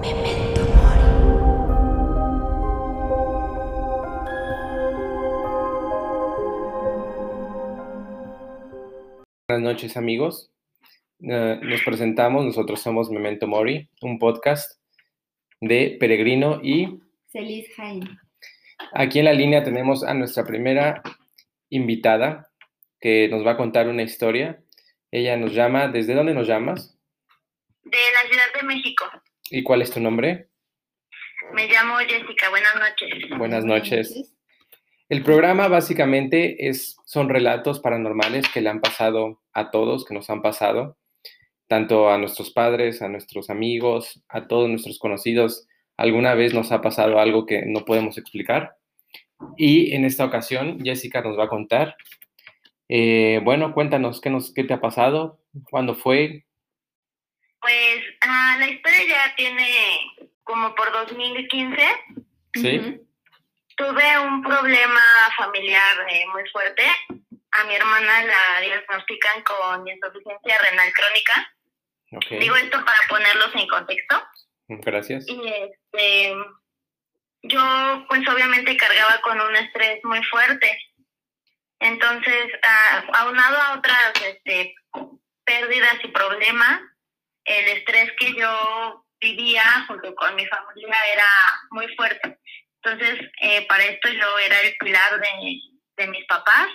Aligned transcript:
Memento 0.00 0.60
Mori. 0.60 1.08
Buenas 9.48 9.62
noches 9.62 9.96
amigos. 9.96 10.50
Eh, 11.20 11.60
nos 11.62 11.82
presentamos, 11.82 12.44
nosotros 12.44 12.80
somos 12.80 13.10
Memento 13.10 13.46
Mori, 13.46 13.88
un 14.02 14.18
podcast 14.18 14.80
de 15.60 15.96
Peregrino 15.98 16.60
y 16.62 17.00
Celis 17.26 17.68
Jaime. 17.76 18.06
aquí 18.92 19.18
en 19.18 19.24
la 19.24 19.32
línea 19.32 19.64
tenemos 19.64 20.04
a 20.04 20.14
nuestra 20.14 20.44
primera 20.44 21.02
invitada 21.70 22.50
que 23.00 23.28
nos 23.28 23.46
va 23.46 23.52
a 23.52 23.56
contar 23.56 23.88
una 23.88 24.02
historia. 24.02 24.62
Ella 25.10 25.36
nos 25.36 25.54
llama, 25.54 25.88
¿desde 25.88 26.14
dónde 26.14 26.34
nos 26.34 26.46
llamas? 26.46 26.97
De 27.90 27.98
la 28.22 28.28
Ciudad 28.28 28.60
de 28.60 28.66
México. 28.66 29.04
¿Y 29.50 29.62
cuál 29.62 29.82
es 29.82 29.90
tu 29.90 30.00
nombre? 30.00 30.48
Me 31.52 31.66
llamo 31.66 31.96
Jessica, 31.98 32.50
buenas 32.50 32.74
noches. 32.74 33.38
Buenas 33.38 33.64
noches. 33.64 34.34
El 35.08 35.22
programa 35.22 35.68
básicamente 35.68 36.68
es, 36.68 36.96
son 37.06 37.30
relatos 37.30 37.80
paranormales 37.80 38.46
que 38.52 38.60
le 38.60 38.68
han 38.68 38.80
pasado 38.80 39.40
a 39.54 39.70
todos, 39.70 40.04
que 40.04 40.12
nos 40.12 40.28
han 40.28 40.42
pasado, 40.42 40.98
tanto 41.66 42.10
a 42.10 42.18
nuestros 42.18 42.50
padres, 42.50 43.00
a 43.00 43.08
nuestros 43.08 43.48
amigos, 43.48 44.22
a 44.28 44.46
todos 44.46 44.68
nuestros 44.68 44.98
conocidos. 44.98 45.66
Alguna 45.96 46.34
vez 46.34 46.52
nos 46.52 46.72
ha 46.72 46.82
pasado 46.82 47.18
algo 47.18 47.46
que 47.46 47.64
no 47.64 47.86
podemos 47.86 48.18
explicar. 48.18 48.76
Y 49.56 49.94
en 49.94 50.04
esta 50.04 50.26
ocasión, 50.26 50.80
Jessica 50.84 51.22
nos 51.22 51.38
va 51.38 51.44
a 51.44 51.48
contar. 51.48 51.96
Eh, 52.90 53.40
bueno, 53.44 53.72
cuéntanos 53.72 54.20
¿qué, 54.20 54.28
nos, 54.28 54.52
qué 54.52 54.64
te 54.64 54.74
ha 54.74 54.80
pasado, 54.80 55.40
cuándo 55.70 55.94
fue. 55.94 56.44
Pues 57.60 58.04
ah, 58.22 58.56
la 58.58 58.68
historia 58.68 59.04
ya 59.06 59.34
tiene 59.36 60.00
como 60.44 60.74
por 60.74 60.90
2015. 60.92 61.76
Sí. 62.54 62.78
Ujú. 62.78 63.08
Tuve 63.76 64.18
un 64.18 64.42
problema 64.42 65.00
familiar 65.36 66.06
eh, 66.10 66.26
muy 66.32 66.42
fuerte. 66.50 66.84
A 67.52 67.64
mi 67.64 67.74
hermana 67.74 68.24
la 68.24 68.60
diagnostican 68.60 69.42
con 69.42 69.86
insuficiencia 69.86 70.58
renal 70.70 70.92
crónica. 70.92 71.54
Ok, 72.12 72.40
Digo 72.40 72.56
esto 72.56 72.84
para 72.84 72.98
ponerlos 73.08 73.54
en 73.54 73.68
contexto. 73.68 74.22
gracias. 74.68 75.26
Y 75.28 75.40
este, 75.46 76.34
yo 77.42 78.04
pues 78.08 78.26
obviamente 78.28 78.76
cargaba 78.76 79.20
con 79.20 79.40
un 79.40 79.56
estrés 79.56 80.04
muy 80.04 80.22
fuerte. 80.24 80.70
Entonces, 81.80 82.46
ah, 82.62 83.04
aunado 83.20 83.56
a 83.58 83.78
otras 83.78 84.12
este, 84.24 84.74
pérdidas 85.44 85.96
y 86.02 86.08
problemas, 86.08 86.80
el 87.48 87.68
estrés 87.78 88.12
que 88.18 88.34
yo 88.34 89.04
vivía 89.20 89.62
junto 89.88 90.14
con 90.14 90.34
mi 90.36 90.46
familia 90.46 90.96
era 91.12 91.26
muy 91.70 91.88
fuerte. 91.96 92.38
Entonces, 92.82 93.20
eh, 93.42 93.66
para 93.66 93.84
esto 93.84 94.08
yo 94.08 94.38
era 94.38 94.60
el 94.60 94.74
pilar 94.78 95.20
de, 95.20 95.60
de 95.96 96.06
mis 96.08 96.24
papás 96.26 96.68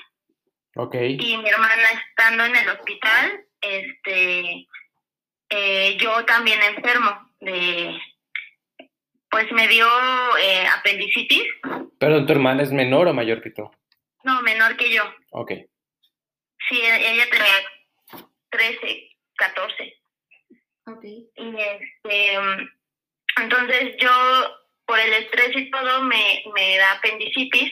Ok, 0.76 0.96
y 0.96 1.38
mi 1.38 1.50
hermana 1.50 1.76
estando 2.10 2.46
en 2.46 2.56
el 2.56 2.68
hospital, 2.70 3.46
este, 3.62 4.68
eh, 5.50 5.98
yo 6.00 6.26
también 6.26 6.62
enfermo 6.64 7.32
de, 7.40 7.96
pues 9.30 9.52
me 9.52 9.68
dio 9.68 9.88
eh, 10.40 10.66
apendicitis, 10.78 11.44
perdón, 12.00 12.26
¿tu 12.26 12.34
hermana 12.34 12.64
es 12.64 12.72
menor 12.72 13.08
o 13.08 13.14
mayor 13.14 13.42
que 13.42 13.52
tú? 13.52 13.70
no, 14.24 14.42
menor 14.42 14.76
que 14.78 14.92
yo. 14.92 15.04
Ok, 15.32 15.52
Sí, 16.70 16.80
e- 16.82 17.12
ella 17.14 17.26
tenía 17.30 18.26
13, 18.50 19.10
14. 19.36 20.02
Ok. 20.86 21.04
Y 21.04 21.32
este, 21.36 22.38
entonces 23.42 23.96
yo, 24.00 24.12
por 24.86 25.00
el 25.00 25.14
estrés 25.14 25.56
y 25.56 25.72
todo, 25.72 26.04
me, 26.04 26.44
me 26.54 26.78
da 26.78 26.94
apendicitis 26.94 27.72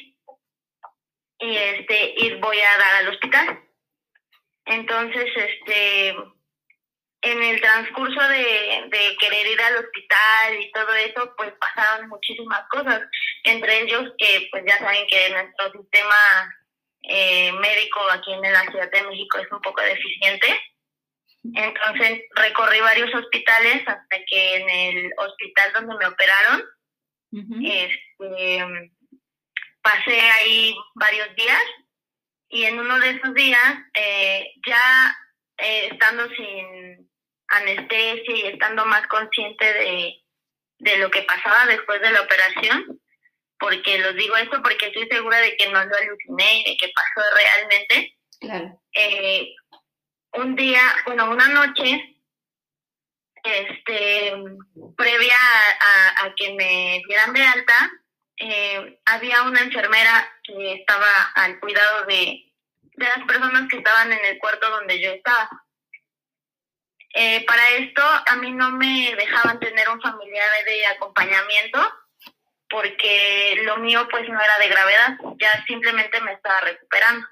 y 1.40 1.58
este, 1.58 2.14
y 2.18 2.36
voy 2.36 2.60
a 2.60 2.78
dar 2.78 2.96
al 2.96 3.10
hospital. 3.10 3.64
Entonces, 4.66 5.26
este, 5.36 6.16
en 7.24 7.44
el 7.44 7.62
transcurso 7.62 8.28
de, 8.28 8.86
de 8.90 9.18
querer 9.20 9.48
ir 9.48 9.62
al 9.62 9.78
hospital 9.78 10.60
y 10.60 10.72
todo 10.72 10.94
eso, 10.96 11.34
pues 11.36 11.52
pasaron 11.60 12.10
muchísimas 12.10 12.68
cosas. 12.70 13.02
Entre 13.44 13.82
ellos 13.82 14.12
que, 14.18 14.48
pues 14.52 14.64
ya 14.68 14.78
saben 14.80 15.06
que 15.08 15.30
nuestro 15.30 15.72
sistema 15.72 16.56
eh, 17.04 17.52
médico 17.54 18.00
aquí 18.12 18.34
en 18.34 18.42
la 18.42 18.64
Ciudad 18.70 18.92
de 18.92 19.04
México 19.04 19.38
es 19.40 19.52
un 19.52 19.62
poco 19.62 19.82
deficiente. 19.82 20.60
Entonces 21.44 22.22
recorrí 22.36 22.80
varios 22.82 23.14
hospitales 23.16 23.82
hasta 23.88 24.18
que 24.28 24.56
en 24.58 24.70
el 24.70 25.12
hospital 25.18 25.74
donde 25.74 25.96
me 25.98 26.06
operaron, 26.08 26.64
este, 27.64 28.92
pasé 29.82 30.20
ahí 30.20 30.76
varios 30.96 31.34
días 31.36 31.62
y 32.50 32.66
en 32.66 32.80
uno 32.80 33.00
de 33.00 33.12
esos 33.12 33.34
días, 33.34 33.76
eh, 33.94 34.52
ya 34.68 35.18
eh, 35.58 35.88
estando 35.92 36.28
sin 36.36 37.10
anestesia 37.48 38.36
y 38.36 38.42
estando 38.48 38.86
más 38.86 39.08
consciente 39.08 39.66
de, 39.74 40.14
de 40.80 40.98
lo 40.98 41.10
que 41.10 41.24
pasaba 41.24 41.66
después 41.66 42.02
de 42.02 42.12
la 42.12 42.22
operación, 42.22 43.00
porque 43.58 44.00
los 44.00 44.16
digo 44.16 44.36
esto 44.38 44.62
porque 44.62 44.88
estoy 44.88 45.08
segura 45.08 45.38
de 45.40 45.56
que 45.56 45.70
no 45.70 45.84
lo 45.86 45.96
aluciné 45.96 46.60
y 46.60 46.72
de 46.72 46.78
que 46.78 46.92
pasó 46.94 47.28
realmente, 47.36 48.18
Claro. 48.42 48.82
eh, 48.94 49.54
un 50.34 50.56
día, 50.56 50.82
bueno, 51.06 51.30
una 51.30 51.48
noche, 51.48 52.18
este, 53.44 54.34
previa 54.96 55.36
a, 55.36 56.24
a- 56.24 56.26
a 56.26 56.36
que 56.36 56.54
me 56.54 57.02
dieran 57.08 57.34
de 57.34 57.44
alta, 57.44 57.92
eh, 58.38 59.00
había 59.06 59.44
una 59.44 59.62
enfermera 59.62 60.28
que 60.44 60.74
estaba 60.74 61.32
al 61.36 61.60
cuidado 61.60 62.06
de, 62.06 62.52
de 62.82 63.06
las 63.06 63.26
personas 63.28 63.68
que 63.70 63.78
estaban 63.78 64.12
en 64.12 64.24
el 64.26 64.38
cuarto 64.40 64.70
donde 64.70 65.00
yo 65.02 65.12
estaba. 65.12 65.50
Eh, 67.14 67.44
para 67.46 67.70
esto, 67.72 68.02
a 68.04 68.36
mí 68.38 68.52
no 68.52 68.72
me 68.72 69.14
dejaban 69.16 69.60
tener 69.60 69.90
un 69.90 70.02
familiar 70.02 70.48
de 70.66 70.86
acompañamiento 70.88 71.80
porque 72.70 73.60
lo 73.64 73.78
mío 73.78 74.08
pues 74.10 74.28
no 74.30 74.40
era 74.40 74.58
de 74.60 74.70
gravedad, 74.70 75.18
ya 75.38 75.66
simplemente 75.68 76.22
me 76.22 76.32
estaba 76.34 76.62
recuperando. 76.62 77.28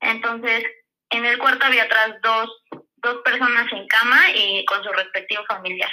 Entonces, 0.00 0.64
en 1.10 1.24
el 1.24 1.38
cuarto 1.38 1.66
había 1.66 1.84
atrás 1.84 2.14
dos, 2.22 2.50
dos 2.96 3.22
personas 3.24 3.70
en 3.72 3.86
cama 3.86 4.30
y 4.34 4.64
con 4.64 4.82
su 4.82 4.92
respectivo 4.92 5.44
familiar. 5.46 5.90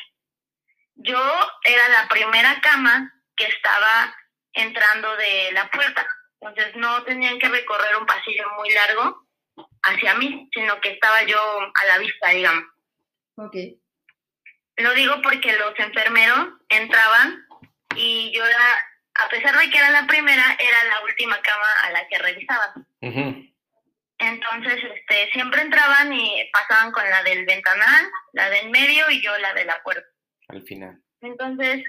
Yo 0.95 1.19
era 1.63 1.89
la 1.89 2.07
primera 2.07 2.59
cama 2.61 3.11
que 3.35 3.45
estaba 3.45 4.15
entrando 4.53 5.15
de 5.17 5.51
la 5.53 5.69
puerta. 5.69 6.07
Entonces, 6.39 6.75
no 6.75 7.03
tenían 7.03 7.39
que 7.39 7.49
recorrer 7.49 7.95
un 7.95 8.05
pasillo 8.05 8.43
muy 8.57 8.69
largo 8.71 9.27
hacia 9.83 10.13
mí, 10.15 10.49
sino 10.53 10.79
que 10.81 10.91
estaba 10.91 11.23
yo 11.23 11.39
a 11.39 11.85
la 11.85 11.97
vista, 11.97 12.29
digamos. 12.29 12.65
Ok. 13.35 13.55
Lo 14.77 14.93
digo 14.93 15.21
porque 15.21 15.57
los 15.57 15.77
enfermeros 15.77 16.49
entraban 16.69 17.45
y 17.95 18.31
yo 18.35 18.45
era, 18.45 18.87
a 19.15 19.29
pesar 19.29 19.57
de 19.57 19.69
que 19.69 19.77
era 19.77 19.89
la 19.91 20.07
primera, 20.07 20.57
era 20.59 20.83
la 20.85 21.01
última 21.01 21.39
cama 21.41 21.67
a 21.83 21.91
la 21.91 22.07
que 22.07 22.17
revisaban. 22.17 22.87
ujú, 23.01 23.52
Entonces, 24.27 24.79
este, 24.95 25.29
siempre 25.31 25.61
entraban 25.61 26.13
y 26.13 26.49
pasaban 26.51 26.91
con 26.91 27.03
la 27.09 27.21
del 27.23 27.45
ventanal, 27.45 28.05
la 28.33 28.49
del 28.49 28.69
medio 28.69 29.09
y 29.11 29.21
yo 29.21 29.37
la 29.39 29.53
de 29.53 29.65
la 29.65 29.81
puerta. 29.83 30.07
al 30.49 30.61
final. 30.63 31.01
Entonces, 31.21 31.83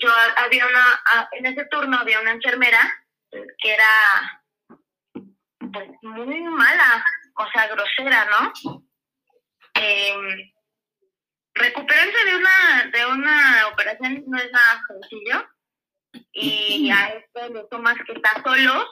yo 0.00 0.10
ha- 0.10 0.44
había 0.44 0.66
una, 0.66 0.84
a- 1.12 1.28
en 1.32 1.46
ese 1.46 1.64
turno 1.66 1.98
había 1.98 2.20
una 2.20 2.30
enfermera 2.32 2.80
que 3.30 3.74
era 3.74 4.42
pues 5.72 5.88
muy 6.02 6.40
mala, 6.42 7.04
o 7.36 7.46
sea, 7.50 7.66
grosera, 7.68 8.24
¿no? 8.30 8.52
Eh, 9.74 10.14
recuperarse 11.54 12.24
de 12.24 12.36
una, 12.36 12.84
de 12.92 13.06
una 13.06 13.66
operación 13.72 14.24
no 14.26 14.38
es 14.38 14.50
nada 14.52 14.82
sencillo 14.88 15.48
y 16.32 16.90
a 16.94 17.08
esto 17.08 17.48
le 17.52 17.64
sumas 17.70 17.96
que 18.06 18.12
está 18.12 18.42
solo 18.42 18.86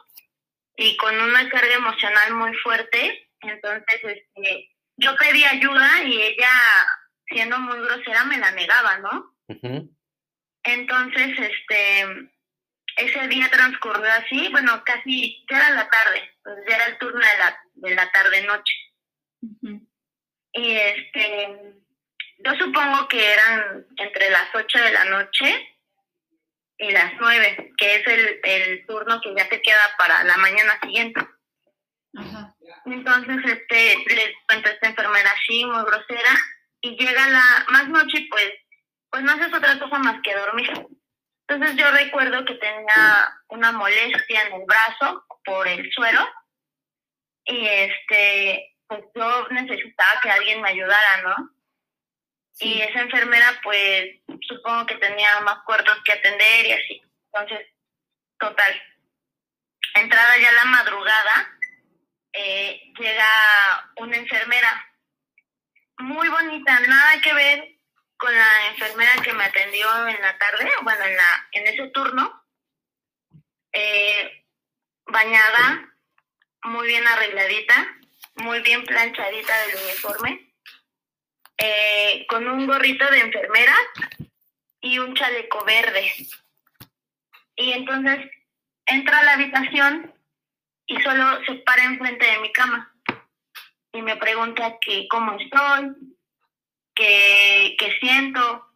y 0.76 0.96
con 0.96 1.19
una 1.19 1.49
carga 1.49 1.75
emocional 1.75 2.34
muy 2.34 2.55
fuerte, 2.58 3.28
entonces 3.40 4.00
este, 4.02 4.70
yo 4.96 5.17
pedí 5.17 5.44
ayuda 5.44 6.02
y 6.05 6.20
ella, 6.23 6.50
siendo 7.28 7.58
muy 7.58 7.78
grosera, 7.81 8.25
me 8.25 8.38
la 8.38 8.50
negaba, 8.52 8.99
¿no? 8.99 9.37
Entonces, 10.62 11.38
este, 11.38 12.31
ese 12.96 13.28
día 13.28 13.49
transcurrió 13.50 14.11
así, 14.12 14.49
bueno, 14.50 14.82
casi, 14.84 15.44
ya 15.50 15.58
era 15.58 15.70
la 15.70 15.88
tarde, 15.88 16.31
pues 16.43 16.56
ya 16.69 16.76
era 16.76 16.87
el 16.87 16.99
turno 16.99 17.20
de 17.20 17.38
la, 17.38 17.61
de 17.75 17.94
la 17.94 18.11
tarde-noche. 18.11 18.75
Y 20.52 20.70
este, 20.73 21.75
yo 22.38 22.55
supongo 22.55 23.06
que 23.08 23.32
eran 23.32 23.87
entre 23.96 24.31
las 24.31 24.49
8 24.55 24.78
de 24.78 24.93
la 24.93 25.05
noche 25.05 25.75
y 26.78 26.90
las 26.90 27.12
9, 27.19 27.73
que 27.76 27.94
es 27.96 28.06
el, 28.06 28.40
el 28.43 28.87
turno 28.87 29.20
que 29.20 29.34
ya 29.34 29.49
te 29.49 29.61
queda 29.62 29.94
para 29.99 30.25
la 30.25 30.37
mañana 30.37 30.78
siguiente. 30.82 31.20
Ajá. 32.17 32.55
Entonces, 32.84 33.37
este, 33.44 34.14
les 34.14 34.34
cuento 34.46 34.69
a 34.69 34.73
esta 34.73 34.88
enfermera 34.88 35.31
así, 35.31 35.64
muy 35.64 35.82
grosera, 35.84 36.31
y 36.81 36.96
llega 36.96 37.28
la 37.28 37.67
más 37.70 37.88
noche 37.88 38.26
pues, 38.31 38.52
pues 39.11 39.23
no 39.23 39.32
haces 39.32 39.52
otra 39.52 39.78
cosa 39.78 39.99
más 39.99 40.20
que 40.23 40.34
dormir. 40.34 40.70
Entonces 41.49 41.76
yo 41.76 41.90
recuerdo 41.90 42.44
que 42.44 42.55
tenía 42.55 43.32
una 43.49 43.73
molestia 43.73 44.43
en 44.43 44.55
el 44.55 44.67
brazo 44.67 45.25
por 45.44 45.67
el 45.69 45.88
suero 45.93 46.26
y 47.44 47.67
este, 47.67 48.76
pues 48.88 49.05
yo 49.14 49.46
necesitaba 49.50 50.20
que 50.23 50.31
alguien 50.31 50.61
me 50.61 50.70
ayudara, 50.70 51.23
¿no? 51.23 51.50
Y 52.58 52.80
esa 52.80 53.00
enfermera, 53.00 53.60
pues, 53.62 54.16
supongo 54.48 54.86
que 54.86 54.96
tenía 54.96 55.40
más 55.40 55.58
cuartos 55.64 55.98
que 56.04 56.12
atender 56.12 56.66
y 56.66 56.72
así. 56.72 57.02
Entonces, 57.32 57.68
total. 58.38 58.82
Entrada 59.94 60.38
ya 60.38 60.52
la 60.52 60.64
madrugada, 60.64 61.58
eh, 62.32 62.92
llega 62.98 63.92
una 63.96 64.16
enfermera 64.16 64.92
muy 65.98 66.28
bonita, 66.28 66.80
nada 66.80 67.20
que 67.20 67.32
ver 67.32 67.76
con 68.16 68.34
la 68.34 68.68
enfermera 68.68 69.12
que 69.22 69.32
me 69.34 69.44
atendió 69.44 70.08
en 70.08 70.20
la 70.20 70.36
tarde, 70.38 70.70
bueno, 70.82 71.04
en, 71.04 71.16
la, 71.16 71.48
en 71.52 71.66
ese 71.66 71.88
turno. 71.88 72.42
Eh, 73.72 74.46
bañada, 75.06 75.94
muy 76.64 76.86
bien 76.86 77.06
arregladita, 77.06 77.86
muy 78.36 78.60
bien 78.60 78.84
planchadita 78.84 79.58
del 79.66 79.76
uniforme 79.76 80.45
eh, 81.58 82.26
con 82.28 82.46
un 82.46 82.66
gorrito 82.66 83.08
de 83.10 83.20
enfermera 83.20 83.74
y 84.80 84.98
un 84.98 85.14
chaleco 85.14 85.64
verde. 85.64 86.12
Y 87.56 87.72
entonces 87.72 88.30
entra 88.86 89.18
a 89.18 89.24
la 89.24 89.32
habitación 89.34 90.14
y 90.86 91.00
solo 91.00 91.44
se 91.44 91.54
para 91.56 91.84
enfrente 91.84 92.26
de 92.26 92.38
mi 92.40 92.52
cama 92.52 92.92
y 93.96 94.02
me 94.02 94.16
pregunta 94.16 94.76
que 94.80 95.08
cómo 95.08 95.32
estoy, 95.38 95.96
que, 96.94 97.76
que 97.78 97.98
siento, 97.98 98.66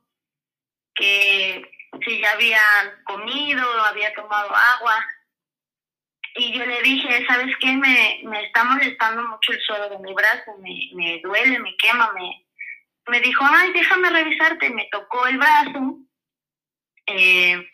que 0.95 1.71
si 2.05 2.21
ya 2.21 2.33
había 2.33 2.61
comido, 3.05 3.63
había 3.85 4.15
tomado 4.15 4.49
agua. 4.55 5.07
Y 6.37 6.57
yo 6.57 6.65
le 6.65 6.81
dije, 6.83 7.27
¿sabes 7.27 7.55
qué? 7.61 7.77
Me, 7.77 8.21
me 8.25 8.47
está 8.47 8.65
molestando 8.65 9.23
mucho 9.23 9.53
el 9.53 9.61
suelo 9.61 9.91
de 9.91 9.99
mi 9.99 10.15
brazo, 10.15 10.57
me, 10.61 10.89
me 10.95 11.21
duele, 11.21 11.59
me 11.59 11.77
quema, 11.77 12.13
me, 12.13 12.47
me 13.11 13.21
dijo, 13.21 13.45
ay, 13.45 13.73
déjame 13.73 14.09
revisarte, 14.09 14.71
me 14.71 14.89
tocó 14.91 15.27
el 15.27 15.37
brazo. 15.37 15.99
Eh, 17.07 17.71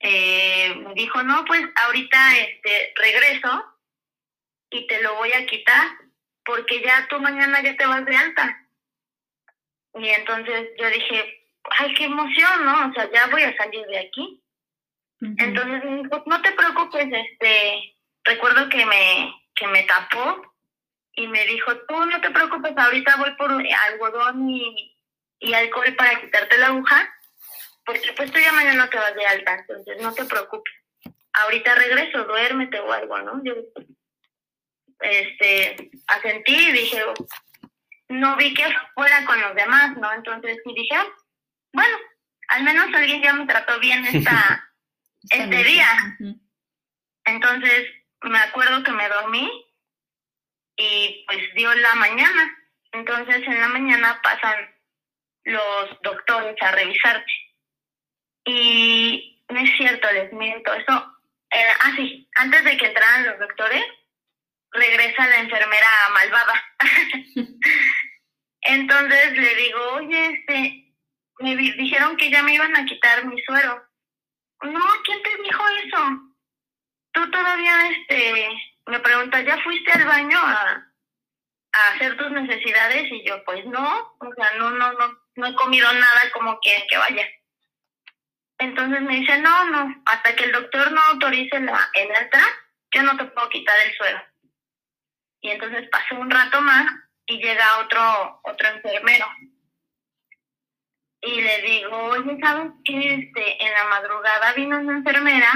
eh, 0.00 0.74
me 0.74 0.94
dijo, 0.94 1.22
no, 1.22 1.44
pues 1.44 1.62
ahorita 1.84 2.38
este, 2.38 2.94
regreso 2.96 3.64
y 4.70 4.86
te 4.86 5.02
lo 5.02 5.16
voy 5.16 5.32
a 5.32 5.46
quitar 5.46 5.86
porque 6.44 6.80
ya 6.80 7.06
tú 7.08 7.20
mañana 7.20 7.62
ya 7.62 7.76
te 7.76 7.86
vas 7.86 8.04
de 8.06 8.16
alta. 8.16 8.66
Y 9.94 10.08
entonces 10.08 10.70
yo 10.78 10.88
dije, 10.88 11.46
ay, 11.78 11.92
qué 11.94 12.04
emoción, 12.04 12.64
¿no? 12.64 12.88
O 12.88 12.92
sea, 12.94 13.10
ya 13.12 13.26
voy 13.26 13.42
a 13.42 13.56
salir 13.56 13.86
de 13.86 13.98
aquí. 13.98 14.42
Entonces 15.20 15.84
me 15.84 16.02
dijo, 16.02 16.22
no 16.24 16.40
te 16.40 16.52
preocupes, 16.52 17.06
este, 17.12 17.94
recuerdo 18.24 18.70
que 18.70 18.86
me, 18.86 19.34
que 19.54 19.66
me 19.66 19.82
tapó 19.82 20.49
y 21.20 21.28
me 21.28 21.46
dijo, 21.46 21.76
tú 21.86 22.06
no 22.06 22.20
te 22.20 22.30
preocupes, 22.30 22.72
ahorita 22.76 23.16
voy 23.16 23.34
por 23.36 23.50
algodón 23.52 24.48
y, 24.48 24.96
y 25.38 25.52
alcohol 25.52 25.94
para 25.96 26.18
quitarte 26.18 26.56
la 26.56 26.68
aguja, 26.68 27.12
porque 27.84 28.12
pues 28.16 28.32
tú 28.32 28.38
ya 28.38 28.52
mañana 28.52 28.88
te 28.88 28.96
vas 28.96 29.14
de 29.14 29.26
alta, 29.26 29.54
entonces 29.56 30.00
no 30.00 30.14
te 30.14 30.24
preocupes. 30.24 30.72
Ahorita 31.32 31.74
regreso, 31.74 32.24
duérmete 32.24 32.80
o 32.80 32.92
algo, 32.92 33.18
¿no? 33.20 33.42
Yo, 33.44 33.54
este, 35.00 35.90
asentí 36.06 36.54
y 36.54 36.72
dije, 36.72 37.02
no 38.08 38.36
vi 38.36 38.54
que 38.54 38.66
fuera 38.94 39.24
con 39.26 39.40
los 39.40 39.54
demás, 39.54 39.96
¿no? 39.96 40.12
Entonces 40.12 40.58
sí 40.64 40.72
dije, 40.74 40.94
"Ah, 40.94 41.06
bueno, 41.72 41.96
al 42.48 42.64
menos 42.64 42.94
alguien 42.94 43.22
ya 43.22 43.34
me 43.34 43.46
trató 43.46 43.78
bien 43.78 44.04
esta, 44.06 44.72
este 45.30 45.64
día. 45.64 45.88
Entonces 47.24 47.88
me 48.22 48.38
acuerdo 48.38 48.82
que 48.82 48.92
me 48.92 49.08
dormí 49.08 49.69
y 50.80 51.24
pues 51.26 51.38
dio 51.54 51.72
la 51.74 51.94
mañana. 51.96 52.56
Entonces 52.92 53.36
en 53.46 53.60
la 53.60 53.68
mañana 53.68 54.20
pasan 54.22 54.74
los 55.44 56.00
doctores 56.02 56.56
a 56.62 56.70
revisarte. 56.72 57.32
Y 58.46 59.44
no 59.48 59.60
es 59.60 59.76
cierto, 59.76 60.10
les 60.12 60.32
miento. 60.32 60.72
Eso, 60.74 61.16
eh, 61.50 61.64
ah, 61.82 61.92
sí, 61.96 62.28
antes 62.36 62.64
de 62.64 62.76
que 62.76 62.86
entraran 62.86 63.26
los 63.26 63.38
doctores, 63.38 63.84
regresa 64.72 65.26
la 65.26 65.36
enfermera 65.40 65.86
malvada. 66.14 66.64
Entonces 68.62 69.32
le 69.32 69.54
digo, 69.56 69.80
oye, 69.94 70.26
este, 70.26 70.94
me 71.40 71.56
di- 71.56 71.72
dijeron 71.72 72.16
que 72.16 72.30
ya 72.30 72.42
me 72.42 72.54
iban 72.54 72.76
a 72.76 72.84
quitar 72.84 73.24
mi 73.26 73.40
suero. 73.42 73.82
No, 74.62 74.80
¿quién 75.04 75.22
te 75.22 75.36
dijo 75.42 75.64
eso? 75.84 76.20
Tú 77.12 77.30
todavía, 77.30 77.88
este, 77.90 78.48
me 78.90 79.00
preguntas, 79.00 79.44
¿ya 79.44 79.62
fuiste 79.62 79.92
al 79.92 80.04
baño 80.04 80.38
a, 80.38 80.86
hacer 81.92 82.16
tus 82.16 82.30
necesidades? 82.32 83.10
Y 83.10 83.24
yo, 83.24 83.42
pues 83.44 83.64
no, 83.66 84.16
o 84.18 84.34
sea, 84.34 84.50
no, 84.58 84.70
no, 84.70 84.92
no, 84.92 85.18
no 85.36 85.46
he 85.46 85.54
comido 85.54 85.92
nada 85.92 86.20
como 86.32 86.58
quieren 86.60 86.86
que 86.88 86.98
vaya. 86.98 87.26
Entonces 88.58 89.00
me 89.00 89.16
dice, 89.16 89.38
no, 89.38 89.64
no, 89.66 90.02
hasta 90.04 90.34
que 90.36 90.44
el 90.44 90.52
doctor 90.52 90.92
no 90.92 91.00
autorice 91.00 91.60
la, 91.60 91.88
el 91.94 92.08
yo 92.92 93.02
no 93.04 93.16
te 93.16 93.24
puedo 93.26 93.48
quitar 93.48 93.76
el 93.86 93.96
suero. 93.96 94.22
Y 95.40 95.50
entonces 95.50 95.88
pasó 95.90 96.16
un 96.16 96.30
rato 96.30 96.60
más 96.60 96.86
y 97.26 97.38
llega 97.38 97.78
otro, 97.78 98.40
otro 98.42 98.68
enfermero. 98.68 99.26
Y 101.22 101.40
le 101.40 101.62
digo, 101.62 101.96
oye, 101.96 102.38
¿sabes 102.42 102.72
qué? 102.84 103.14
Este, 103.14 103.64
en 103.64 103.72
la 103.72 103.84
madrugada 103.84 104.52
vino 104.54 104.78
una 104.78 104.98
enfermera 104.98 105.52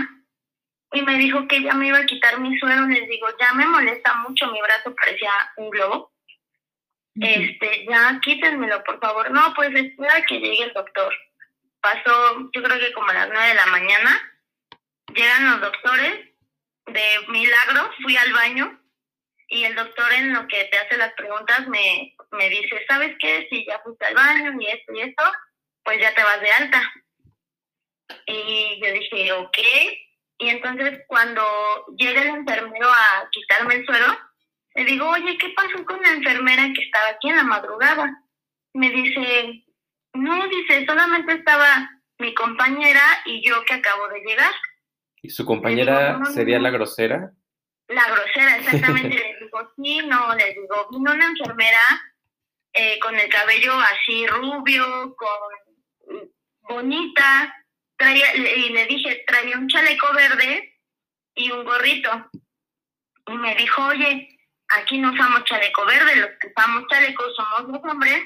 y 0.94 1.02
me 1.02 1.18
dijo 1.18 1.46
que 1.48 1.56
ella 1.56 1.74
me 1.74 1.88
iba 1.88 1.98
a 1.98 2.06
quitar 2.06 2.38
mi 2.38 2.56
suero. 2.58 2.86
Les 2.86 3.08
digo, 3.08 3.26
ya 3.38 3.52
me 3.54 3.66
molesta 3.66 4.14
mucho, 4.14 4.50
mi 4.50 4.60
brazo 4.62 4.94
parecía 4.94 5.32
un 5.56 5.70
globo. 5.70 6.12
Este, 7.20 7.86
ya 7.88 8.18
quítenmelo, 8.22 8.82
por 8.84 9.00
favor. 9.00 9.30
No, 9.30 9.52
pues 9.54 9.70
espera 9.74 10.22
que 10.26 10.38
llegue 10.38 10.64
el 10.64 10.72
doctor. 10.72 11.14
Pasó, 11.80 12.50
yo 12.52 12.62
creo 12.62 12.78
que 12.78 12.92
como 12.92 13.08
a 13.08 13.14
las 13.14 13.28
nueve 13.28 13.48
de 13.48 13.54
la 13.54 13.66
mañana, 13.66 14.32
llegan 15.14 15.50
los 15.50 15.60
doctores. 15.60 16.30
De 16.86 17.02
milagro 17.28 17.90
fui 18.02 18.14
al 18.16 18.32
baño 18.34 18.78
y 19.48 19.64
el 19.64 19.74
doctor 19.74 20.12
en 20.12 20.34
lo 20.34 20.46
que 20.48 20.64
te 20.64 20.78
hace 20.78 20.98
las 20.98 21.14
preguntas 21.14 21.66
me, 21.66 22.14
me 22.32 22.50
dice, 22.50 22.84
¿sabes 22.86 23.16
qué? 23.18 23.46
Si 23.48 23.64
ya 23.64 23.80
fuiste 23.80 24.04
al 24.04 24.14
baño 24.14 24.52
y 24.60 24.66
esto 24.66 24.92
y 24.92 25.00
esto, 25.00 25.24
pues 25.82 25.98
ya 25.98 26.14
te 26.14 26.22
vas 26.22 26.40
de 26.42 26.50
alta. 26.50 26.92
Y 28.26 28.80
yo 28.82 28.92
dije, 28.92 29.32
ok. 29.32 29.58
Y 30.38 30.48
entonces 30.48 31.00
cuando 31.06 31.42
llega 31.96 32.22
el 32.22 32.28
enfermero 32.28 32.88
a 32.88 33.28
quitarme 33.30 33.76
el 33.76 33.86
suero, 33.86 34.06
le 34.74 34.84
digo, 34.84 35.08
oye, 35.08 35.38
¿qué 35.38 35.50
pasó 35.50 35.84
con 35.84 36.00
la 36.02 36.10
enfermera 36.10 36.64
que 36.74 36.82
estaba 36.82 37.08
aquí 37.10 37.28
en 37.28 37.36
la 37.36 37.44
madrugada? 37.44 38.22
Me 38.72 38.90
dice, 38.90 39.64
no, 40.14 40.48
dice, 40.48 40.84
solamente 40.86 41.34
estaba 41.34 41.88
mi 42.18 42.34
compañera 42.34 43.02
y 43.24 43.46
yo 43.46 43.64
que 43.64 43.74
acabo 43.74 44.08
de 44.08 44.20
llegar. 44.20 44.52
¿Y 45.22 45.30
su 45.30 45.44
compañera 45.44 46.18
no, 46.18 46.26
sería 46.26 46.58
la 46.58 46.70
grosera? 46.70 47.32
La 47.88 48.04
grosera, 48.10 48.56
exactamente. 48.56 49.16
le 49.16 49.38
digo, 49.40 49.72
sí, 49.76 49.98
no, 50.06 50.34
le 50.34 50.54
digo, 50.54 50.88
vino 50.90 51.12
una 51.12 51.26
enfermera 51.26 51.80
eh, 52.72 52.98
con 52.98 53.14
el 53.14 53.28
cabello 53.28 53.72
así 53.74 54.26
rubio, 54.26 55.14
con 55.16 56.28
bonita, 56.68 57.54
traía, 57.96 58.34
y 58.36 58.70
le 58.70 58.86
dije, 58.86 59.24
traía 59.26 59.58
un 59.58 59.68
chaleco 59.68 60.12
verde 60.14 60.78
y 61.34 61.50
un 61.50 61.64
gorrito. 61.64 62.30
Y 63.26 63.32
me 63.34 63.54
dijo, 63.54 63.84
oye, 63.86 64.28
aquí 64.68 64.98
no 64.98 65.12
usamos 65.12 65.44
chaleco 65.44 65.84
verde, 65.86 66.16
los 66.16 66.30
que 66.40 66.48
usamos 66.48 66.84
chalecos 66.88 67.34
somos 67.36 67.70
los 67.70 67.92
hombres 67.92 68.22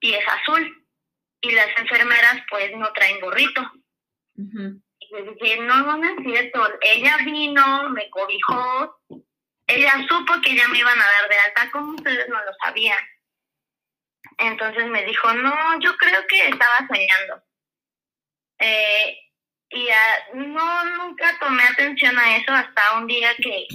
y 0.00 0.14
es 0.14 0.24
azul. 0.28 0.86
Y 1.42 1.52
las 1.52 1.68
enfermeras 1.78 2.42
pues 2.50 2.70
no 2.76 2.92
traen 2.92 3.20
gorrito. 3.20 3.62
Y 4.36 5.14
le 5.14 5.22
dije, 5.32 5.60
no, 5.62 5.76
no, 5.78 5.96
no 5.96 6.08
es 6.08 6.24
cierto. 6.24 6.68
Ella 6.82 7.16
vino, 7.24 7.88
me 7.90 8.10
cobijó, 8.10 9.00
ella 9.66 10.06
supo 10.08 10.40
que 10.42 10.54
ya 10.54 10.68
me 10.68 10.78
iban 10.78 10.98
a 10.98 11.04
dar 11.04 11.30
de 11.30 11.38
alta, 11.38 11.70
como 11.70 11.94
ustedes 11.94 12.28
no 12.28 12.38
lo 12.44 12.52
sabían. 12.62 12.98
Entonces 14.38 14.86
me 14.86 15.04
dijo, 15.04 15.32
no, 15.34 15.80
yo 15.80 15.96
creo 15.96 16.26
que 16.26 16.48
estaba 16.48 16.86
soñando. 16.88 17.42
Eh, 18.60 19.18
y 19.70 19.88
ah, 19.88 20.34
no, 20.34 20.84
nunca 20.96 21.38
tomé 21.40 21.62
atención 21.62 22.18
a 22.18 22.36
eso 22.36 22.52
hasta 22.52 22.98
un 22.98 23.06
día 23.06 23.34
que 23.36 23.66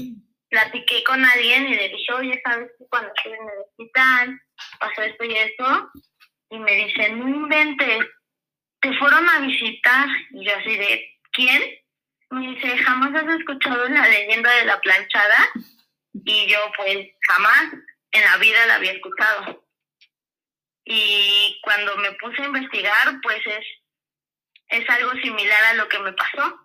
platiqué 0.50 1.04
con 1.04 1.24
alguien 1.24 1.68
y 1.68 1.76
le 1.76 1.90
dije, 1.90 2.14
oye, 2.14 2.42
¿sabes 2.46 2.70
que 2.78 2.86
cuando 2.90 3.12
estuve 3.16 3.36
en 3.36 3.50
el 3.50 3.60
hospital 3.66 4.42
pasó 4.80 5.02
esto 5.02 5.24
y 5.26 5.36
esto? 5.36 5.92
Y 6.50 6.60
me 6.60 6.76
dice, 6.76 7.10
no 7.10 7.28
inventes, 7.28 8.06
te 8.82 8.94
fueron 8.98 9.28
a 9.28 9.40
visitar. 9.40 10.08
Y 10.32 10.46
yo 10.46 10.56
así 10.56 10.78
de, 10.78 11.20
¿quién? 11.32 11.62
Me 12.30 12.48
dice, 12.50 12.78
¿jamás 12.78 13.16
has 13.16 13.40
escuchado 13.40 13.88
la 13.90 14.08
leyenda 14.08 14.54
de 14.56 14.66
la 14.66 14.80
planchada? 14.82 15.50
Y 16.14 16.48
yo, 16.48 16.58
pues, 16.78 17.08
jamás 17.28 17.74
en 18.12 18.24
la 18.24 18.38
vida 18.38 18.66
la 18.68 18.76
había 18.76 18.94
escuchado. 18.94 19.66
Y 20.86 21.60
cuando 21.64 21.98
me 21.98 22.12
puse 22.14 22.42
a 22.42 22.46
investigar, 22.46 23.20
pues 23.24 23.42
es, 23.46 23.66
es 24.70 24.90
algo 24.90 25.12
similar 25.22 25.64
a 25.72 25.74
lo 25.76 25.88
que 25.90 26.00
me 26.00 26.14
pasó. 26.14 26.62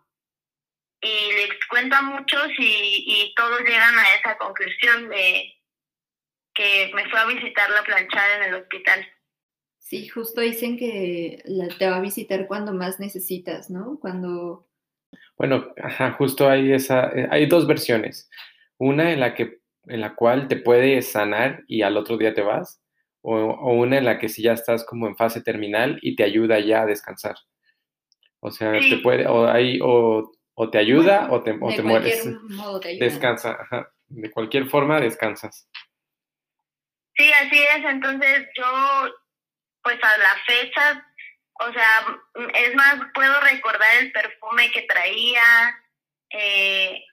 Y 1.03 1.33
les 1.33 1.67
cuento 1.69 1.97
a 1.97 2.03
muchos 2.03 2.49
y, 2.59 3.05
y 3.07 3.35
todos 3.35 3.61
llegan 3.61 3.99
a 3.99 4.15
esa 4.17 4.37
conclusión 4.37 5.09
de 5.09 5.55
que 6.55 6.91
me 6.95 7.09
fue 7.09 7.21
a 7.21 7.27
visitar 7.27 7.71
la 7.71 7.83
planchada 7.83 8.37
en 8.37 8.43
el 8.43 8.61
hospital. 8.61 9.07
Sí, 9.79 10.09
justo 10.09 10.41
dicen 10.41 10.77
que 10.77 11.43
la, 11.47 11.69
te 11.69 11.89
va 11.89 11.97
a 11.97 12.01
visitar 12.01 12.47
cuando 12.47 12.73
más 12.73 13.01
necesitas, 13.01 13.71
¿no? 13.71 13.99
Cuando... 13.99 14.69
Bueno, 15.37 15.73
ajá, 15.83 16.13
justo 16.13 16.49
hay 16.49 16.73
esa, 16.73 17.09
eh, 17.09 17.27
hay 17.31 17.47
dos 17.47 17.67
versiones. 17.67 18.29
Una 18.77 19.11
en 19.11 19.21
la 19.21 19.35
que, 19.35 19.61
en 19.87 20.01
la 20.01 20.15
cual 20.15 20.49
te 20.49 20.57
puede 20.57 21.01
sanar 21.03 21.65
y 21.67 21.83
al 21.83 21.97
otro 21.97 22.19
día 22.19 22.35
te 22.35 22.43
vas, 22.43 22.83
o, 23.23 23.37
o 23.37 23.73
una 23.73 23.99
en 23.99 24.05
la 24.05 24.19
que 24.19 24.29
si 24.29 24.43
ya 24.43 24.53
estás 24.53 24.85
como 24.85 25.09
en 25.09 25.17
fase 25.17 25.41
terminal 25.41 25.99
y 26.03 26.15
te 26.15 26.25
ayuda 26.25 26.61
ya 26.61 26.83
a 26.83 26.87
descansar. 26.87 27.37
O 28.41 28.51
sea, 28.51 28.73
te 28.73 28.97
puede, 28.99 29.27
o 29.27 29.47
hay, 29.49 29.79
o, 29.83 30.33
o 30.55 30.71
te 30.71 30.79
ayuda 30.79 31.29
o 31.31 31.43
te, 31.43 31.51
o 31.61 31.69
de 31.71 31.77
te 31.77 31.83
cualquier 31.83 31.85
mueres. 31.85 32.27
modo 32.49 32.81
te 32.81 32.89
ayuda. 32.91 33.05
Descansa, 33.05 33.59
ajá. 33.61 33.93
De 34.09 34.31
cualquier 34.31 34.67
forma 34.69 34.99
descansas. 35.01 35.69
Sí, 37.17 37.31
así 37.33 37.63
es. 37.63 37.85
Entonces 37.85 38.47
yo, 38.57 38.65
pues 39.83 39.99
a 40.03 40.19
la 40.19 40.35
fecha, 40.47 41.07
o 41.61 41.73
sea, 41.73 42.19
m- 42.35 42.53
es 42.55 42.75
más, 42.75 42.97
puedo 43.15 43.41
recordar 43.41 43.89
el 44.01 44.11
perfume 44.13 44.71
que 44.73 44.83
traía, 44.83 45.43
eh, 46.31 47.05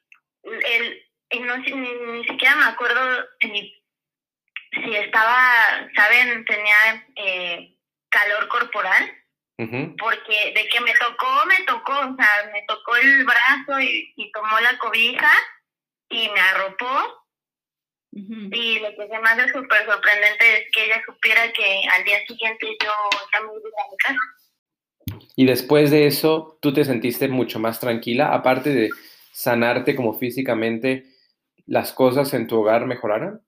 el, 0.44 1.04
y 1.32 1.40
no, 1.40 1.58
ni, 1.58 1.72
ni 1.72 2.24
siquiera 2.26 2.56
me 2.56 2.66
acuerdo 2.66 3.02
ni 3.44 3.74
si 4.72 4.96
estaba, 4.96 5.90
¿saben? 5.96 6.46
Tenía 6.46 7.06
eh, 7.16 7.76
calor 8.10 8.48
corporal, 8.48 9.12
Ujú. 9.60 9.96
porque 9.98 10.54
de 10.54 10.70
que 10.70 10.80
me 10.82 10.94
tocó, 10.94 11.46
me 11.48 11.66
tocó, 11.66 11.94
o 11.94 12.16
sea, 12.16 12.52
me 12.54 12.62
tocó 12.68 12.96
el 12.96 13.26
brazo 13.26 13.80
y, 13.82 14.14
y 14.16 14.32
tomó 14.32 14.60
la 14.60 14.78
cobija 14.78 15.32
y 16.10 16.30
me 16.30 16.40
arropó. 16.40 17.26
Ujú. 18.12 18.50
Y 18.52 18.80
lo 18.80 18.90
que 18.90 19.08
se 19.08 19.20
me 19.20 19.30
hace 19.30 19.52
súper 19.52 19.86
sorprendente 19.86 20.60
es 20.60 20.72
que 20.72 20.86
ella 20.86 21.02
supiera 21.06 21.52
que 21.54 21.82
al 21.92 22.04
día 22.04 22.20
siguiente 22.28 22.68
yo 22.84 22.92
ya 23.34 23.42
me 23.42 23.48
iba 23.48 23.70
a 23.86 23.92
mi 23.92 23.98
casa. 23.98 24.20
Y 25.36 25.46
después 25.46 25.92
de 25.92 26.08
eso, 26.08 26.58
tú 26.62 26.74
te 26.74 26.86
sentiste 26.86 27.28
mucho 27.28 27.60
más 27.60 27.80
tranquila, 27.80 28.34
aparte 28.34 28.70
de 28.70 28.90
sanarte 29.32 29.96
como 29.96 30.18
físicamente, 30.18 31.06
¿las 31.66 31.94
cosas 31.94 32.34
en 32.34 32.48
tu 32.48 32.60
hogar 32.60 32.86
mejoraron? 32.86 33.42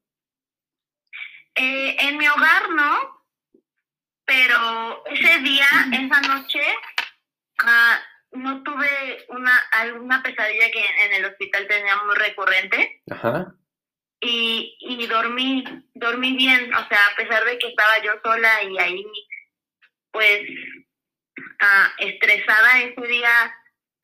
Eh, 1.56 1.96
en 2.00 2.18
mi 2.18 2.28
hogar 2.28 2.70
no, 2.72 3.19
pero 4.30 5.04
ese 5.08 5.40
día, 5.40 5.68
esa 5.92 6.22
noche, 6.22 6.62
ah, 7.66 8.00
no 8.34 8.62
tuve 8.62 9.26
una 9.30 9.58
alguna 9.72 10.22
pesadilla 10.22 10.70
que 10.70 10.86
en 11.06 11.14
el 11.14 11.26
hospital 11.26 11.66
tenía 11.68 11.96
muy 12.04 12.16
recurrente 12.16 13.02
Ajá. 13.10 13.56
y, 14.22 14.78
y 14.82 15.08
dormí, 15.08 15.64
dormí 15.96 16.38
bien, 16.38 16.72
o 16.76 16.88
sea, 16.88 17.00
a 17.12 17.16
pesar 17.16 17.44
de 17.44 17.58
que 17.58 17.70
estaba 17.70 18.04
yo 18.04 18.12
sola 18.24 18.64
y 18.66 18.78
ahí, 18.78 19.06
pues, 20.12 20.42
ah, 21.62 21.92
estresada 21.98 22.82
ese 22.82 23.08
día, 23.08 23.56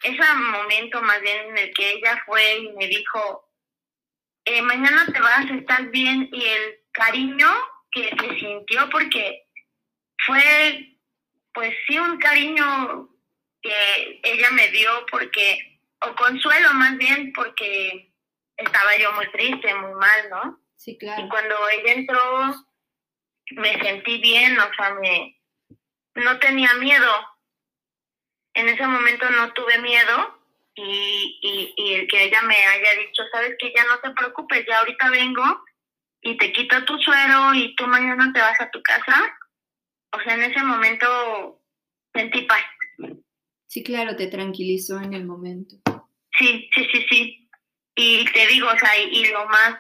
ese 0.01 0.33
momento 0.33 1.03
más 1.03 1.21
bien 1.21 1.49
en 1.49 1.57
el 1.59 1.73
que 1.75 1.91
ella 1.91 2.19
fue 2.25 2.57
y 2.57 2.69
me 2.71 2.87
dijo, 2.87 3.47
eh, 4.45 4.63
mañana 4.63 5.05
te 5.05 5.21
vas 5.21 5.45
a 5.51 5.53
estar 5.53 5.87
bien 5.91 6.29
y 6.31 6.45
el 6.45 6.79
cariño 6.93 7.47
que 7.91 8.09
se 8.09 8.39
sintió 8.39 8.89
porque 8.89 9.44
fue, 10.25 10.97
pues 11.53 11.73
sí, 11.87 11.97
un 11.99 12.17
cariño 12.17 13.09
que 13.61 14.19
ella 14.23 14.51
me 14.51 14.67
dio 14.69 14.89
porque, 15.09 15.79
o 16.01 16.15
consuelo 16.15 16.73
más 16.73 16.97
bien 16.97 17.33
porque 17.33 18.13
estaba 18.57 18.95
yo 18.97 19.11
muy 19.13 19.29
triste, 19.31 19.73
muy 19.75 19.93
mal, 19.93 20.29
¿no? 20.29 20.59
Sí, 20.75 20.91
Y 20.91 20.97
claro. 20.97 21.27
cuando 21.29 21.55
ella 21.69 21.93
entró, 21.93 22.55
me 23.51 23.73
sentí 23.81 24.19
bien, 24.19 24.57
o 24.59 24.73
sea, 24.75 24.93
me, 24.95 25.39
no 26.15 26.39
tenía 26.39 26.73
miedo. 26.75 27.11
En 28.53 28.69
ese 28.69 28.85
momento 28.87 29.29
no 29.31 29.51
tuve 29.53 29.79
miedo 29.79 30.39
y, 30.75 31.39
y, 31.41 31.73
y 31.75 31.93
el 31.95 32.07
que 32.07 32.23
ella 32.23 32.41
me 32.43 32.55
haya 32.55 32.93
dicho, 32.99 33.23
sabes 33.31 33.55
que 33.59 33.73
ya 33.75 33.83
no 33.85 33.99
te 33.99 34.11
preocupes, 34.11 34.65
ya 34.67 34.79
ahorita 34.79 35.09
vengo 35.09 35.43
y 36.21 36.37
te 36.37 36.51
quito 36.51 36.83
tu 36.85 36.97
suero 36.99 37.53
y 37.53 37.75
tú 37.75 37.85
mañana 37.87 38.31
te 38.33 38.39
vas 38.39 38.59
a 38.61 38.69
tu 38.71 38.81
casa. 38.81 39.37
O 40.11 40.19
sea, 40.21 40.35
en 40.35 40.43
ese 40.43 40.63
momento 40.63 41.61
sentí 42.13 42.41
paz. 42.43 42.63
Sí, 43.67 43.83
claro, 43.83 44.15
te 44.15 44.27
tranquilizó 44.27 44.99
en 45.01 45.13
el 45.13 45.25
momento. 45.25 45.75
Sí, 46.37 46.69
sí, 46.73 46.87
sí, 46.91 47.05
sí. 47.09 47.49
Y 47.95 48.25
te 48.31 48.47
digo, 48.47 48.67
o 48.67 48.77
sea, 48.77 48.97
y, 48.99 49.09
y 49.09 49.31
lo 49.31 49.45
más 49.47 49.77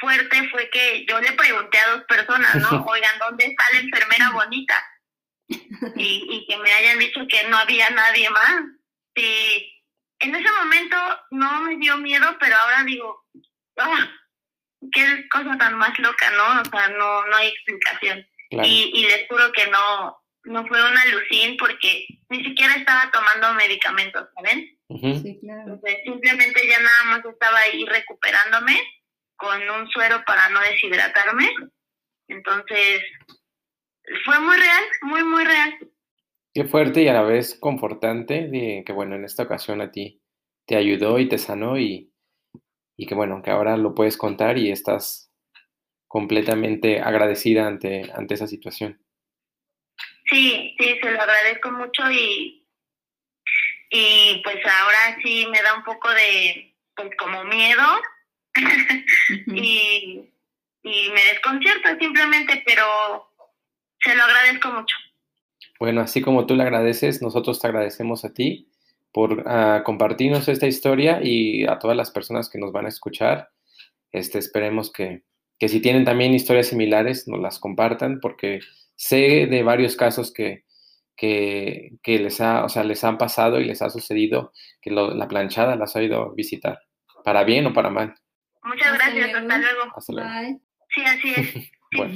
fuerte 0.00 0.48
fue 0.50 0.68
que 0.70 1.04
yo 1.06 1.20
le 1.20 1.32
pregunté 1.32 1.78
a 1.78 1.90
dos 1.92 2.04
personas, 2.04 2.54
¿no? 2.56 2.84
Oigan, 2.86 3.18
¿dónde 3.18 3.46
está 3.46 3.64
la 3.72 3.80
enfermera 3.80 4.30
bonita? 4.30 4.74
Y, 5.48 6.26
y 6.30 6.46
que 6.46 6.56
me 6.58 6.72
hayan 6.72 6.98
dicho 6.98 7.20
que 7.28 7.46
no 7.48 7.56
había 7.58 7.90
nadie 7.90 8.30
más. 8.30 8.62
Y 9.14 9.82
en 10.20 10.34
ese 10.34 10.48
momento 10.52 10.96
no 11.32 11.62
me 11.62 11.76
dio 11.76 11.96
miedo, 11.98 12.36
pero 12.40 12.56
ahora 12.56 12.84
digo, 12.84 13.24
¡ah! 13.78 14.08
qué 14.92 15.28
cosa 15.28 15.56
tan 15.58 15.74
más 15.76 15.96
loca, 15.98 16.30
¿no? 16.30 16.60
O 16.60 16.64
sea, 16.64 16.88
no, 16.88 17.26
no 17.26 17.36
hay 17.36 17.48
explicación. 17.48 18.26
Claro. 18.52 18.68
Y, 18.68 18.90
y 18.94 19.04
les 19.04 19.26
juro 19.28 19.50
que 19.52 19.66
no, 19.70 20.14
no 20.44 20.66
fue 20.66 20.78
una 20.78 21.00
alucin 21.00 21.56
porque 21.56 22.06
ni 22.28 22.44
siquiera 22.44 22.74
estaba 22.74 23.10
tomando 23.10 23.54
medicamentos, 23.54 24.28
¿saben? 24.34 24.78
Sí, 25.22 25.38
claro. 25.40 25.62
Entonces, 25.62 26.00
simplemente 26.04 26.68
ya 26.68 26.78
nada 26.80 27.04
más 27.06 27.24
estaba 27.24 27.58
ahí 27.60 27.86
recuperándome 27.86 28.78
con 29.36 29.58
un 29.70 29.88
suero 29.88 30.22
para 30.26 30.50
no 30.50 30.60
deshidratarme. 30.60 31.48
Entonces, 32.28 33.00
fue 34.26 34.38
muy 34.40 34.56
real, 34.58 34.84
muy, 35.00 35.24
muy 35.24 35.44
real. 35.44 35.78
Qué 36.52 36.64
fuerte 36.66 37.02
y 37.02 37.08
a 37.08 37.14
la 37.14 37.22
vez 37.22 37.58
confortante 37.58 38.48
de 38.48 38.82
que, 38.84 38.92
bueno, 38.92 39.14
en 39.14 39.24
esta 39.24 39.44
ocasión 39.44 39.80
a 39.80 39.90
ti 39.90 40.20
te 40.66 40.76
ayudó 40.76 41.18
y 41.18 41.26
te 41.26 41.38
sanó 41.38 41.78
y, 41.78 42.12
y 42.98 43.06
que, 43.06 43.14
bueno, 43.14 43.40
que 43.42 43.50
ahora 43.50 43.78
lo 43.78 43.94
puedes 43.94 44.18
contar 44.18 44.58
y 44.58 44.70
estás 44.70 45.31
completamente 46.12 47.00
agradecida 47.00 47.66
ante, 47.66 48.02
ante 48.14 48.34
esa 48.34 48.46
situación. 48.46 49.00
Sí, 50.28 50.76
sí, 50.78 50.98
se 51.02 51.10
lo 51.10 51.18
agradezco 51.18 51.70
mucho 51.70 52.02
y, 52.10 52.68
y 53.88 54.42
pues 54.44 54.58
ahora 54.66 55.16
sí 55.22 55.46
me 55.50 55.62
da 55.62 55.74
un 55.74 55.82
poco 55.84 56.10
de, 56.10 56.76
pues 56.94 57.08
como 57.16 57.44
miedo 57.44 57.82
y, 59.46 60.30
y 60.82 61.10
me 61.14 61.24
desconcierta 61.24 61.98
simplemente, 61.98 62.62
pero 62.66 62.84
se 64.00 64.14
lo 64.14 64.24
agradezco 64.24 64.68
mucho. 64.68 64.94
Bueno, 65.80 66.02
así 66.02 66.20
como 66.20 66.44
tú 66.44 66.56
le 66.56 66.64
agradeces, 66.64 67.22
nosotros 67.22 67.58
te 67.58 67.68
agradecemos 67.68 68.26
a 68.26 68.34
ti 68.34 68.68
por 69.12 69.44
ah, 69.46 69.80
compartirnos 69.82 70.46
esta 70.46 70.66
historia 70.66 71.20
y 71.22 71.64
a 71.64 71.78
todas 71.78 71.96
las 71.96 72.10
personas 72.10 72.50
que 72.50 72.58
nos 72.58 72.70
van 72.70 72.84
a 72.84 72.90
escuchar. 72.90 73.48
Este, 74.10 74.38
esperemos 74.38 74.92
que, 74.92 75.22
que 75.58 75.68
si 75.68 75.80
tienen 75.80 76.04
también 76.04 76.34
historias 76.34 76.66
similares, 76.68 77.28
nos 77.28 77.40
las 77.40 77.58
compartan, 77.58 78.18
porque 78.20 78.60
sé 78.96 79.46
de 79.46 79.62
varios 79.62 79.96
casos 79.96 80.32
que, 80.32 80.64
que, 81.16 81.92
que 82.02 82.18
les, 82.18 82.40
ha, 82.40 82.64
o 82.64 82.68
sea, 82.68 82.84
les 82.84 83.04
han 83.04 83.18
pasado 83.18 83.60
y 83.60 83.64
les 83.64 83.80
ha 83.82 83.90
sucedido 83.90 84.52
que 84.80 84.90
lo- 84.90 85.14
la 85.14 85.28
planchada 85.28 85.76
las 85.76 85.94
ha 85.96 86.02
ido 86.02 86.22
a 86.22 86.34
visitar, 86.34 86.80
para 87.24 87.44
bien 87.44 87.66
o 87.66 87.72
para 87.72 87.90
mal. 87.90 88.14
Muchas 88.64 88.88
Hasta 88.92 88.96
gracias, 89.10 89.30
luego. 89.32 89.38
hasta 89.38 89.58
luego. 89.58 89.92
Hasta 89.96 90.12
luego. 90.12 90.30
Bye. 90.30 90.60
Sí, 90.94 91.02
así 91.04 91.34
es. 91.36 91.72
Bueno, 91.94 92.14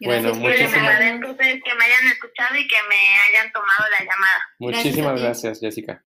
Gracias 0.00 0.38
Bueno, 0.38 0.48
muchísimas- 0.48 1.30
ustedes 1.30 1.62
que 1.64 1.74
me 1.74 1.84
hayan 1.84 2.06
escuchado 2.12 2.56
y 2.56 2.66
que 2.68 2.76
me 2.88 2.96
hayan 3.28 3.52
tomado 3.52 3.84
la 3.90 3.98
llamada. 4.04 4.40
muchísimas 4.58 5.14
ti. 5.16 5.20
gracias, 5.22 5.60
Jessica. 5.60 6.04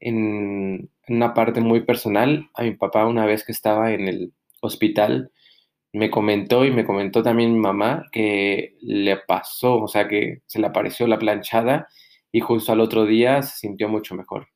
en 0.00 0.78
en 0.80 0.90
una 1.12 1.34
parte 1.34 1.60
muy 1.60 1.84
personal, 1.84 2.50
a 2.54 2.62
mi 2.62 2.72
papá 2.72 3.06
una 3.06 3.26
vez 3.26 3.44
que 3.44 3.52
estaba 3.52 3.92
en 3.92 4.08
el 4.08 4.32
hospital, 4.62 5.30
me 5.92 6.10
comentó 6.10 6.64
y 6.64 6.70
me 6.70 6.86
comentó 6.86 7.22
también 7.22 7.52
mi 7.52 7.58
mamá 7.60 8.04
que 8.12 8.76
le 8.80 9.18
pasó, 9.18 9.78
o 9.78 9.88
sea, 9.88 10.08
que 10.08 10.42
se 10.46 10.58
le 10.58 10.66
apareció 10.66 11.06
la 11.06 11.18
planchada 11.18 11.86
y 12.32 12.40
justo 12.40 12.72
al 12.72 12.80
otro 12.80 13.04
día 13.04 13.42
se 13.42 13.58
sintió 13.58 13.88
mucho 13.88 14.14
mejor. 14.14 14.48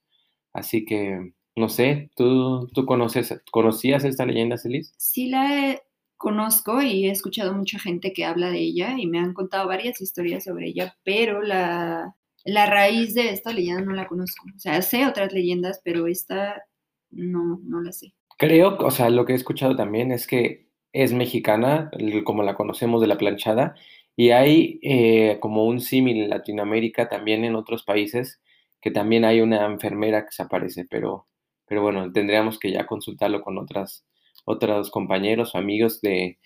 Así 0.55 0.87
que, 0.87 1.33
no 1.57 1.69
sé, 1.69 2.11
¿tú, 2.17 2.69
tú 2.73 2.87
conoces, 2.87 3.43
conocías 3.53 4.05
esta 4.05 4.25
leyenda, 4.25 4.57
Celis? 4.57 4.95
Sí 4.97 5.29
la 5.29 5.79
conozco 6.17 6.81
y 6.81 7.07
he 7.07 7.11
escuchado 7.11 7.53
mucha 7.53 7.79
gente 7.79 8.15
que 8.15 8.25
habla 8.25 8.51
de 8.51 8.61
ella 8.61 8.95
y 8.99 9.07
me 9.07 9.19
han 9.19 9.35
contado 9.35 9.69
varias 9.69 10.01
historias 10.01 10.45
sobre 10.45 10.69
ella, 10.69 10.97
pero 11.05 11.43
la, 11.43 12.17
la 12.47 12.67
raíz 12.67 13.15
de 13.15 13.31
esta 13.31 13.53
leyenda 13.53 13.83
no 13.83 13.93
la 13.93 14.07
conozco. 14.07 14.47
O 14.55 14.59
sea, 14.59 14.81
sé 14.83 15.07
otras 15.07 15.33
leyendas, 15.33 15.81
pero 15.85 16.07
esta 16.07 16.63
no, 17.11 17.61
no 17.65 17.81
la 17.81 17.93
sé. 17.93 18.15
Creo, 18.39 18.77
o 18.79 18.91
sea, 18.91 19.11
lo 19.11 19.25
que 19.25 19.33
he 19.33 19.37
escuchado 19.37 19.77
también 19.77 20.13
es 20.13 20.27
que 20.27 20.69
es 20.93 21.13
mexicana, 21.13 21.91
como 22.25 22.43
la 22.43 22.55
conocemos 22.55 23.01
de 23.01 23.07
la 23.07 23.19
planchada, 23.19 23.75
y 24.15 24.31
hay 24.31 24.79
eh, 24.83 25.39
como 25.41 25.67
un 25.67 25.81
símil 25.81 26.23
en 26.23 26.31
Latinoamérica, 26.31 27.09
también 27.09 27.45
en 27.45 27.55
otros 27.57 27.83
países, 27.85 28.41
que 28.81 28.91
también 28.91 29.25
hay 29.25 29.41
una 29.41 29.67
enfermera 29.67 30.25
que 30.25 30.33
se 30.33 30.43
aparece, 30.43 30.87
pero, 30.89 31.27
pero 31.67 31.83
bueno, 31.83 32.13
tendríamos 32.13 32.59
que 32.59 32.71
ya 32.73 32.87
consultarlo 32.87 33.43
con 33.43 33.59
otras, 33.59 34.07
otros 34.45 34.91
compañeros 34.91 35.55
o 35.55 35.59
amigos 35.59 36.01
de, 36.01 36.39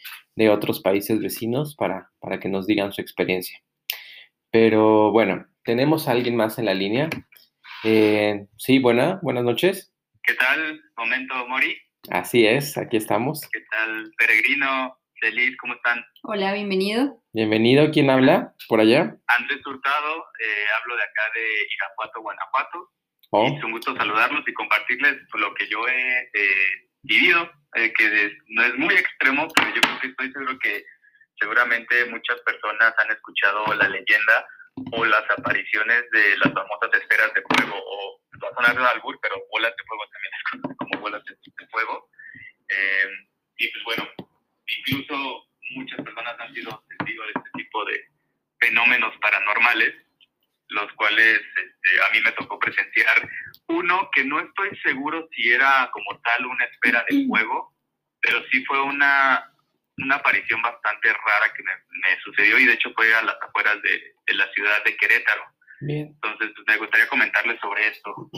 otros 0.50 0.80
países 0.80 1.20
vecinos 1.20 1.76
para, 1.76 2.10
para 2.18 2.40
que 2.40 2.48
nos 2.48 2.66
digan 2.66 2.92
su 2.92 3.02
experiencia. 3.02 3.62
Pero 4.50 5.12
bueno, 5.12 5.46
tenemos 5.64 6.08
a 6.08 6.12
alguien 6.12 6.36
más 6.36 6.58
en 6.58 6.66
la 6.66 6.74
línea. 6.74 7.08
Eh, 7.84 8.46
sí, 8.56 8.78
buena, 8.78 9.18
buenas 9.22 9.44
noches. 9.44 9.92
¿Qué 10.22 10.34
tal? 10.34 10.82
Momento, 10.96 11.34
Mori. 11.48 11.76
Así 12.10 12.46
es, 12.46 12.76
aquí 12.78 12.96
estamos. 12.96 13.40
¿Qué 13.52 13.60
tal, 13.70 14.12
Peregrino? 14.18 14.96
Feliz, 15.20 15.54
¿cómo 15.58 15.74
están? 15.74 16.02
Hola, 16.22 16.54
bienvenido. 16.54 17.22
Bienvenido, 17.34 17.90
¿quién 17.90 18.08
habla 18.08 18.54
por 18.68 18.80
allá? 18.80 19.16
Andrés 19.26 19.60
Hurtado, 19.66 20.16
eh, 20.16 20.64
hablo 20.80 20.96
de 20.96 21.02
acá 21.02 21.22
de 21.34 21.66
Irapuato, 21.74 22.22
Guanajuato. 22.22 22.90
Oh. 23.30 23.46
Es 23.46 23.62
un 23.62 23.72
gusto 23.72 23.94
saludarlos 23.94 24.42
y 24.46 24.54
compartirles 24.54 25.16
lo 25.34 25.54
que 25.54 25.68
yo 25.68 25.86
he 25.86 26.20
eh, 26.22 26.88
vivido, 27.02 27.50
eh, 27.74 27.92
que 27.92 28.32
no 28.48 28.64
es 28.64 28.74
muy 28.76 28.94
extremo, 28.94 29.46
pero 29.54 29.74
yo 29.74 29.80
creo 29.82 30.00
que 30.00 30.06
estoy 30.08 30.32
seguro 30.32 30.58
que 30.58 30.84
seguramente 31.38 32.06
muchas 32.06 32.40
personas 32.40 32.94
han 32.98 33.10
escuchado 33.10 33.74
la 33.74 33.88
leyenda 33.88 34.46
o 34.92 35.04
las 35.04 35.24
apariciones 35.30 36.04
de 36.10 36.38
las 36.38 36.52
famosas 36.52 36.90
esferas 36.94 37.32
de 37.34 37.42
fuego, 37.42 37.76
o 37.76 38.20
va 38.42 38.48
a 38.48 38.54
sonar 38.54 38.76
de 38.76 38.84
albur, 38.84 39.18
pero 39.22 39.36
bolas 39.50 39.74
de 39.76 39.84
fuego 39.84 40.04
también 40.10 40.32
es 40.34 40.76
como 40.76 41.00
bolas 41.00 41.24
de, 41.24 41.66
fuego. 41.68 42.08
Eh, 42.68 43.10
y 43.58 43.68
pues 43.68 43.84
bueno, 43.84 44.08
incluso 44.66 45.46
muchas 45.70 46.00
personas 46.02 46.34
han 46.38 46.54
sido 46.54 46.84
testigos 46.88 47.26
de 47.26 47.32
este 47.36 47.50
tipo 47.54 47.84
de 47.84 48.04
fenómenos 48.60 49.16
paranormales, 49.20 49.94
los 50.68 50.92
cuales 50.92 51.40
este, 51.40 52.02
a 52.02 52.10
mí 52.12 52.20
me 52.22 52.32
tocó 52.32 52.58
presenciar. 52.58 53.28
Uno 53.66 54.08
que 54.14 54.24
no 54.24 54.40
estoy 54.40 54.76
seguro 54.82 55.28
si 55.32 55.50
era 55.50 55.90
como 55.92 56.18
tal 56.20 56.46
una 56.46 56.64
esfera 56.64 57.04
de 57.08 57.26
fuego, 57.26 57.74
pero 58.20 58.42
sí 58.50 58.64
fue 58.64 58.80
una, 58.82 59.52
una 60.02 60.16
aparición 60.16 60.62
bastante 60.62 61.12
rara 61.12 61.52
que 61.54 61.62
me, 61.62 62.20
sucedió 62.24 62.58
y 62.58 62.66
de 62.66 62.74
hecho 62.74 62.90
fue 62.94 63.14
a 63.14 63.22
las 63.22 63.36
afueras 63.42 63.80
de, 63.82 64.34
la 64.34 64.46
ciudad 64.52 64.84
de 64.84 64.96
Querétaro. 64.96 65.42
Entonces 65.80 66.50
pues, 66.54 66.66
me 66.66 66.76
gustaría 66.76 67.08
comentarles 67.08 67.58
sobre 67.60 67.88
esto. 67.88 68.30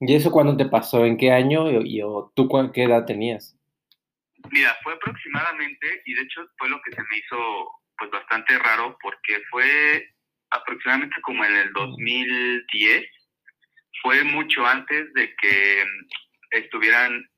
¿Y 0.00 0.14
eso 0.14 0.30
cuándo 0.30 0.56
te 0.56 0.66
pasó? 0.66 1.04
¿En 1.04 1.16
qué 1.16 1.32
año? 1.32 1.70
¿Y, 1.82 2.02
o 2.02 2.32
tú 2.34 2.48
qué 2.72 2.84
edad 2.84 3.04
tenías? 3.04 3.56
Mira, 4.50 4.76
fue 4.82 4.94
aproximadamente, 4.94 6.02
y 6.06 6.14
de 6.14 6.22
hecho 6.22 6.46
fue 6.58 6.68
lo 6.68 6.80
que 6.82 6.92
se 6.92 7.02
me 7.02 7.18
hizo 7.18 7.70
pues 7.98 8.10
bastante 8.10 8.56
raro, 8.58 8.96
porque 9.02 9.40
fue 9.50 10.14
aproximadamente 10.50 11.20
como 11.22 11.44
en 11.44 11.56
el 11.56 11.72
2010, 11.72 13.04
fue 14.02 14.22
mucho 14.24 14.64
antes 14.64 15.12
de 15.14 15.34
que 15.34 15.84
estuvieran 16.52 17.28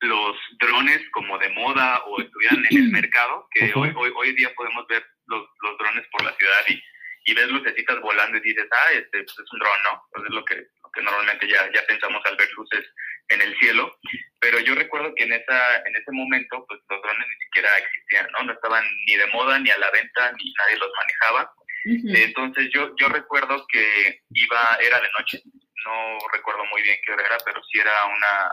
los 0.00 0.36
drones 0.60 1.00
como 1.10 1.38
de 1.38 1.48
moda 1.50 2.02
o 2.06 2.20
estuvieran 2.20 2.64
en 2.70 2.78
el 2.78 2.88
mercado, 2.90 3.48
que 3.50 3.72
hoy, 3.74 3.92
hoy, 3.96 4.12
hoy 4.14 4.32
día 4.34 4.52
podemos 4.54 4.86
ver 4.86 5.04
los, 5.26 5.46
los 5.62 5.78
drones 5.78 6.06
por 6.10 6.24
la 6.24 6.34
ciudad 6.36 6.60
y, 6.68 6.82
y 7.24 7.34
ves 7.34 7.48
lucecitas 7.48 8.00
volando 8.00 8.38
y 8.38 8.40
dices, 8.40 8.66
ah, 8.70 8.92
este 8.92 9.22
pues, 9.22 9.38
es 9.38 9.52
un 9.52 9.58
dron, 9.58 9.82
¿no? 9.84 10.02
Pues 10.12 10.24
es 10.24 10.34
lo 10.34 10.44
que, 10.44 10.54
lo 10.54 10.90
que 10.92 11.02
normalmente 11.02 11.48
ya, 11.48 11.70
ya 11.72 11.84
pensamos 11.86 12.24
al 12.24 12.36
ver 12.36 12.48
luces 12.56 12.84
en 13.28 13.42
el 13.42 13.58
cielo. 13.58 13.98
Pero 14.40 14.60
yo 14.60 14.74
recuerdo 14.74 15.14
que 15.14 15.24
en, 15.24 15.32
esa, 15.32 15.76
en 15.78 15.96
ese 15.96 16.12
momento, 16.12 16.64
pues 16.66 16.80
los 16.88 17.02
drones 17.02 17.28
ni 17.28 17.44
siquiera 17.44 17.68
existían, 17.78 18.28
¿no? 18.32 18.44
No 18.44 18.52
estaban 18.52 18.84
ni 19.06 19.16
de 19.16 19.26
moda, 19.28 19.58
ni 19.58 19.70
a 19.70 19.78
la 19.78 19.90
venta, 19.90 20.32
ni 20.32 20.52
nadie 20.54 20.78
los 20.78 20.90
manejaba. 20.96 21.52
Entonces 21.84 22.68
yo, 22.72 22.94
yo 22.96 23.08
recuerdo 23.08 23.66
que 23.68 24.22
iba, 24.30 24.78
era 24.80 25.00
de 25.00 25.08
noche, 25.18 25.40
no 25.84 26.18
recuerdo 26.32 26.64
muy 26.66 26.82
bien 26.82 26.98
qué 27.04 27.12
hora 27.12 27.24
era, 27.24 27.38
pero 27.44 27.62
sí 27.64 27.78
era 27.78 27.92
una 28.04 28.50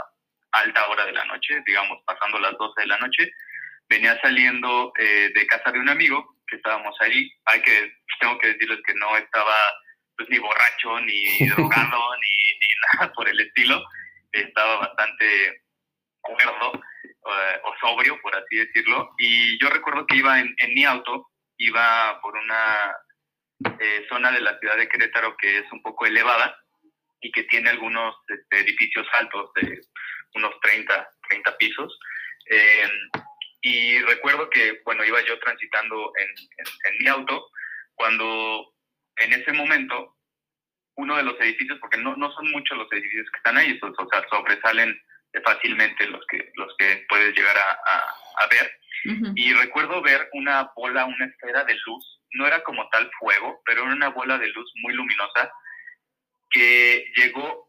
alta 0.63 0.87
hora 0.87 1.05
de 1.05 1.13
la 1.13 1.25
noche, 1.25 1.61
digamos 1.65 1.99
pasando 2.05 2.39
las 2.39 2.57
12 2.57 2.81
de 2.81 2.87
la 2.87 2.97
noche, 2.97 3.31
venía 3.89 4.19
saliendo 4.21 4.91
eh, 4.97 5.31
de 5.33 5.47
casa 5.47 5.71
de 5.71 5.79
un 5.79 5.89
amigo 5.89 6.37
que 6.47 6.57
estábamos 6.57 6.95
ahí. 7.01 7.31
Hay 7.45 7.61
que, 7.61 7.93
tengo 8.19 8.37
que 8.39 8.47
decirles 8.47 8.79
que 8.85 8.93
no 8.95 9.17
estaba 9.17 9.55
pues 10.17 10.29
ni 10.29 10.39
borracho, 10.39 10.99
ni 11.01 11.47
drogado, 11.49 12.15
ni, 12.17 12.37
ni, 12.37 12.67
nada 12.99 13.13
por 13.13 13.27
el 13.27 13.39
estilo. 13.39 13.83
Estaba 14.31 14.77
bastante 14.77 15.63
cuerdo 16.21 16.73
eh, 17.03 17.61
o 17.63 17.73
sobrio, 17.79 18.19
por 18.21 18.35
así 18.35 18.57
decirlo. 18.57 19.13
Y 19.17 19.59
yo 19.59 19.69
recuerdo 19.69 20.05
que 20.07 20.17
iba 20.17 20.39
en, 20.39 20.53
en 20.57 20.73
mi 20.73 20.85
auto, 20.85 21.29
iba 21.57 22.19
por 22.21 22.35
una 22.37 22.95
eh, 23.79 24.05
zona 24.09 24.31
de 24.31 24.41
la 24.41 24.57
ciudad 24.59 24.77
de 24.77 24.89
Querétaro 24.89 25.35
que 25.37 25.59
es 25.59 25.71
un 25.71 25.81
poco 25.81 26.05
elevada 26.05 26.55
y 27.21 27.31
que 27.31 27.43
tiene 27.43 27.69
algunos 27.69 28.15
este, 28.27 28.59
edificios 28.59 29.07
altos 29.13 29.49
de 29.55 29.81
unos 30.35 30.53
30, 30.61 31.09
30 31.29 31.57
pisos. 31.57 31.99
Eh, 32.49 32.89
y 33.61 33.99
recuerdo 33.99 34.49
que, 34.49 34.81
bueno, 34.85 35.03
iba 35.03 35.19
yo 35.25 35.39
transitando 35.39 36.11
en, 36.17 36.29
en, 36.29 36.97
mi 36.99 37.07
auto 37.07 37.49
cuando 37.95 38.73
en 39.17 39.33
ese 39.33 39.51
momento 39.53 40.15
uno 40.97 41.17
de 41.17 41.23
los 41.23 41.39
edificios, 41.41 41.79
porque 41.79 41.97
no, 41.97 42.15
no 42.15 42.31
son 42.33 42.51
muchos 42.51 42.77
los 42.77 42.91
edificios 42.91 43.29
que 43.31 43.37
están 43.37 43.57
ahí, 43.57 43.79
o 43.81 44.09
sea, 44.09 44.23
sobresalen 44.29 44.95
fácilmente 45.43 46.07
los 46.07 46.25
que, 46.27 46.51
los 46.55 46.73
que 46.77 47.05
puedes 47.09 47.35
llegar 47.35 47.57
a, 47.57 47.71
a, 48.43 48.47
ver. 48.49 48.71
Y 49.35 49.53
recuerdo 49.53 50.01
ver 50.01 50.29
una 50.33 50.71
bola, 50.75 51.05
una 51.05 51.25
esfera 51.25 51.63
de 51.63 51.75
luz, 51.85 52.21
no 52.31 52.47
era 52.47 52.63
como 52.63 52.87
tal 52.89 53.09
fuego, 53.19 53.61
pero 53.65 53.83
era 53.83 53.93
una 53.93 54.09
bola 54.09 54.37
de 54.37 54.47
luz 54.47 54.71
muy 54.81 54.93
luminosa 54.93 55.51
que 56.49 57.05
llegó 57.15 57.64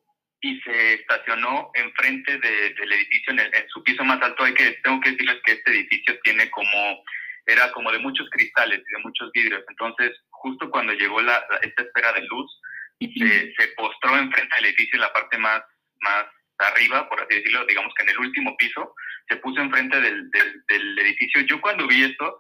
y 0.47 0.61
se 0.61 0.95
estacionó 0.95 1.71
enfrente 1.75 2.39
de, 2.39 2.71
del 2.75 2.93
edificio, 2.93 3.33
en, 3.33 3.41
en, 3.41 3.69
su 3.69 3.83
piso 3.83 4.05
más 4.05 4.23
alto. 4.23 4.45
Hay 4.45 4.55
que, 4.55 4.73
tengo 4.85 5.01
que 5.01 5.11
decirles 5.11 5.39
que 5.45 5.53
este 5.53 5.71
edificio 5.73 6.19
tiene 6.23 6.49
como, 6.51 7.03
era 7.47 7.73
como 7.73 7.91
de 7.91 7.99
muchos 7.99 8.29
cristales 8.31 8.79
y 8.79 8.93
de 8.93 9.03
muchos 9.03 9.31
vidrios. 9.33 9.65
Entonces, 9.69 10.13
justo 10.31 10.71
cuando 10.71 10.93
llegó 10.93 11.21
la, 11.21 11.45
esta 11.63 11.83
esfera 11.83 12.13
de 12.13 12.23
luz, 12.23 12.61
se, 13.01 13.55
se, 13.55 13.69
postró 13.77 14.17
enfrente 14.17 14.55
del 14.57 14.67
edificio 14.67 14.95
en 14.95 15.01
la 15.01 15.13
parte 15.13 15.37
más, 15.37 15.63
más 16.01 16.27
arriba, 16.59 17.09
por 17.09 17.21
así 17.21 17.35
decirlo, 17.35 17.67
digamos 17.67 17.93
que 17.95 18.05
en 18.05 18.11
el 18.11 18.19
último 18.19 18.57
piso, 18.57 18.95
se 19.29 19.37
puso 19.37 19.61
enfrente 19.61 20.01
del, 20.01 20.31
del, 20.31 20.65
del 20.69 20.99
edificio. 21.01 21.41
Yo 21.43 21.61
cuando 21.61 21.89
vi 21.89 22.05
esto, 22.05 22.39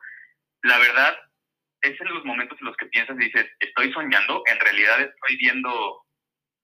la 0.62 0.78
verdad, 0.78 1.18
es 1.82 2.00
en 2.00 2.08
los 2.08 2.24
momentos 2.24 2.56
en 2.60 2.66
los 2.66 2.76
que 2.76 2.86
piensas 2.86 3.16
y 3.16 3.24
dices, 3.24 3.46
estoy 3.58 3.92
soñando, 3.92 4.42
en 4.46 4.60
realidad 4.60 5.00
estoy 5.00 5.36
viendo 5.38 6.05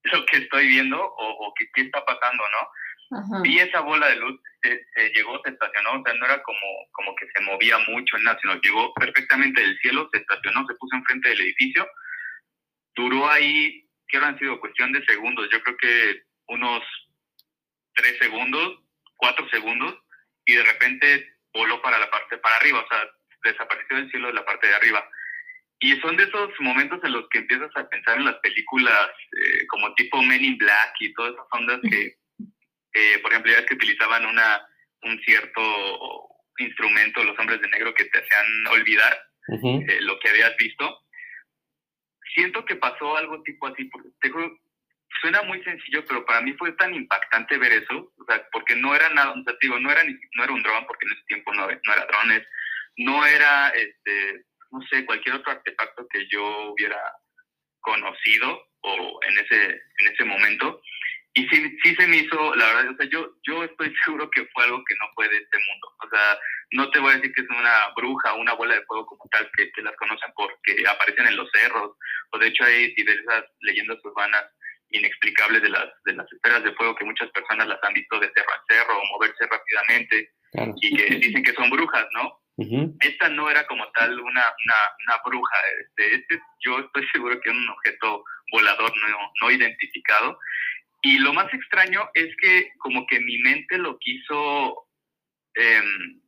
lo 0.12 0.26
que 0.26 0.38
estoy 0.38 0.68
viendo 0.68 0.98
o, 1.00 1.54
qué, 1.54 1.82
está 1.82 2.04
pasando, 2.04 2.44
¿no? 2.48 3.42
Vi 3.42 3.58
esa 3.58 3.80
bola 3.80 4.08
de 4.08 4.16
luz, 4.16 4.40
se, 4.62 5.10
llegó, 5.14 5.38
se 5.44 5.50
estacionó, 5.50 6.00
o 6.00 6.02
sea, 6.02 6.14
no 6.14 6.24
era 6.24 6.42
como, 6.42 6.88
como 6.92 7.14
que 7.16 7.26
se 7.26 7.42
movía 7.42 7.78
mucho 7.86 8.16
en 8.16 8.24
nada, 8.24 8.38
sino 8.40 8.58
llegó 8.62 8.94
perfectamente 8.94 9.60
del 9.60 9.78
cielo, 9.80 10.08
se 10.10 10.18
estacionó, 10.18 10.66
se 10.66 10.74
puso 10.76 10.96
enfrente 10.96 11.28
del 11.28 11.42
edificio, 11.42 11.86
duró 12.94 13.28
ahí, 13.28 13.86
¿qué 14.08 14.16
han 14.16 14.38
sido? 14.38 14.60
Cuestión 14.60 14.92
de 14.92 15.04
segundos, 15.04 15.46
yo 15.52 15.62
creo 15.62 15.76
que 15.76 16.22
unos 16.48 16.82
tres 17.94 18.16
segundos, 18.18 18.80
cuatro 19.16 19.46
segundos, 19.50 19.94
y 20.46 20.54
de 20.54 20.64
repente 20.64 21.36
voló 21.52 21.82
para 21.82 21.98
la 21.98 22.10
parte, 22.10 22.38
para 22.38 22.56
arriba, 22.56 22.80
o 22.80 22.88
sea, 22.88 23.06
desapareció 23.44 23.96
del 23.96 24.10
cielo 24.10 24.28
de 24.28 24.34
la 24.34 24.44
parte 24.44 24.66
de 24.66 24.74
arriba. 24.74 25.06
Y 25.82 25.96
son 26.00 26.16
de 26.16 26.22
esos 26.22 26.50
momentos 26.60 27.00
en 27.02 27.12
los 27.12 27.28
que 27.28 27.38
empiezas 27.38 27.70
a 27.74 27.88
pensar 27.88 28.16
en 28.16 28.24
las 28.24 28.36
películas 28.36 29.10
eh, 29.32 29.66
como 29.66 29.92
tipo 29.94 30.22
Men 30.22 30.44
in 30.44 30.56
Black 30.56 30.94
y 31.00 31.12
todas 31.12 31.32
esas 31.32 31.46
ondas 31.50 31.80
que, 31.82 33.18
por 33.20 33.32
ejemplo, 33.32 33.52
ya 33.52 33.66
que 33.66 33.74
utilizaban 33.74 34.24
una, 34.24 34.64
un 35.02 35.20
cierto 35.24 36.28
instrumento, 36.58 37.24
los 37.24 37.36
hombres 37.36 37.60
de 37.60 37.68
negro, 37.68 37.92
que 37.94 38.04
te 38.04 38.18
hacían 38.18 38.66
olvidar 38.70 39.26
eh, 39.48 40.00
lo 40.02 40.20
que 40.20 40.28
habías 40.28 40.56
visto. 40.56 41.00
Siento 42.32 42.64
que 42.64 42.76
pasó 42.76 43.16
algo 43.16 43.42
tipo 43.42 43.66
así, 43.66 43.84
porque 43.86 44.08
suena 45.20 45.42
muy 45.42 45.62
sencillo, 45.64 46.04
pero 46.06 46.24
para 46.24 46.42
mí 46.42 46.52
fue 46.54 46.72
tan 46.72 46.94
impactante 46.94 47.58
ver 47.58 47.72
eso, 47.72 48.12
o 48.16 48.24
sea, 48.26 48.46
porque 48.52 48.76
no 48.76 48.94
era 48.94 49.08
nada, 49.10 49.32
o 49.32 49.42
sea, 49.42 49.54
digo, 49.60 49.80
no 49.80 49.90
era, 49.90 50.02
no 50.04 50.44
era 50.44 50.52
un 50.52 50.62
dron, 50.62 50.86
porque 50.86 51.06
en 51.06 51.12
ese 51.12 51.24
tiempo 51.26 51.52
no, 51.52 51.66
no 51.66 51.92
era 51.92 52.06
drones, 52.06 52.46
no 52.98 53.26
era, 53.26 53.68
este, 53.70 54.44
no 54.72 54.80
sé, 54.90 55.04
cualquier 55.04 55.36
otro 55.36 55.52
artefacto 55.52 56.06
que 56.08 56.26
yo 56.30 56.72
hubiera 56.72 56.98
conocido 57.80 58.66
o 58.80 59.20
en 59.28 59.38
ese, 59.38 59.64
en 59.98 60.12
ese 60.12 60.24
momento. 60.24 60.80
Y 61.34 61.48
sí, 61.48 61.78
sí 61.82 61.94
se 61.94 62.06
me 62.06 62.18
hizo, 62.18 62.54
la 62.56 62.66
verdad, 62.66 62.92
o 62.92 62.96
sea, 62.96 63.06
yo, 63.10 63.30
yo 63.46 63.64
estoy 63.64 63.94
seguro 64.04 64.30
que 64.30 64.46
fue 64.52 64.64
algo 64.64 64.82
que 64.84 64.94
no 64.96 65.06
fue 65.14 65.28
de 65.28 65.38
este 65.38 65.58
mundo. 65.58 65.88
O 66.04 66.08
sea, 66.08 66.38
no 66.72 66.90
te 66.90 66.98
voy 67.00 67.12
a 67.12 67.16
decir 67.16 67.32
que 67.34 67.42
es 67.42 67.50
una 67.50 67.88
bruja 67.96 68.34
o 68.34 68.40
una 68.40 68.54
bola 68.54 68.74
de 68.74 68.84
fuego 68.84 69.06
como 69.06 69.28
tal, 69.30 69.48
que, 69.56 69.70
que 69.72 69.82
las 69.82 69.96
conocen 69.96 70.32
porque 70.34 70.88
aparecen 70.88 71.26
en 71.26 71.36
los 71.36 71.50
cerros, 71.52 71.96
o 72.32 72.38
de 72.38 72.48
hecho 72.48 72.64
hay 72.64 72.94
diversas 72.94 73.44
leyendas 73.60 73.98
urbanas 74.04 74.44
inexplicables 74.90 75.62
de 75.62 75.70
las, 75.70 75.88
de 76.04 76.14
las 76.14 76.30
esferas 76.32 76.62
de 76.64 76.74
fuego 76.74 76.94
que 76.94 77.04
muchas 77.04 77.30
personas 77.30 77.66
las 77.66 77.82
han 77.82 77.94
visto 77.94 78.18
de 78.18 78.30
cerro 78.34 78.52
a 78.52 78.64
cerro 78.68 78.98
o 78.98 79.06
moverse 79.06 79.46
rápidamente 79.46 80.32
y 80.82 80.96
que 80.96 81.14
dicen 81.16 81.42
que 81.42 81.54
son 81.54 81.70
brujas, 81.70 82.06
¿no? 82.12 82.41
Esta 83.00 83.28
no 83.28 83.50
era 83.50 83.66
como 83.66 83.90
tal 83.92 84.20
una, 84.20 84.44
una, 84.64 84.74
una 85.06 85.18
bruja. 85.24 85.56
Este, 85.80 86.14
este, 86.16 86.40
yo 86.60 86.78
estoy 86.80 87.06
seguro 87.08 87.40
que 87.40 87.50
era 87.50 87.58
un 87.58 87.68
objeto 87.70 88.24
volador 88.52 88.92
no, 88.96 89.32
no 89.40 89.50
identificado. 89.50 90.38
Y 91.02 91.18
lo 91.18 91.32
más 91.32 91.52
extraño 91.52 92.08
es 92.14 92.34
que 92.36 92.72
como 92.78 93.06
que 93.06 93.18
mi 93.20 93.38
mente 93.38 93.78
lo 93.78 93.98
quiso 93.98 94.86
em, 95.54 96.20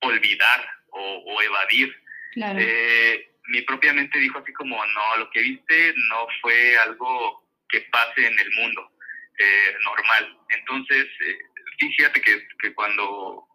olvidar 0.00 0.66
o, 0.90 1.42
evadir. 1.42 1.94
Eh, 2.36 3.30
mi 3.48 3.60
propia 3.62 3.92
mente 3.92 4.18
dijo 4.18 4.38
así 4.38 4.52
como, 4.52 4.76
no, 4.76 5.16
lo 5.18 5.30
que 5.30 5.42
viste 5.42 5.94
no 6.08 6.26
fue 6.40 6.76
algo 6.78 7.44
que 7.68 7.80
pase 7.92 8.26
en 8.26 8.38
el 8.38 8.50
mundo 8.52 8.90
eh, 9.38 9.76
normal. 9.84 10.38
Entonces, 10.48 11.06
eh, 11.26 11.38
fíjate 11.78 12.20
que, 12.22 12.48
que 12.60 12.72
cuando 12.74 13.46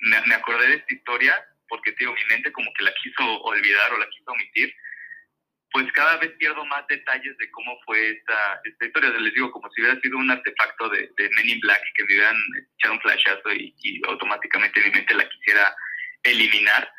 me, 0.00 0.20
me, 0.26 0.34
acordé 0.34 0.68
de 0.68 0.74
esta 0.76 0.94
historia, 0.94 1.34
porque 1.68 1.94
digo, 1.98 2.12
mi 2.12 2.24
mente 2.28 2.52
como 2.52 2.72
que 2.74 2.84
la 2.84 2.94
quiso 3.02 3.42
olvidar 3.42 3.92
o 3.92 3.98
la 3.98 4.08
quiso 4.08 4.30
omitir, 4.32 4.74
pues 5.72 5.90
cada 5.92 6.16
vez 6.16 6.30
pierdo 6.32 6.64
más 6.64 6.84
detalles 6.88 7.36
de 7.38 7.50
cómo 7.52 7.78
fue 7.86 8.10
esta, 8.10 8.60
esta 8.64 8.86
historia. 8.86 9.10
Les 9.10 9.34
digo, 9.34 9.52
como 9.52 9.70
si 9.70 9.82
hubiera 9.82 10.00
sido 10.00 10.18
un 10.18 10.30
artefacto 10.30 10.88
de, 10.88 11.08
de 11.16 11.30
Men 11.36 11.48
in 11.48 11.60
Black 11.60 11.82
que 11.94 12.04
me 12.04 12.14
hubieran 12.14 12.36
echado 12.76 12.94
un 12.94 13.00
flashazo 13.00 13.52
y, 13.52 13.74
y 13.82 14.00
automáticamente 14.08 14.82
mi 14.82 14.90
mente 14.90 15.14
la 15.14 15.28
quisiera 15.28 15.74
eliminar. 16.24 16.92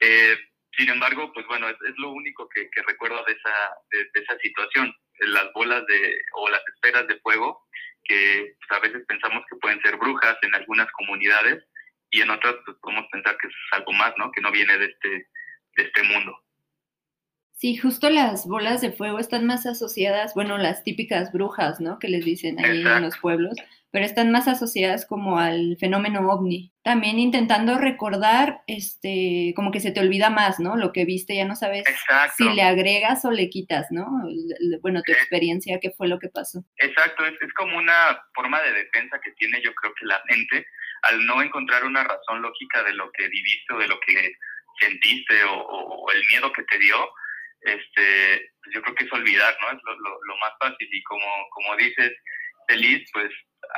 Eh, 0.00 0.36
sin 0.76 0.88
embargo, 0.90 1.32
pues 1.32 1.46
bueno, 1.46 1.68
es, 1.68 1.76
lo 1.96 2.10
único 2.10 2.48
que, 2.48 2.68
recuerdo 2.86 3.24
de 3.24 3.32
esa, 3.32 3.54
de, 3.90 4.20
esa 4.20 4.38
situación. 4.38 4.94
Las 5.20 5.52
bolas 5.52 5.84
de, 5.86 6.20
o 6.34 6.48
las 6.48 6.62
esferas 6.74 7.06
de 7.08 7.18
fuego, 7.20 7.66
que 8.04 8.54
pues, 8.58 8.78
a 8.78 8.82
veces 8.82 9.04
pensamos 9.08 9.44
que 9.50 9.56
pueden 9.56 9.80
ser 9.82 9.96
brujas 9.96 10.36
en 10.42 10.54
algunas 10.54 10.90
comunidades 10.92 11.64
y 12.10 12.20
en 12.20 12.30
otras 12.30 12.54
pues, 12.64 12.76
podemos 12.80 13.06
pensar 13.10 13.36
que 13.38 13.48
es 13.48 13.54
algo 13.72 13.92
más, 13.92 14.12
¿no? 14.16 14.30
Que 14.32 14.40
no 14.40 14.50
viene 14.50 14.78
de 14.78 14.86
este, 14.86 15.08
de 15.08 15.82
este 15.82 16.02
mundo. 16.04 16.38
Sí, 17.58 17.76
justo 17.76 18.08
las 18.08 18.46
bolas 18.46 18.80
de 18.80 18.92
fuego 18.92 19.18
están 19.18 19.44
más 19.44 19.66
asociadas, 19.66 20.32
bueno, 20.34 20.58
las 20.58 20.84
típicas 20.84 21.32
brujas, 21.32 21.80
¿no? 21.80 21.98
Que 21.98 22.06
les 22.06 22.24
dicen 22.24 22.64
ahí 22.64 22.82
en 22.82 23.02
los 23.02 23.18
pueblos, 23.18 23.56
pero 23.90 24.04
están 24.04 24.30
más 24.30 24.46
asociadas 24.46 25.04
como 25.04 25.40
al 25.40 25.76
fenómeno 25.80 26.20
ovni. 26.30 26.72
También 26.84 27.18
intentando 27.18 27.76
recordar, 27.76 28.62
este, 28.68 29.54
como 29.56 29.72
que 29.72 29.80
se 29.80 29.90
te 29.90 29.98
olvida 29.98 30.30
más, 30.30 30.60
¿no? 30.60 30.76
Lo 30.76 30.92
que 30.92 31.04
viste, 31.04 31.34
ya 31.34 31.46
no 31.46 31.56
sabes 31.56 31.84
si 32.36 32.48
le 32.48 32.62
agregas 32.62 33.24
o 33.24 33.32
le 33.32 33.50
quitas, 33.50 33.88
¿no? 33.90 34.06
Bueno, 34.80 35.02
tu 35.02 35.10
experiencia, 35.10 35.80
¿qué 35.80 35.90
fue 35.90 36.06
lo 36.06 36.20
que 36.20 36.28
pasó? 36.28 36.64
Exacto, 36.76 37.26
es, 37.26 37.34
es 37.40 37.52
como 37.54 37.76
una 37.76 38.22
forma 38.34 38.62
de 38.62 38.72
defensa 38.72 39.18
que 39.24 39.32
tiene 39.32 39.60
yo 39.64 39.74
creo 39.74 39.92
que 39.98 40.06
la 40.06 40.22
mente 40.28 40.64
al 41.02 41.26
no 41.26 41.42
encontrar 41.42 41.84
una 41.84 42.04
razón 42.04 42.42
lógica 42.42 42.82
de 42.82 42.94
lo 42.94 43.10
que 43.12 43.28
viviste 43.28 43.74
o 43.74 43.78
de 43.78 43.88
lo 43.88 43.98
que 44.00 44.32
sentiste 44.80 45.44
o, 45.44 45.54
o 45.54 46.12
el 46.12 46.22
miedo 46.30 46.52
que 46.52 46.62
te 46.64 46.78
dio, 46.78 47.10
este, 47.62 48.52
pues 48.62 48.74
yo 48.74 48.82
creo 48.82 48.94
que 48.94 49.04
es 49.04 49.12
olvidar, 49.12 49.56
¿no? 49.60 49.70
Es 49.70 49.78
lo, 49.84 49.94
lo, 49.94 50.36
más 50.38 50.52
fácil 50.60 50.88
y 50.90 51.02
como, 51.02 51.26
como 51.50 51.76
dices, 51.76 52.12
Feliz, 52.68 53.08
pues 53.12 53.30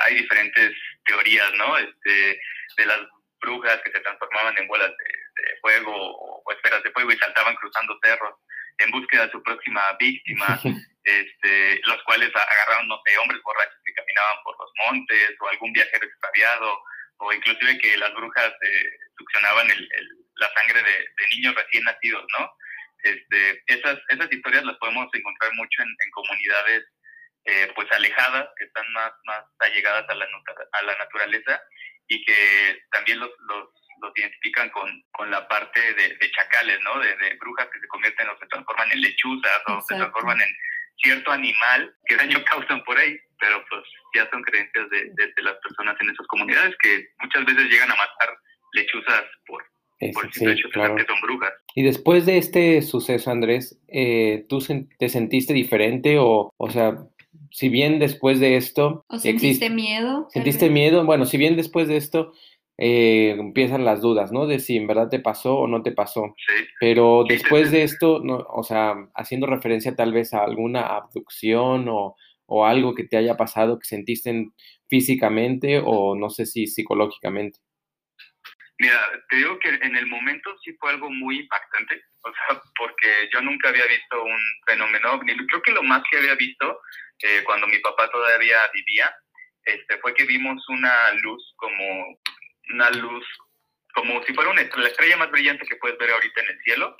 hay 0.05 0.15
diferentes 0.15 0.73
teorías, 1.05 1.51
¿no? 1.55 1.77
Este, 1.77 2.39
de 2.77 2.85
las 2.85 2.99
brujas 3.39 3.81
que 3.83 3.91
se 3.91 3.99
transformaban 4.01 4.57
en 4.57 4.67
bolas 4.67 4.89
de, 4.89 5.59
fuego 5.61 5.93
o, 5.95 6.51
esferas 6.51 6.83
de 6.83 6.91
fuego 6.91 7.11
y 7.11 7.17
saltaban 7.17 7.55
cruzando 7.55 7.97
cerros 8.03 8.35
en 8.77 8.91
búsqueda 8.91 9.25
de 9.25 9.31
su 9.31 9.41
próxima 9.43 9.81
víctima, 9.99 10.59
este, 11.03 11.81
los 11.85 12.03
cuales 12.03 12.31
agarraron, 12.35 12.87
no 12.87 13.01
sé, 13.05 13.17
hombres 13.17 13.41
borrachos 13.43 13.79
que 13.83 13.93
caminaban 13.93 14.43
por 14.43 14.55
los 14.59 14.71
montes 14.85 15.35
o 15.39 15.49
algún 15.49 15.73
viajero 15.73 16.05
extraviado 16.05 16.83
o 17.21 17.33
inclusive 17.33 17.77
que 17.79 17.97
las 17.97 18.13
brujas 18.13 18.51
eh, 18.61 18.89
succionaban 19.17 19.69
el, 19.69 19.89
la 20.35 20.49
sangre 20.53 20.81
de, 20.83 20.91
de 20.91 21.27
niños 21.35 21.55
recién 21.55 21.83
nacidos, 21.83 22.25
¿no? 22.37 22.51
Este, 23.03 23.63
esas, 23.67 23.99
esas 24.09 24.31
historias 24.31 24.63
las 24.63 24.77
podemos 24.77 25.07
encontrar 25.13 25.53
mucho 25.53 25.81
en, 25.81 26.11
comunidades 26.11 26.83
eh, 27.45 27.71
pues 27.75 27.91
alejadas, 27.91 28.47
que 28.57 28.65
están 28.65 28.91
más, 28.93 29.11
más 29.25 29.43
allegadas 29.59 30.07
a 30.09 30.15
la, 30.15 30.25
a 30.25 30.81
la 30.83 30.97
naturaleza 30.97 31.61
y 32.07 32.23
que 32.25 32.83
también 32.91 33.19
los, 33.19 33.31
los, 33.47 33.69
los 34.01 34.11
identifican 34.17 34.69
con, 34.69 34.89
con, 35.11 35.31
la 35.31 35.47
parte 35.47 35.93
de, 35.93 36.31
chacales, 36.31 36.79
¿no? 36.81 36.99
De, 36.99 37.37
brujas 37.39 37.67
que 37.71 37.79
se 37.79 37.87
convierten 37.87 38.29
o 38.29 38.37
se 38.37 38.47
transforman 38.47 38.91
en 38.91 39.01
lechuzas 39.01 39.61
o 39.67 39.81
se 39.81 39.95
transforman 39.95 40.39
en 40.41 40.55
cierto 41.03 41.31
animal 41.31 41.93
que 42.05 42.15
daño 42.15 42.43
causan 42.49 42.83
por 42.83 42.97
ahí, 42.97 43.17
pero 43.39 43.63
pues 43.69 43.83
ya 44.15 44.29
son 44.29 44.41
creencias 44.43 44.89
de, 44.89 45.11
de 45.15 45.43
las 45.43 45.55
personas 45.63 45.95
en 46.01 46.09
esas 46.09 46.27
comunidades 46.27 46.75
que 46.81 47.07
muchas 47.21 47.45
veces 47.45 47.69
llegan 47.69 47.91
a 47.91 47.95
matar 47.95 48.37
lechuzas 48.73 49.23
por, 49.45 49.63
y 51.75 51.83
después 51.83 52.25
de 52.25 52.37
este 52.37 52.81
suceso, 52.81 53.29
Andrés, 53.29 53.79
eh, 53.87 54.45
¿tú 54.49 54.59
te 54.97 55.09
sentiste 55.09 55.53
diferente 55.53 56.17
o, 56.17 56.53
o 56.57 56.69
sea, 56.71 56.97
si 57.51 57.69
bien 57.69 57.99
después 57.99 58.39
de 58.39 58.57
esto... 58.57 59.05
¿O 59.07 59.19
sentiste 59.19 59.69
miedo? 59.69 60.27
¿Sentiste 60.31 60.69
miedo? 60.69 61.05
Bueno, 61.05 61.25
si 61.25 61.37
bien 61.37 61.55
después 61.55 61.87
de 61.87 61.97
esto 61.97 62.33
eh, 62.83 63.35
empiezan 63.37 63.85
las 63.85 64.01
dudas, 64.01 64.31
¿no? 64.31 64.47
De 64.47 64.57
si 64.57 64.75
en 64.75 64.87
verdad 64.87 65.07
te 65.07 65.19
pasó 65.19 65.55
o 65.55 65.67
no 65.67 65.83
te 65.83 65.91
pasó. 65.91 66.33
Sí. 66.35 66.65
Pero 66.79 67.23
después 67.29 67.69
de 67.69 67.83
esto, 67.83 68.21
no, 68.23 68.37
o 68.37 68.63
sea, 68.63 68.95
haciendo 69.13 69.45
referencia 69.45 69.95
tal 69.95 70.13
vez 70.13 70.33
a 70.33 70.43
alguna 70.43 70.87
abducción 70.87 71.87
o, 71.89 72.15
o 72.47 72.65
algo 72.65 72.95
que 72.95 73.03
te 73.03 73.17
haya 73.17 73.37
pasado 73.37 73.77
que 73.77 73.85
sentiste 73.85 74.47
físicamente 74.89 75.79
o 75.85 76.15
no 76.15 76.31
sé 76.31 76.47
si 76.47 76.65
psicológicamente. 76.65 77.59
Mira, 78.79 78.99
te 79.29 79.35
digo 79.35 79.59
que 79.59 79.69
en 79.69 79.95
el 79.95 80.07
momento 80.07 80.49
sí 80.63 80.73
fue 80.79 80.89
algo 80.89 81.11
muy 81.11 81.41
impactante, 81.41 82.01
o 82.23 82.33
sea, 82.33 82.59
porque 82.79 83.29
yo 83.31 83.41
nunca 83.41 83.69
había 83.69 83.85
visto 83.85 84.23
un 84.23 84.41
fenómeno 84.65 85.11
ovni. 85.11 85.37
Creo 85.37 85.61
que 85.61 85.71
lo 85.71 85.83
más 85.83 86.01
que 86.09 86.17
había 86.17 86.33
visto 86.33 86.79
eh, 87.21 87.43
cuando 87.45 87.67
mi 87.67 87.77
papá 87.77 88.09
todavía 88.09 88.57
vivía, 88.73 89.13
este, 89.65 89.99
fue 89.99 90.15
que 90.15 90.25
vimos 90.25 90.67
una 90.69 91.11
luz 91.21 91.53
como 91.57 92.17
una 92.69 92.89
luz, 92.91 93.25
como 93.93 94.23
si 94.23 94.33
fuera 94.33 94.49
una, 94.49 94.61
la 94.61 94.87
estrella 94.87 95.17
más 95.17 95.31
brillante 95.31 95.65
que 95.65 95.75
puedes 95.75 95.97
ver 95.97 96.11
ahorita 96.11 96.41
en 96.41 96.49
el 96.49 96.61
cielo, 96.61 96.97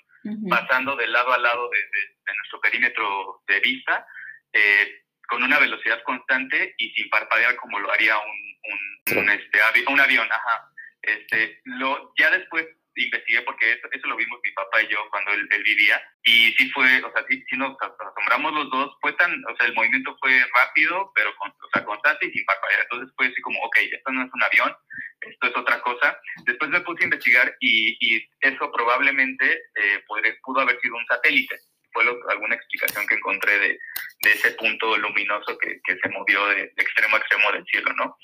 pasando 0.49 0.95
de 0.95 1.07
lado 1.07 1.33
a 1.33 1.37
lado 1.37 1.69
de, 1.69 2.33
nuestro 2.35 2.61
perímetro 2.61 3.41
de 3.47 3.59
vista, 3.59 4.05
eh, 4.53 5.03
con 5.27 5.43
una 5.43 5.59
velocidad 5.59 6.03
constante 6.03 6.75
y 6.77 6.91
sin 6.91 7.09
parpadear 7.09 7.55
como 7.55 7.79
lo 7.79 7.91
haría 7.91 8.17
un, 8.17 9.15
un, 9.15 9.19
un, 9.19 9.29
este, 9.29 9.59
un 9.87 9.99
avión. 9.99 10.27
Ajá. 10.31 10.69
Este, 11.01 11.61
lo, 11.63 12.13
ya 12.17 12.29
después 12.31 12.67
investigué 13.05 13.41
porque 13.41 13.73
eso, 13.73 13.87
eso, 13.91 14.07
lo 14.07 14.15
vimos 14.15 14.39
mi 14.43 14.51
papá 14.51 14.81
y 14.81 14.87
yo 14.87 14.97
cuando 15.09 15.31
él, 15.31 15.47
vivía 15.63 16.01
y 16.23 16.51
sí 16.53 16.69
fue, 16.71 17.01
o 17.03 17.11
sea, 17.11 17.23
sí, 17.27 17.43
sí, 17.49 17.57
nos 17.57 17.75
asombramos 17.79 18.53
los 18.53 18.69
dos, 18.69 18.95
fue 19.01 19.13
tan, 19.13 19.31
o 19.45 19.55
sea, 19.55 19.67
el 19.67 19.73
movimiento 19.73 20.15
fue 20.19 20.43
rápido, 20.53 21.11
pero 21.15 21.33
con, 21.37 21.49
o 21.49 21.69
sea, 21.73 21.83
constante 21.83 22.25
y 22.27 22.31
sin 22.31 22.45
parpadear, 22.45 22.81
entonces 22.81 23.13
fue 23.15 23.27
así 23.27 23.41
como, 23.41 23.59
ok, 23.63 23.77
esto 23.91 24.11
no 24.11 24.25
es 24.25 24.33
un 24.33 24.43
avión, 24.43 24.75
esto 25.21 25.47
es 25.47 25.57
otra 25.57 25.81
cosa. 25.81 26.19
Después 26.45 26.69
me 26.71 26.81
puse 26.81 27.03
a 27.03 27.05
investigar 27.05 27.55
y, 27.59 27.97
y 27.99 28.27
eso 28.41 28.71
probablemente 28.71 29.53
eh, 29.75 30.03
pudo 30.43 30.61
haber 30.61 30.79
sido 30.81 30.95
un 30.95 31.05
satélite, 31.05 31.59
fue 31.93 32.03
alguna 32.29 32.55
explicación 32.55 33.05
que 33.07 33.15
encontré 33.15 33.59
de, 33.59 33.79
de 34.21 34.31
ese 34.31 34.51
punto 34.51 34.97
luminoso 34.97 35.57
que, 35.57 35.79
que 35.83 35.97
se 35.97 36.09
movió 36.09 36.45
de 36.47 36.63
extremo 36.77 37.15
a 37.15 37.19
extremo 37.19 37.51
del 37.51 37.65
cielo, 37.65 37.93
¿no? 37.93 38.17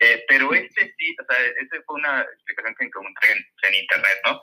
Eh, 0.00 0.24
pero 0.26 0.52
este 0.54 0.94
sí, 0.96 1.16
o 1.20 1.24
sea, 1.30 1.44
esa 1.44 1.82
fue 1.84 1.96
una 1.96 2.22
explicación 2.22 2.74
que 2.74 2.84
encontré 2.86 3.32
en, 3.32 3.74
internet, 3.74 4.20
¿no? 4.24 4.40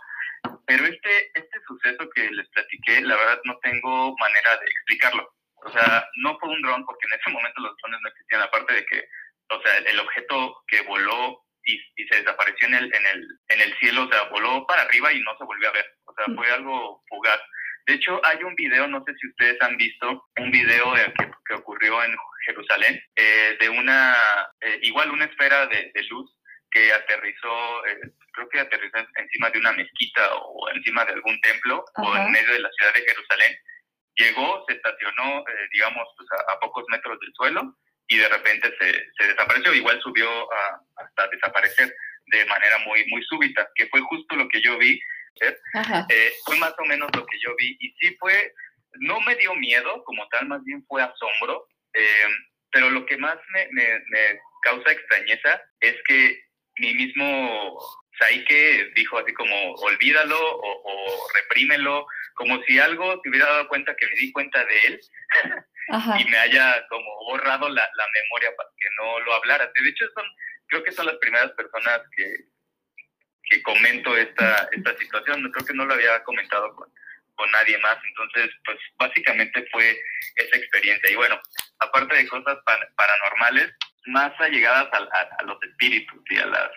Pero 0.68 0.86
este, 0.86 1.32
este 1.34 1.60
suceso 1.68 2.08
que 2.14 2.30
les 2.30 2.48
platiqué, 2.50 3.02
la 3.02 3.16
verdad 3.16 3.42
no 3.44 3.58
tengo 3.64 4.16
manera 4.18 4.58
de 4.58 4.66
explicarlo. 4.68 5.34
O 5.64 5.72
sea, 5.72 6.08
no 6.18 6.38
fue 6.38 6.50
un 6.50 6.62
dron, 6.62 6.86
porque 6.86 7.08
en 7.12 7.20
ese 7.20 7.32
momento 7.32 7.62
los 7.62 7.76
drones 7.78 8.00
no 8.02 8.10
existían, 8.10 8.42
aparte 8.42 8.74
de 8.74 8.86
que, 8.86 9.10
o 9.50 9.62
sea, 9.64 9.78
el, 9.78 10.00
objeto 10.00 10.64
que 10.68 10.82
voló 10.82 11.44
y, 11.64 11.74
y, 11.96 12.08
se 12.08 12.18
desapareció 12.18 12.68
en 12.68 12.76
el, 12.76 12.94
en, 12.94 13.06
el, 13.08 13.28
en 13.50 13.62
el 13.62 13.78
cielo, 13.80 14.04
o 14.04 14.12
sea, 14.12 14.24
voló 14.30 14.68
para 14.68 14.84
arriba 14.84 15.12
y 15.12 15.22
no 15.22 15.36
se 15.40 15.44
volvió 15.44 15.70
a 15.70 15.74
ver. 15.74 15.86
O 16.06 16.14
sea, 16.14 16.26
fue 16.36 16.52
algo 16.52 17.04
fugaz. 17.10 17.40
De 17.88 17.94
hecho, 17.94 18.20
hay 18.26 18.44
un 18.44 18.54
video, 18.56 18.86
no 18.88 19.02
sé 19.06 19.14
si 19.16 19.28
ustedes 19.30 19.62
han 19.62 19.78
visto, 19.78 20.28
un 20.38 20.52
video 20.52 20.94
que, 20.94 21.32
que 21.48 21.54
ocurrió 21.54 22.04
en 22.04 22.14
Jerusalén, 22.46 23.02
eh, 23.16 23.58
de 23.60 23.70
una, 23.70 24.14
eh, 24.60 24.80
igual 24.84 25.10
una 25.12 25.24
esfera 25.26 25.68
de, 25.68 25.92
luz 26.10 26.30
que 26.70 26.92
aterrizó, 26.92 27.86
eh, 27.88 28.12
creo 28.34 28.50
que 28.50 28.60
aterrizó 28.60 28.98
encima 29.16 29.50
de 29.52 29.60
una 29.60 29.72
mezquita 29.72 30.36
o 30.36 30.70
encima 30.72 31.06
de 31.06 31.14
algún 31.14 31.40
templo 31.40 31.86
o 31.96 32.16
en 32.18 32.30
medio 32.30 32.54
de 32.54 32.60
la 32.60 32.70
ciudad 32.72 32.94
de 32.94 33.06
Jerusalén. 33.08 33.58
Llegó, 34.16 34.66
se 34.68 34.74
estacionó, 34.74 35.46
digamos, 35.72 36.08
pues, 36.18 36.28
a, 36.32 36.60
pocos 36.60 36.84
metros 36.90 37.18
del 37.20 37.34
suelo 37.36 37.78
y 38.08 38.18
de 38.18 38.28
repente 38.28 38.74
se, 38.80 38.92
se 39.18 39.28
desapareció. 39.28 39.74
Igual 39.74 40.02
subió 40.02 40.28
hasta 40.98 41.28
desaparecer 41.28 41.94
de 42.28 42.46
manera 42.46 42.80
muy, 42.80 43.06
muy 43.08 43.24
súbita, 43.24 43.70
que 43.76 43.88
fue 43.88 44.02
justo 44.02 44.36
lo 44.36 44.48
que 44.50 44.62
yo 44.62 44.78
vi. 44.78 45.00
Fue 46.46 46.58
más 46.58 46.74
o 46.78 46.86
menos 46.86 47.10
lo 47.16 47.26
que 47.26 47.40
yo 47.40 47.56
vi. 47.58 47.78
Y 47.80 47.92
sí 48.00 48.16
fue, 48.20 48.54
no 49.00 49.20
me 49.22 49.36
dio 49.36 49.54
miedo 49.56 50.04
como 50.04 50.28
tal, 50.30 50.48
más 50.48 50.64
bien 50.64 50.84
fue 50.88 51.02
asombro 51.02 51.68
eh, 51.98 52.28
pero 52.72 52.90
lo 52.90 53.06
que 53.06 53.18
más 53.18 53.38
me, 53.50 53.68
me, 53.72 54.40
causa 54.62 54.92
extrañeza 54.92 55.62
es 55.80 55.96
que 56.08 56.44
mi 56.78 56.94
mismo 56.94 57.80
que 58.48 58.92
dijo 58.96 59.18
así 59.18 59.34
como 59.34 59.74
olvídalo 59.74 60.38
o, 60.38 60.82
o, 60.84 61.28
reprímelo, 61.36 62.06
como 62.34 62.62
si 62.64 62.80
algo 62.80 63.22
te 63.22 63.30
hubiera 63.30 63.46
dado 63.46 63.68
cuenta 63.68 63.96
que 63.96 64.08
me 64.08 64.16
di 64.16 64.32
cuenta 64.32 64.64
de 64.66 64.80
él 64.88 65.00
y 66.20 66.26
me 66.26 66.38
haya 66.38 66.86
como 66.90 67.06
borrado 67.26 67.70
la, 67.70 67.90
la, 67.94 68.06
memoria 68.14 68.50
para 68.56 68.70
que 68.78 68.88
no 69.00 69.20
lo 69.20 69.34
hablara. 69.34 69.72
De 69.74 69.90
hecho, 69.90 70.06
son, 70.16 70.26
creo 70.68 70.84
que 70.84 70.92
son 70.92 71.06
las 71.06 71.18
primeras 71.18 71.52
personas 71.52 72.02
que, 72.16 72.26
que 73.50 73.62
comento 73.64 74.16
esta, 74.16 74.68
esta 74.72 74.98
situación. 74.98 75.52
Creo 75.52 75.66
que 75.66 75.74
no 75.74 75.86
lo 75.86 75.94
había 75.94 76.24
comentado 76.24 76.76
con, 76.76 76.90
con 77.36 77.52
nadie 77.52 77.78
más. 77.80 77.98
Entonces, 78.10 78.50
pues 78.66 78.78
básicamente 78.98 79.66
fue 79.72 79.98
esa 80.36 80.58
experiencia. 80.58 81.12
Y 81.12 81.16
bueno, 81.16 81.40
aparte 81.80 82.16
de 82.16 82.28
cosas 82.28 82.58
paranormales, 82.96 83.74
más 84.08 84.32
allegadas 84.40 84.88
a, 84.94 84.98
a, 84.98 85.44
los 85.44 85.62
espíritus 85.64 86.22
y 86.30 86.38
a 86.38 86.46
las 86.46 86.72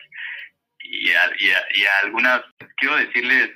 y 0.83 1.13
a, 1.13 1.31
y 1.39 1.85
a, 1.85 1.99
algunas, 2.03 2.43
quiero 2.77 2.97
decirles, 2.97 3.51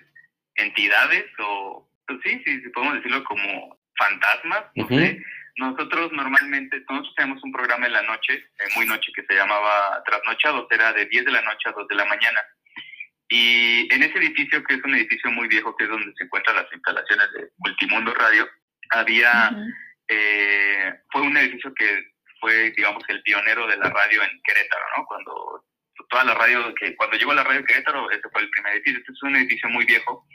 entidades 0.54 1.24
o, 1.38 1.88
pues 2.06 2.20
sí, 2.22 2.40
sí, 2.44 2.60
podemos 2.72 2.96
decirlo 2.96 3.24
como 3.24 3.78
fantasmas, 3.96 4.64
no 4.74 4.86
sé. 4.88 5.20
Nosotros 5.56 6.10
normalmente, 6.12 6.82
nosotros 6.88 7.14
tenemos 7.16 7.42
un 7.44 7.52
programa 7.52 7.86
en 7.86 7.92
la 7.92 8.02
noche, 8.02 8.34
eh, 8.34 8.64
muy 8.76 8.86
noche, 8.86 9.12
que 9.14 9.24
se 9.24 9.34
llamaba 9.34 10.02
Trasnochados, 10.04 10.66
era 10.70 10.92
de 10.92 11.06
10 11.06 11.24
de 11.24 11.32
la 11.32 11.42
noche 11.42 11.68
a 11.68 11.72
2 11.72 11.88
de 11.88 11.94
la 11.94 12.04
mañana. 12.06 12.40
Y 13.28 13.92
en 13.92 14.02
ese 14.02 14.18
edificio, 14.18 14.62
que 14.64 14.74
es 14.74 14.84
un 14.84 14.94
edificio 14.94 15.30
muy 15.30 15.48
viejo, 15.48 15.74
que 15.76 15.84
es 15.84 15.90
donde 15.90 16.12
se 16.16 16.24
encuentran 16.24 16.56
las 16.56 16.72
instalaciones 16.72 17.32
de 17.32 17.48
Multimundo 17.58 18.12
Radio, 18.14 18.48
había, 18.90 19.50
eh, 20.08 20.92
fue 21.10 21.22
un 21.22 21.36
edificio 21.36 21.72
que 21.74 22.12
fue, 22.40 22.70
digamos, 22.72 23.02
el 23.08 23.22
pionero 23.22 23.66
de 23.66 23.76
la 23.78 23.88
radio 23.88 24.22
en 24.22 24.40
Querétaro, 24.42 24.84
¿no? 24.96 25.04
Cuando 25.06 25.64
toda 26.10 26.24
la 26.24 26.34
radio, 26.34 26.74
que 26.74 26.94
cuando 26.96 27.16
llegó 27.16 27.32
la 27.32 27.44
radio 27.44 27.64
Querétaro, 27.64 28.10
ese 28.10 28.28
fue 28.30 28.42
el 28.42 28.50
primer 28.50 28.74
edificio. 28.74 29.00
Este 29.00 29.12
es 29.12 29.22
un 29.22 29.36
edificio 29.36 29.68
muy 29.70 29.84
viejo 29.86 30.26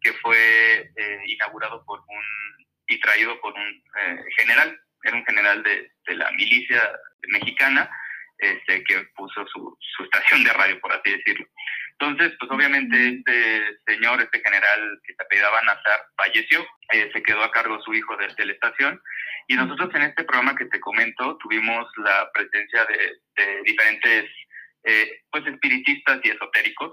que 0.00 0.12
fue 0.14 0.92
eh, 0.94 1.20
inaugurado 1.26 1.84
por 1.84 2.00
un, 2.00 2.66
y 2.86 3.00
traído 3.00 3.40
por 3.40 3.52
un 3.54 3.82
eh, 4.00 4.24
general, 4.38 4.78
era 5.02 5.16
un 5.16 5.26
general 5.26 5.62
de, 5.62 5.90
de 6.06 6.14
la 6.14 6.30
milicia 6.32 6.92
mexicana, 7.28 7.90
este, 8.38 8.84
que 8.84 9.00
puso 9.16 9.46
su, 9.46 9.76
su 9.80 10.04
estación 10.04 10.44
de 10.44 10.52
radio, 10.52 10.80
por 10.80 10.92
así 10.92 11.10
decirlo. 11.10 11.46
Entonces, 11.98 12.36
pues 12.38 12.50
obviamente 12.50 13.08
este 13.08 13.78
señor, 13.86 14.20
este 14.20 14.40
general 14.40 15.00
que 15.02 15.14
se 15.14 15.22
apellidaba 15.22 15.62
Nazar, 15.62 16.00
falleció, 16.16 16.66
eh, 16.92 17.10
se 17.12 17.22
quedó 17.22 17.42
a 17.42 17.50
cargo 17.50 17.80
su 17.82 17.94
hijo 17.94 18.16
de, 18.16 18.44
la 18.44 18.52
estación, 18.52 19.00
y 19.48 19.54
nosotros 19.54 19.94
en 19.94 20.02
este 20.02 20.24
programa 20.24 20.56
que 20.56 20.66
te 20.66 20.80
comento 20.80 21.38
tuvimos 21.38 21.86
la 21.98 22.30
presencia 22.32 22.84
de, 22.84 23.62
diferentes, 23.64 24.30
eh, 24.84 25.22
pues 25.30 25.46
espiritistas 25.46 26.20
y 26.22 26.30
esotéricos 26.30 26.92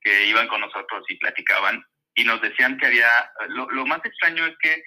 que 0.00 0.26
iban 0.26 0.46
con 0.46 0.60
nosotros 0.60 1.04
y 1.08 1.16
platicaban, 1.16 1.84
y 2.14 2.22
nos 2.22 2.40
decían 2.40 2.78
que 2.78 2.86
había, 2.86 3.08
lo, 3.48 3.68
lo 3.70 3.86
más 3.86 4.04
extraño 4.04 4.46
es 4.46 4.56
que 4.60 4.84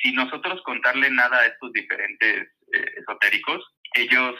si 0.00 0.12
nosotros 0.12 0.62
contarle 0.62 1.10
nada 1.10 1.40
a 1.40 1.46
estos 1.46 1.72
diferentes 1.72 2.48
eh, 2.72 2.94
esotéricos, 2.98 3.64
ellos 3.94 4.36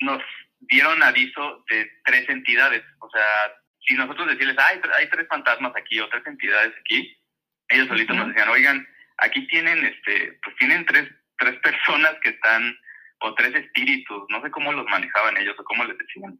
nos 0.00 0.22
dieron 0.60 1.02
aviso 1.02 1.64
de 1.68 1.90
tres 2.04 2.28
entidades, 2.28 2.84
o 3.00 3.10
sea, 3.10 3.24
si 3.86 3.94
nosotros 3.94 4.28
decirles, 4.28 4.56
hay, 4.58 4.80
hay 4.98 5.08
tres 5.08 5.26
fantasmas 5.28 5.72
aquí 5.76 6.00
o 6.00 6.08
tres 6.08 6.26
entidades 6.26 6.72
aquí, 6.80 7.16
ellos 7.68 7.88
solitos 7.88 8.16
nos 8.16 8.28
decían, 8.28 8.48
oigan, 8.48 8.86
aquí 9.18 9.46
tienen, 9.48 9.84
este, 9.84 10.38
pues 10.42 10.56
tienen 10.56 10.84
tres, 10.86 11.08
tres 11.38 11.58
personas 11.60 12.14
que 12.22 12.30
están, 12.30 12.76
o 13.20 13.34
tres 13.34 13.54
espíritus, 13.54 14.24
no 14.28 14.42
sé 14.42 14.50
cómo 14.50 14.72
los 14.72 14.84
manejaban 14.86 15.36
ellos 15.38 15.54
o 15.58 15.64
cómo 15.64 15.84
les 15.84 15.96
decían, 15.96 16.36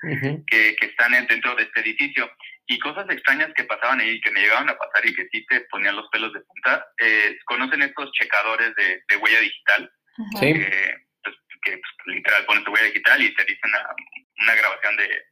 que, 0.47 0.77
que, 0.77 0.87
están 0.87 1.13
dentro 1.29 1.55
de 1.55 1.63
este 1.63 1.81
edificio. 1.81 2.31
Y 2.67 2.79
cosas 2.79 3.07
extrañas 3.11 3.53
que 3.55 3.65
pasaban 3.65 4.01
ahí, 4.01 4.21
que 4.21 4.31
me 4.31 4.41
llegaban 4.41 4.69
a 4.69 4.77
pasar 4.77 5.07
y 5.07 5.15
que 5.15 5.29
sí 5.31 5.45
te 5.47 5.61
ponían 5.63 5.97
los 5.97 6.09
pelos 6.11 6.33
de 6.33 6.41
punta, 6.41 6.87
eh, 6.99 7.39
conocen 7.45 7.83
estos 7.83 8.11
checadores 8.13 8.75
de, 8.75 9.03
de 9.09 9.17
huella 9.17 9.41
digital, 9.41 9.91
que, 10.41 10.97
pues, 11.23 11.37
que 11.63 11.71
pues, 11.73 12.17
literal 12.17 12.45
pones 12.47 12.65
tu 12.65 12.73
huella 12.73 12.87
digital 12.87 13.23
y 13.23 13.35
te 13.35 13.45
dicen 13.45 13.71
una, 13.71 13.87
una 14.43 14.55
grabación 14.55 14.97
de 14.97 15.25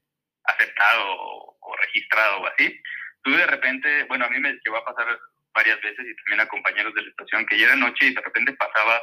aceptado 0.44 1.56
o 1.60 1.76
registrado 1.80 2.40
o 2.40 2.46
así, 2.46 2.80
tú 3.22 3.30
de 3.30 3.46
repente, 3.46 4.04
bueno, 4.04 4.24
a 4.24 4.28
mí 4.28 4.38
me 4.38 4.58
llegó 4.64 4.76
a 4.76 4.84
pasar 4.84 5.06
varias 5.54 5.80
veces 5.80 6.06
y 6.06 6.16
también 6.16 6.40
a 6.40 6.48
compañeros 6.48 6.94
de 6.94 7.02
la 7.02 7.10
estación, 7.10 7.46
que 7.46 7.58
ya 7.58 7.66
era 7.66 7.76
noche 7.76 8.06
y 8.06 8.14
de 8.14 8.20
repente 8.20 8.52
pasaba 8.54 9.00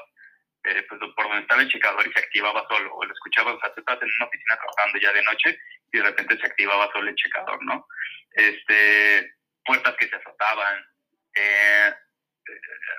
eh, 0.66 0.86
pues, 0.90 1.00
por 1.16 1.26
donde 1.26 1.42
estaba 1.42 1.62
el 1.62 1.70
checador 1.70 2.06
y 2.06 2.12
se 2.12 2.20
activaba 2.20 2.66
solo, 2.70 2.94
o 2.96 3.06
lo 3.06 3.14
escuchaba, 3.14 3.54
o 3.54 3.60
sea, 3.60 3.74
tú 3.74 3.80
estás 3.80 4.02
en 4.02 4.10
una 4.18 4.26
oficina 4.26 4.58
trabajando 4.58 5.00
ya 5.00 5.14
de 5.14 5.24
noche 5.24 5.58
y 5.92 5.98
de 5.98 6.04
repente 6.04 6.38
se 6.38 6.48
activaba 6.48 6.92
solo 6.92 7.10
el 7.10 7.16
checador, 7.16 7.64
¿no? 7.64 7.88
Este, 8.32 9.34
puertas 9.66 9.96
que 9.96 10.08
se 10.08 10.16
azotaban. 10.16 10.86
Eh, 11.36 11.94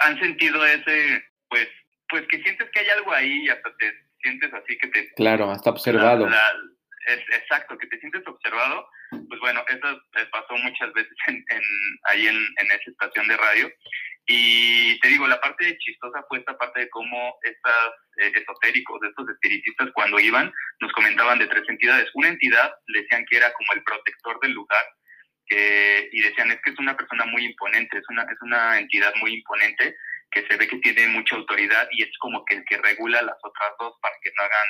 han 0.00 0.18
sentido 0.20 0.64
ese, 0.64 1.24
pues, 1.48 1.68
pues 2.08 2.26
que 2.28 2.42
sientes 2.42 2.70
que 2.70 2.80
hay 2.80 2.88
algo 2.90 3.12
ahí 3.12 3.44
y 3.44 3.48
hasta 3.50 3.76
te 3.76 3.92
sientes 4.22 4.52
así 4.54 4.78
que 4.78 4.88
te... 4.88 5.12
Claro, 5.14 5.50
hasta 5.50 5.70
observado. 5.70 6.28
Es, 7.06 7.18
exacto, 7.30 7.78
que 7.78 7.86
te 7.86 7.98
sientes 7.98 8.26
observado 8.26 8.88
pues 9.10 9.40
bueno, 9.40 9.64
eso 9.68 10.02
pasó 10.30 10.56
muchas 10.56 10.92
veces 10.92 11.12
en, 11.26 11.44
ahí 12.04 12.26
en, 12.26 12.66
esa 12.66 12.90
estación 12.90 13.26
de 13.28 13.36
radio. 13.36 13.72
Y 14.26 14.98
te 15.00 15.08
digo, 15.08 15.26
la 15.26 15.40
parte 15.40 15.76
chistosa 15.78 16.24
fue 16.28 16.38
esta 16.38 16.56
parte 16.56 16.80
de 16.80 16.90
cómo 16.90 17.36
estos 17.42 17.72
eh, 18.18 18.32
esotéricos, 18.34 19.00
estos 19.02 19.28
espiritistas, 19.30 19.88
cuando 19.94 20.20
iban, 20.20 20.52
nos 20.78 20.92
comentaban 20.92 21.38
de 21.38 21.48
tres 21.48 21.64
entidades. 21.68 22.08
Una 22.14 22.28
entidad 22.28 22.72
decían 22.86 23.24
que 23.28 23.38
era 23.38 23.52
como 23.52 23.72
el 23.74 23.82
protector 23.82 24.38
del 24.40 24.52
lugar, 24.52 24.84
y 26.12 26.20
decían 26.20 26.52
es 26.52 26.60
que 26.62 26.70
es 26.70 26.78
una 26.78 26.96
persona 26.96 27.24
muy 27.24 27.44
imponente, 27.44 27.98
es 27.98 28.04
una, 28.08 28.22
es 28.22 28.40
una 28.40 28.78
entidad 28.78 29.12
muy 29.16 29.34
imponente 29.34 29.96
que 30.30 30.46
se 30.46 30.56
ve 30.56 30.68
que 30.68 30.78
tiene 30.78 31.08
mucha 31.08 31.34
autoridad 31.34 31.88
y 31.90 32.04
es 32.04 32.10
como 32.18 32.44
que 32.44 32.54
el 32.54 32.64
que 32.66 32.76
regula 32.76 33.20
las 33.22 33.36
otras 33.42 33.72
dos 33.80 33.94
para 34.00 34.14
que 34.22 34.30
no 34.36 34.44
hagan 34.44 34.68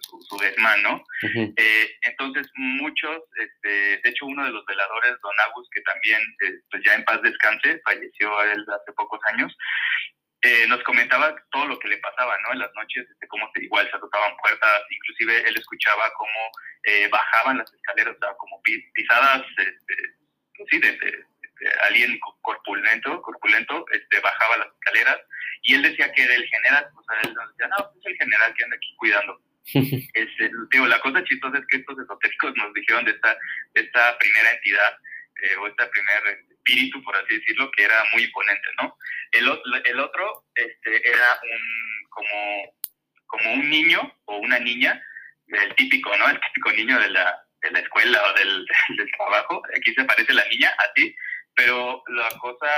su, 0.00 0.20
su 0.22 0.36
desmán, 0.38 0.82
¿no? 0.82 1.04
Eh, 1.22 1.96
entonces, 2.02 2.50
muchos, 2.54 3.22
este, 3.36 4.00
de 4.02 4.10
hecho, 4.10 4.26
uno 4.26 4.44
de 4.44 4.50
los 4.50 4.64
veladores, 4.66 5.14
Don 5.20 5.34
Agus, 5.46 5.68
que 5.72 5.80
también, 5.82 6.20
eh, 6.44 6.60
pues 6.70 6.82
ya 6.84 6.94
en 6.94 7.04
paz 7.04 7.20
descanse, 7.22 7.80
falleció 7.84 8.38
a 8.38 8.52
él 8.52 8.64
hace 8.68 8.92
pocos 8.92 9.20
años, 9.26 9.56
eh, 10.42 10.66
nos 10.68 10.82
comentaba 10.84 11.34
todo 11.50 11.66
lo 11.66 11.78
que 11.78 11.88
le 11.88 11.98
pasaba, 11.98 12.36
¿no? 12.44 12.52
En 12.52 12.60
las 12.60 12.72
noches, 12.74 13.06
este, 13.10 13.28
cómo 13.28 13.50
se, 13.54 13.64
igual 13.64 13.90
se 13.90 13.98
tocaban 13.98 14.36
puertas, 14.36 14.82
inclusive 14.90 15.48
él 15.48 15.56
escuchaba 15.56 16.12
cómo 16.16 16.50
bajaban 17.10 17.58
las 17.58 17.72
escaleras, 17.74 18.14
o 18.14 18.18
sea, 18.20 18.32
como 18.36 18.62
pisadas, 18.62 19.42
este, 19.58 19.94
pues 20.56 20.68
sí, 20.70 20.78
de, 20.78 21.24
alguien 21.88 22.18
corpulento, 22.42 23.20
corpulento, 23.22 23.84
este, 23.90 24.20
bajaba 24.20 24.58
las 24.58 24.68
escaleras, 24.68 25.18
y 25.62 25.74
él 25.74 25.82
decía 25.82 26.12
que 26.12 26.22
era 26.22 26.34
el 26.34 26.46
general, 26.46 26.88
o 26.94 27.02
sea, 27.02 27.20
él 27.22 27.34
nos 27.34 27.50
decía, 27.50 27.68
no, 27.68 27.90
pues 27.90 27.96
es 27.98 28.06
el 28.06 28.16
general 28.18 28.54
que 28.54 28.64
anda 28.64 28.76
aquí 28.76 28.94
cuidando 28.96 29.40
este, 30.14 30.50
digo, 30.70 30.86
la 30.86 31.00
cosa 31.00 31.24
chistosa 31.24 31.58
es 31.58 31.66
que 31.66 31.78
estos 31.78 31.98
esotéricos 31.98 32.56
nos 32.56 32.72
dijeron 32.72 33.04
de 33.04 33.10
esta, 33.12 33.36
esta 33.74 34.18
primera 34.18 34.50
entidad 34.52 34.98
eh, 35.42 35.56
o 35.56 35.66
este 35.66 35.86
primer 35.86 36.38
espíritu, 36.50 37.02
por 37.02 37.16
así 37.16 37.34
decirlo, 37.38 37.70
que 37.72 37.84
era 37.84 38.02
muy 38.12 38.24
imponente, 38.24 38.68
¿no? 38.80 38.96
El, 39.32 39.60
el 39.84 40.00
otro 40.00 40.44
este, 40.54 41.08
era 41.08 41.40
un, 41.42 42.08
como, 42.10 42.74
como 43.26 43.54
un 43.54 43.68
niño 43.70 44.16
o 44.26 44.36
una 44.38 44.58
niña, 44.60 45.02
el 45.48 45.74
típico, 45.74 46.16
¿no? 46.16 46.28
El 46.28 46.40
típico 46.40 46.72
niño 46.72 47.00
de 47.00 47.10
la, 47.10 47.42
de 47.62 47.70
la 47.72 47.80
escuela 47.80 48.22
o 48.22 48.32
del, 48.34 48.66
del 48.96 49.10
trabajo. 49.16 49.62
Aquí 49.76 49.92
se 49.94 50.04
parece 50.04 50.32
la 50.32 50.46
niña, 50.48 50.72
así. 50.78 51.14
Pero 51.54 52.02
la 52.08 52.28
cosa, 52.38 52.70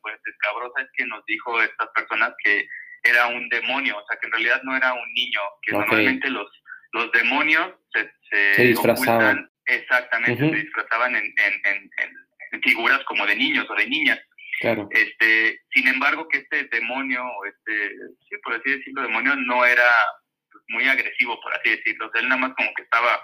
pues, 0.00 0.18
escabrosa 0.24 0.80
es 0.80 0.88
que 0.94 1.04
nos 1.06 1.24
dijo 1.26 1.62
estas 1.62 1.88
personas 1.94 2.32
que 2.42 2.66
era 3.02 3.26
un 3.26 3.48
demonio, 3.48 3.98
o 3.98 4.06
sea 4.06 4.16
que 4.18 4.26
en 4.26 4.32
realidad 4.32 4.60
no 4.62 4.76
era 4.76 4.92
un 4.94 5.12
niño, 5.14 5.40
que 5.62 5.72
normalmente 5.72 6.30
los, 6.30 6.46
los 6.92 7.10
demonios 7.12 7.72
se, 7.92 8.12
se, 8.54 8.62
disfrazaban. 8.62 9.50
exactamente, 9.66 10.50
se 10.50 10.56
disfrazaban 10.56 11.16
en, 11.16 11.24
en, 11.24 11.90
en, 11.98 12.62
figuras 12.62 13.02
como 13.04 13.26
de 13.26 13.34
niños 13.34 13.66
o 13.68 13.74
de 13.74 13.86
niñas. 13.88 14.20
Claro. 14.60 14.88
Este, 14.92 15.60
sin 15.72 15.88
embargo, 15.88 16.28
que 16.28 16.38
este 16.38 16.64
demonio, 16.64 17.24
este, 17.46 17.90
sí, 18.28 18.36
por 18.44 18.54
así 18.54 18.70
decirlo, 18.70 19.02
demonio 19.02 19.34
no 19.34 19.64
era 19.64 19.88
muy 20.68 20.86
agresivo, 20.86 21.40
por 21.40 21.52
así 21.54 21.70
decirlo. 21.70 22.06
O 22.06 22.10
sea, 22.12 22.20
él 22.20 22.28
nada 22.28 22.42
más 22.42 22.54
como 22.54 22.72
que 22.74 22.82
estaba 22.82 23.20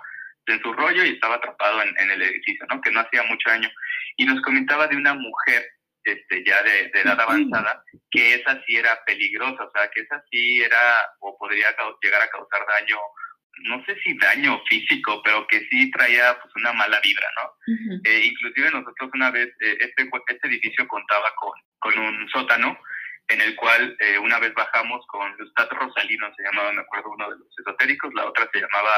en 0.47 0.61
su 0.63 0.73
rollo 0.73 1.05
y 1.05 1.11
estaba 1.11 1.37
atrapado 1.37 1.83
en, 1.83 1.95
en 1.99 2.11
el 2.11 2.23
edificio, 2.23 2.67
¿no? 2.69 2.81
Que 2.81 2.91
no 2.91 3.01
hacía 3.01 3.23
mucho 3.25 3.51
daño. 3.51 3.71
Y 4.17 4.25
nos 4.25 4.41
comentaba 4.41 4.89
de 4.89 4.97
una 4.97 5.15
mujer 5.15 5.71
este, 6.13 6.45
ya 6.45 6.63
de, 6.63 6.91
edad 6.95 7.21
avanzada, 7.21 7.85
que 8.11 8.35
esa 8.35 8.63
sí 8.65 8.77
era 8.77 9.03
peligrosa, 9.05 9.65
o 9.65 9.71
sea, 9.71 9.89
que 9.91 10.01
esa 10.01 10.23
sí 10.31 10.63
era 10.63 11.11
o 11.21 11.37
podría 11.39 11.69
llegar 12.03 12.23
a 12.23 12.31
causar 12.31 12.67
daño, 12.67 12.97
no 13.65 13.85
sé 13.85 13.97
si 14.03 14.17
daño 14.19 14.61
físico, 14.69 15.21
pero 15.23 15.47
que 15.49 15.67
sí 15.69 15.91
traía 15.91 16.39
pues 16.41 16.55
una 16.57 16.73
mala 16.73 17.01
vibra, 17.01 17.29
¿no? 17.37 18.01
Eh, 18.05 18.27
inclusive 18.27 18.71
nosotros 18.71 19.11
una 19.15 19.31
vez, 19.31 19.49
eh, 19.61 19.77
este, 19.81 20.09
este 20.29 20.49
edificio 20.49 20.87
contaba 20.87 21.29
con, 21.37 21.53
con 21.79 21.99
un 21.99 22.29
sótano, 22.31 22.79
en 23.29 23.41
el 23.41 23.55
cual 23.57 23.97
eh, 24.01 24.19
una 24.19 24.39
vez 24.39 24.55
bajamos 24.55 25.05
con 25.09 25.37
Lustat 25.37 25.71
Rosalino, 25.73 26.33
se 26.35 26.43
llamaba, 26.45 26.73
me 26.73 26.81
acuerdo, 26.81 27.11
uno 27.11 27.31
de 27.31 27.37
los 27.39 27.59
esotéricos, 27.59 28.15
la 28.15 28.27
otra 28.27 28.49
se 28.53 28.61
llamaba 28.61 28.95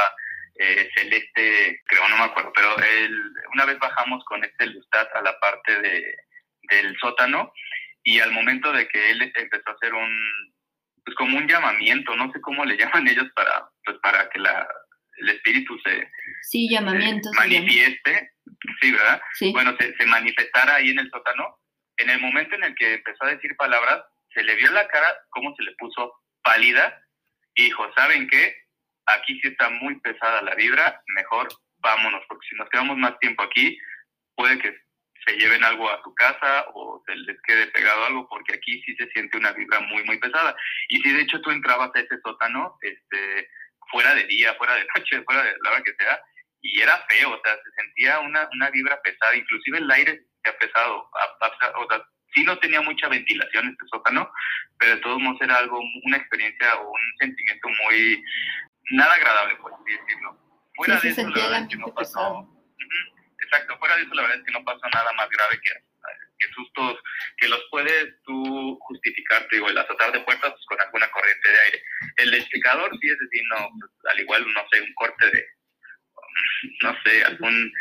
eh, 0.57 0.89
celeste, 0.95 1.83
creo, 1.87 2.09
no 2.09 2.17
me 2.17 2.25
acuerdo, 2.25 2.53
pero 2.55 2.77
una 3.55 3.65
vez 3.65 3.79
bajamos 3.79 4.23
con 4.25 4.45
este 4.45 4.67
Lustat 4.67 5.09
a 5.17 5.23
la 5.23 5.39
parte 5.41 5.81
de, 5.81 6.15
del 6.71 6.97
sótano 6.99 7.53
y 8.03 8.21
al 8.21 8.33
momento 8.33 8.73
de 8.73 8.89
que 8.89 9.11
él 9.11 9.23
empezó 9.23 9.71
a 9.71 9.73
hacer 9.73 9.95
un, 9.95 10.55
pues 11.05 11.15
como 11.17 11.37
un 11.37 11.49
llamamiento, 11.49 12.15
no 12.17 12.31
sé 12.33 12.41
cómo 12.41 12.65
le 12.65 12.77
llaman 12.79 13.09
ellos 13.09 13.27
para, 13.35 13.69
pues 13.85 13.99
para 14.03 14.29
que 14.31 14.39
la, 14.39 14.67
el 15.19 15.31
espíritu 15.31 15.79
se 15.81 16.11
sí, 16.43 16.69
llamamiento, 16.71 17.31
manifieste, 17.37 18.33
sí, 18.81 18.93
¿verdad? 18.93 19.21
Bueno, 19.53 19.77
se, 19.79 19.95
se 19.97 20.07
manifestara 20.07 20.77
ahí 20.77 20.91
en 20.91 20.99
el 20.99 21.11
sótano. 21.11 21.59
En 21.97 22.09
el 22.09 22.21
momento 22.21 22.55
en 22.55 22.65
el 22.65 22.75
que 22.75 22.95
empezó 22.95 23.25
a 23.25 23.31
decir 23.31 23.55
palabras, 23.57 24.03
se 24.33 24.43
le 24.43 24.55
vio 24.55 24.71
la 24.71 24.89
cara 24.89 25.15
cómo 25.31 25.55
se 25.57 25.63
le 25.65 25.73
puso 25.73 26.15
pálida 26.43 26.99
y 27.55 27.65
dijo, 27.65 27.93
¿saben 27.95 28.27
qué? 28.29 28.57
Aquí 29.07 29.39
sí 29.41 29.49
está 29.49 29.69
muy 29.69 30.01
pesada 30.01 30.41
la 30.41 30.55
vibra, 30.55 31.03
mejor 31.15 31.49
vámonos, 31.83 32.23
porque 32.29 32.47
si 32.49 32.57
nos 32.57 32.69
quedamos 32.69 32.97
más 32.97 33.19
tiempo 33.19 33.43
aquí, 33.43 33.79
puede 34.35 34.59
que 34.59 34.75
se 35.27 35.37
lleven 35.37 35.65
algo 35.65 35.91
a 35.91 36.03
su 36.03 36.15
casa 36.15 36.67
o 36.75 37.03
se 37.07 37.15
les 37.15 37.41
quede 37.43 37.67
pegado 37.69 38.05
algo, 38.05 38.29
porque 38.29 38.55
aquí 38.55 38.83
sí 38.83 38.95
se 38.97 39.09
siente 39.11 39.37
una 39.37 39.53
vibra 39.53 39.81
muy, 39.81 40.03
muy 40.05 40.19
pesada. 40.19 40.57
Y 40.89 41.01
si 41.01 41.13
de 41.13 41.23
hecho 41.23 41.41
tú 41.41 41.51
entrabas 41.51 41.91
a 41.95 42.01
ese 42.01 42.19
sótano, 42.23 42.77
este, 42.83 43.49
fuera 43.91 44.15
de 44.15 44.25
día, 44.25 44.55
fuera 44.55 44.75
de 44.75 44.87
noche, 44.97 45.23
fuera 45.25 45.43
de 45.43 45.55
la 45.63 45.71
hora 45.71 45.83
que 45.83 45.95
sea, 45.99 46.21
y 46.63 46.81
era 46.81 47.05
feo, 47.09 47.31
o 47.31 47.41
sea, 47.43 47.55
se 47.57 47.83
sentía 47.83 48.21
una, 48.21 48.49
una 48.53 48.71
vibra 48.71 49.01
pesada, 49.03 49.35
inclusive 49.35 49.79
el 49.79 49.91
aire 49.91 50.23
se 50.43 50.51
ha 50.51 50.59
pesado, 50.59 51.09
o 51.11 51.87
sea, 51.89 52.03
sí 52.35 52.45
no 52.45 52.59
tenía 52.59 52.81
mucha 52.83 53.09
ventilación 53.09 53.69
este 53.69 53.87
sótano, 53.91 54.31
pero 54.79 54.97
de 54.97 55.01
todos 55.01 55.19
modos 55.21 55.41
era 55.41 55.57
algo, 55.57 55.81
una 56.05 56.17
experiencia 56.17 56.75
o 56.77 56.91
un 56.91 57.17
sentimiento 57.19 57.69
muy, 57.69 58.23
nada 58.93 59.15
agradable, 59.15 59.57
por 59.57 59.73
así 59.73 59.93
decirlo. 59.93 60.37
Fuera 60.77 61.01
de 61.01 61.09
eso, 61.09 61.29
la 61.29 61.49
verdad 61.49 61.69
que 61.69 61.77
no 61.77 61.95
pasó, 61.95 62.47
exacto, 63.51 63.79
fuera 63.79 63.97
de 63.97 64.03
eso 64.03 64.15
la 64.15 64.23
verdad 64.23 64.39
es 64.39 64.45
que 64.45 64.53
no 64.53 64.65
pasó 64.65 64.81
nada 64.95 65.13
más 65.15 65.29
grave 65.29 65.61
que, 65.61 65.73
que 66.39 66.53
sustos 66.55 66.99
que 67.37 67.49
los 67.49 67.61
puedes 67.71 68.23
tú 68.25 68.79
justificarte, 68.81 69.57
digo, 69.57 69.69
el 69.69 69.79
azotar 69.79 70.13
de 70.13 70.21
puertas 70.21 70.53
pues, 70.53 70.67
con 70.67 70.81
alguna 70.81 71.11
corriente 71.11 71.49
de 71.49 71.61
aire. 71.61 71.83
El 72.17 72.31
desplicador 72.31 72.91
sí 73.01 73.09
es 73.09 73.19
decir, 73.19 73.43
no, 73.51 73.69
pues, 73.79 74.13
al 74.13 74.21
igual, 74.21 74.53
no 74.53 74.65
sé, 74.71 74.81
un 74.81 74.95
corte 74.95 75.31
de, 75.31 75.47
no 76.83 76.97
sé, 77.05 77.25
algún 77.25 77.73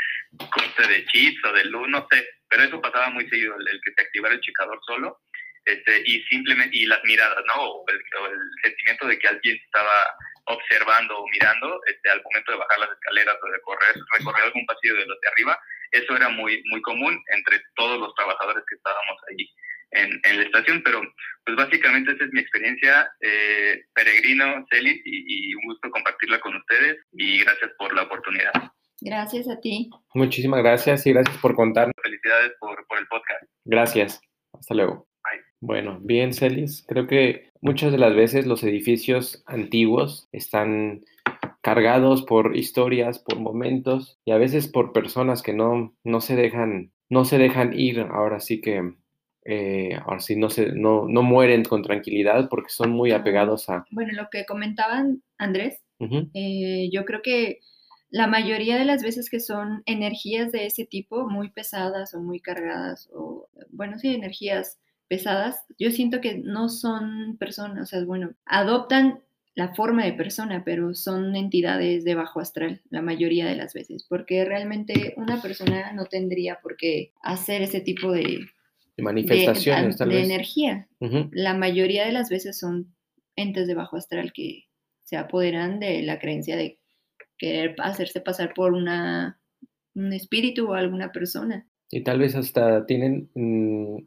corte 0.52 0.88
de 0.88 1.06
chips 1.06 1.46
o 1.46 1.54
de 1.54 1.66
luz, 1.66 1.88
no 1.88 2.08
sé, 2.12 2.28
pero 2.50 2.64
eso 2.64 2.82
pasaba 2.82 3.10
muy 3.10 3.28
seguido, 3.30 3.56
el, 3.58 3.82
que 3.84 3.94
se 3.96 4.02
activara 4.02 4.36
el 4.36 4.42
checador 4.42 4.80
solo, 4.86 5.22
este, 5.66 6.02
y 6.06 6.24
simplemente, 6.24 6.78
y 6.78 6.86
las 6.86 7.04
miradas, 7.04 7.44
¿no? 7.46 7.62
O 7.62 7.86
el, 7.90 8.00
sentimiento 8.64 9.08
de 9.08 9.20
que 9.20 9.28
alguien 9.28 9.56
estaba 9.58 10.16
observando 10.50 11.18
o 11.18 11.28
mirando 11.30 11.80
este, 11.86 12.10
al 12.10 12.22
momento 12.24 12.52
de 12.52 12.58
bajar 12.58 12.80
las 12.80 12.92
escaleras 12.92 13.38
o 13.42 13.52
de 13.52 13.62
correr, 13.62 13.96
recorrer 14.18 14.44
algún 14.44 14.66
pasillo 14.66 14.96
de 14.96 15.06
los 15.06 15.20
de 15.22 15.28
arriba, 15.30 15.60
eso 15.92 16.16
era 16.16 16.30
muy, 16.30 16.62
muy 16.70 16.82
común 16.82 17.22
entre 17.36 17.62
todos 17.76 18.00
los 18.00 18.14
trabajadores 18.16 18.64
que 18.68 18.76
estábamos 18.76 19.18
ahí 19.30 19.50
en, 19.92 20.20
en 20.24 20.38
la 20.38 20.44
estación, 20.44 20.82
pero 20.84 21.02
pues 21.46 21.58
básicamente 21.58 22.12
esa 22.12 22.26
es 22.26 22.32
mi 22.32 22.42
experiencia, 22.42 23.12
eh, 23.22 23.82
peregrino, 23.94 24.66
Celis, 24.70 25.02
y, 25.06 25.52
y 25.52 25.56
un 25.56 25.64
gusto 25.66 25.90
compartirla 25.90 26.40
con 26.42 26.56
ustedes 26.56 26.98
y 27.14 27.42
gracias 27.44 27.72
por 27.78 27.94
la 27.96 28.04
oportunidad. 28.04 28.54
Gracias 29.02 29.48
a 29.50 29.60
ti. 29.60 29.90
Muchísimas 30.14 30.62
gracias 30.62 31.06
y 31.08 31.14
gracias 31.14 31.38
por 31.38 31.56
contarnos. 31.56 31.96
Felicidades 32.04 32.52
por, 32.60 32.86
por 32.88 33.00
el 33.00 33.08
podcast. 33.08 33.44
Gracias. 33.66 34.22
Hasta 34.54 34.76
luego. 34.76 35.09
Bueno, 35.62 36.00
bien, 36.02 36.34
Celis. 36.34 36.86
Creo 36.88 37.08
que 37.08 37.52
muchas 37.62 37.92
de 37.92 37.98
las 37.98 38.16
veces 38.16 38.46
los 38.46 38.64
edificios 38.64 39.44
antiguos 39.46 40.30
están 40.32 41.04
cargados 41.62 42.24
por 42.24 42.56
historias, 42.56 43.20
por 43.20 43.40
momentos 43.40 44.18
y 44.26 44.32
a 44.32 44.38
veces 44.38 44.68
por 44.68 44.94
personas 44.94 45.42
que 45.42 45.54
no, 45.54 45.94
no 46.04 46.22
se 46.22 46.36
dejan, 46.36 46.92
no 47.10 47.26
se 47.26 47.38
dejan 47.38 47.78
ir. 47.78 48.00
Ahora 48.00 48.40
sí 48.40 48.62
que 48.62 48.94
eh, 49.46 49.96
ahora 50.06 50.20
sí 50.20 50.36
no 50.36 50.50
se, 50.50 50.72
no, 50.74 51.08
no 51.08 51.24
mueren 51.24 51.64
con 51.64 51.82
tranquilidad 51.82 52.48
porque 52.50 52.70
son 52.70 52.92
muy 52.92 53.12
apegados 53.12 53.70
a. 53.70 53.86
Bueno, 53.92 54.14
lo 54.14 54.30
que 54.30 54.46
comentaban 54.46 55.24
Andrés, 55.38 55.82
eh, 56.34 56.90
yo 56.92 57.04
creo 57.04 57.22
que 57.22 57.60
la 58.10 58.28
mayoría 58.28 58.78
de 58.78 58.86
las 58.86 59.04
veces 59.04 59.30
que 59.30 59.40
son 59.40 59.84
energías 59.86 60.52
de 60.52 60.66
ese 60.66 60.86
tipo, 60.86 61.30
muy 61.30 61.50
pesadas 61.50 62.14
o 62.14 62.22
muy 62.22 62.40
cargadas, 62.40 63.10
o 63.14 63.50
bueno, 63.70 64.00
sí, 64.00 64.16
energías 64.16 64.80
pesadas, 65.10 65.66
yo 65.78 65.92
siento 65.92 66.22
que 66.22 66.38
no 66.38 66.70
son 66.70 67.36
personas, 67.38 67.82
o 67.82 67.86
sea, 67.86 68.06
bueno, 68.06 68.32
adoptan 68.46 69.20
la 69.56 69.74
forma 69.76 70.06
de 70.06 70.14
persona, 70.14 70.64
pero 70.64 70.94
son 70.94 71.36
entidades 71.36 72.06
de 72.06 72.16
bajo 72.16 72.40
astral 72.40 72.82
la 72.90 73.02
mayoría 73.02 73.46
de 73.46 73.56
las 73.56 73.74
veces, 73.74 74.06
porque 74.08 74.46
realmente 74.46 75.14
una 75.18 75.42
persona 75.42 75.92
no 75.92 76.06
tendría 76.06 76.60
por 76.62 76.78
qué 76.78 77.12
hacer 77.22 77.62
ese 77.62 77.82
tipo 77.82 78.12
de, 78.12 78.40
manifestaciones, 78.98 79.98
de, 79.98 80.06
de 80.06 80.24
energía. 80.24 80.88
La 81.32 81.54
mayoría 81.56 82.06
de 82.06 82.14
las 82.14 82.30
veces 82.30 82.58
son 82.58 82.96
entes 83.36 83.68
de 83.68 83.74
bajo 83.74 83.98
astral 83.98 84.32
que 84.32 84.66
se 85.04 85.18
apoderan 85.18 85.80
de 85.80 86.04
la 86.04 86.20
creencia 86.20 86.56
de 86.56 86.80
querer 87.38 87.76
hacerse 87.80 88.22
pasar 88.22 88.54
por 88.54 88.74
una, 88.74 89.42
un 89.96 90.14
espíritu 90.14 90.70
o 90.70 90.74
alguna 90.74 91.12
persona. 91.12 91.68
Y 91.90 92.02
tal 92.04 92.20
vez 92.20 92.36
hasta 92.36 92.86
tienen, 92.86 93.30
mm, 93.34 93.98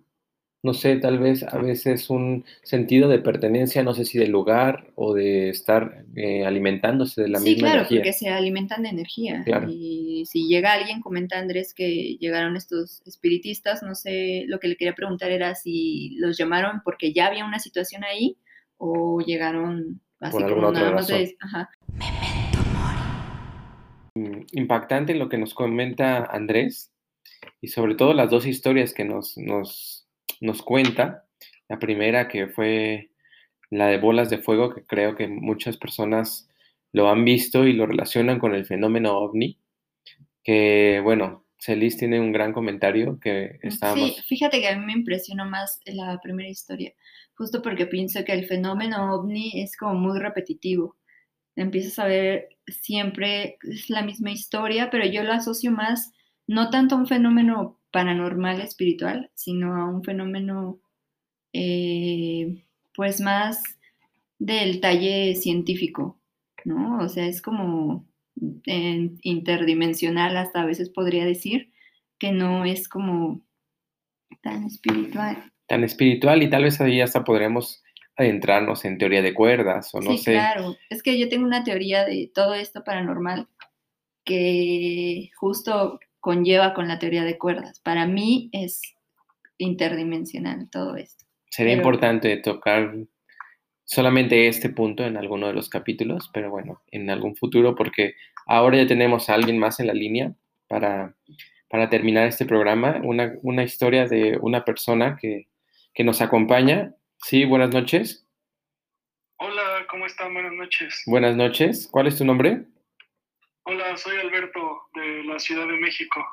no 0.63 0.75
sé, 0.75 0.97
tal 0.97 1.19
vez 1.19 1.43
a 1.43 1.59
veces 1.59 2.09
un 2.09 2.45
sentido 2.63 3.09
de 3.09 3.19
pertenencia, 3.19 3.83
no 3.83 3.95
sé 3.95 4.05
si 4.05 4.19
del 4.19 4.31
lugar 4.31 4.87
o 4.95 5.13
de 5.15 5.49
estar 5.49 6.05
eh, 6.15 6.47
alimentándose 6.47 7.23
de 7.23 7.29
la 7.29 7.41
misma 7.41 7.69
claro, 7.69 7.81
energía. 7.81 7.89
Sí, 7.89 7.95
claro, 7.95 8.03
porque 8.03 8.13
se 8.13 8.29
alimentan 8.29 8.83
de 8.83 8.89
energía. 8.91 9.45
Y 9.69 10.25
si 10.27 10.47
llega 10.47 10.73
alguien, 10.73 11.01
comenta 11.01 11.39
Andrés 11.39 11.75
que 11.75 12.17
llegaron 12.21 12.57
estos 12.57 13.03
espiritistas, 13.07 13.83
no 13.83 13.95
sé, 13.95 14.45
lo 14.47 14.61
que 14.61 14.69
le 14.69 14.77
quería 14.77 14.95
preguntar 14.95 15.31
era 15.33 15.55
si 15.55 16.17
los 16.19 16.39
llamaron 16.39 16.83
porque 16.85 17.13
ya 17.13 17.27
había 17.27 17.45
una 17.45 17.59
situación 17.59 18.05
ahí 18.05 18.37
o 18.77 19.21
llegaron 19.21 20.01
así 20.21 20.43
como 20.43 20.71
nada 20.71 20.93
más 20.93 21.09
de... 21.09 21.37
Ajá 21.41 21.71
impactante 24.53 25.15
lo 25.15 25.29
que 25.29 25.39
nos 25.39 25.55
comenta 25.55 26.25
Andrés 26.25 26.93
y 27.61 27.69
sobre 27.69 27.95
todo 27.95 28.15
las 28.15 28.31
dos 28.31 28.47
historias 28.47 28.93
que 28.93 29.05
nos, 29.05 29.37
nos, 29.39 30.02
nos 30.43 30.63
cuenta. 30.63 31.27
La 31.69 31.79
primera 31.79 32.29
que 32.29 32.49
fue 32.49 33.11
la 33.71 33.87
de 33.87 33.99
bolas 33.99 34.29
de 34.29 34.39
fuego, 34.39 34.75
que 34.75 34.85
creo 34.85 35.17
que 35.17 35.29
muchas 35.29 35.77
personas 35.79 36.49
lo 36.93 37.09
han 37.09 37.25
visto 37.25 37.67
y 37.67 37.73
lo 37.73 37.87
relacionan 37.87 38.39
con 38.39 38.55
el 38.55 38.67
fenómeno 38.67 39.17
ovni, 39.17 39.59
que 40.45 41.01
bueno, 41.03 41.47
Celis 41.59 41.97
tiene 41.97 42.21
un 42.21 42.33
gran 42.33 42.53
comentario 42.53 43.19
que 43.19 43.59
estábamos... 43.63 44.17
Sí, 44.17 44.23
fíjate 44.29 44.61
que 44.61 44.69
a 44.69 44.77
mí 44.77 44.85
me 44.85 44.93
impresionó 44.93 45.47
más 45.47 45.81
la 45.87 46.21
primera 46.23 46.51
historia, 46.51 46.93
justo 47.35 47.63
porque 47.63 47.87
pienso 47.87 48.23
que 48.25 48.33
el 48.33 48.45
fenómeno 48.45 49.15
ovni 49.15 49.63
es 49.63 49.77
como 49.77 49.95
muy 49.95 50.19
repetitivo 50.19 50.97
empiezas 51.57 51.99
a 51.99 52.07
ver 52.07 52.49
siempre 52.67 53.59
es 53.63 53.91
la 53.91 54.03
misma 54.03 54.31
historia, 54.31 54.91
pero 54.91 55.07
yo 55.07 55.23
lo 55.23 55.33
asocio 55.33 55.71
más 55.71 56.13
no 56.47 56.71
tanto 56.71 56.95
a 56.95 56.99
un 56.99 57.07
fenómeno 57.07 57.81
paranormal 57.93 58.61
espiritual, 58.61 59.31
sino 59.35 59.77
a 59.77 59.89
un 59.89 60.03
fenómeno 60.03 60.81
eh, 61.53 62.65
pues 62.95 63.21
más 63.21 63.63
del 64.39 64.81
talle 64.81 65.37
científico, 65.37 66.19
¿no? 66.65 66.99
O 66.99 67.09
sea, 67.09 67.27
es 67.27 67.41
como 67.43 68.07
interdimensional 68.65 70.37
hasta 70.37 70.63
a 70.63 70.67
veces 70.67 70.89
podría 70.89 71.25
decir 71.25 71.71
que 72.19 72.33
no 72.33 72.65
es 72.65 72.89
como 72.89 73.43
tan 74.43 74.65
espiritual. 74.65 75.53
Tan 75.67 75.85
espiritual 75.85 76.43
y 76.43 76.51
tal 76.51 76.65
vez 76.65 76.81
ahí 76.81 77.01
hasta 77.01 77.25
podremos 77.25 77.83
adentrarnos 78.17 78.85
en 78.85 78.99
teoría 78.99 79.23
de 79.23 79.35
cuerdas 79.35 79.95
o 79.95 80.01
no 80.01 80.17
sí, 80.17 80.33
Claro, 80.33 80.77
es 80.91 81.03
que 81.03 81.19
yo 81.19 81.29
tengo 81.29 81.47
una 81.47 81.65
teoría 81.65 82.05
de 82.05 82.31
todo 82.35 82.55
esto 82.55 82.85
paranormal 82.85 83.49
que 84.25 85.31
justo 85.37 85.99
conlleva 86.23 86.73
con 86.73 86.89
la 86.89 86.99
teoría 86.99 87.25
de 87.25 87.37
cuerdas. 87.37 87.81
Para 87.81 88.07
mí 88.07 88.49
es 88.53 88.81
interdimensional 89.59 90.71
todo 90.71 90.97
esto. 90.97 91.27
Sería 91.51 91.75
importante 91.75 92.35
tocar 92.39 92.95
solamente 93.85 94.49
este 94.49 94.71
punto 94.71 95.05
en 95.05 95.19
alguno 95.19 95.49
de 95.49 95.53
los 95.53 95.69
capítulos, 95.69 96.31
pero 96.33 96.51
bueno, 96.51 96.81
en 96.91 97.11
algún 97.11 97.37
futuro, 97.37 97.75
porque 97.75 98.15
ahora 98.47 98.79
ya 98.79 98.87
tenemos 98.87 99.29
a 99.29 99.35
alguien 99.35 99.59
más 99.59 99.79
en 99.81 99.89
la 99.89 99.93
línea 99.93 100.33
para, 100.67 101.15
para 101.69 101.91
terminar 101.91 102.27
este 102.27 102.47
programa, 102.47 103.03
una, 103.05 103.35
una 103.43 103.65
historia 103.65 104.07
de 104.07 104.39
una 104.41 104.65
persona 104.65 105.19
que, 105.21 105.49
que 105.93 106.05
nos 106.05 106.23
acompaña 106.23 106.95
Sí, 107.25 107.45
buenas 107.45 107.71
noches. 107.71 108.27
Hola, 109.37 109.87
¿cómo 109.89 110.07
están? 110.07 110.35
Buenas 110.35 110.53
noches. 110.55 111.03
Buenas 111.07 111.37
noches. 111.37 111.89
¿Cuál 111.89 112.09
es 112.09 112.19
tu 112.19 112.25
nombre? 112.25 112.65
Hola, 113.65 113.97
soy 113.97 114.17
Alberto 114.17 114.83
de 114.95 115.25
la 115.25 115.39
Ciudad 115.39 115.67
de 115.67 115.79
México. 115.79 116.25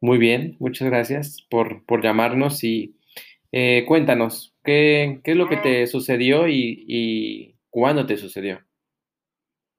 Muy 0.00 0.18
bien, 0.18 0.56
muchas 0.60 0.88
gracias 0.88 1.42
por, 1.50 1.84
por 1.84 2.02
llamarnos 2.02 2.62
y 2.62 2.96
eh, 3.52 3.84
cuéntanos, 3.86 4.54
¿qué, 4.64 5.20
¿qué, 5.24 5.32
es 5.32 5.36
lo 5.36 5.48
que 5.48 5.56
te 5.56 5.86
sucedió 5.86 6.46
y, 6.46 6.84
y, 6.86 7.56
cuándo 7.70 8.06
te 8.06 8.16
sucedió? 8.16 8.62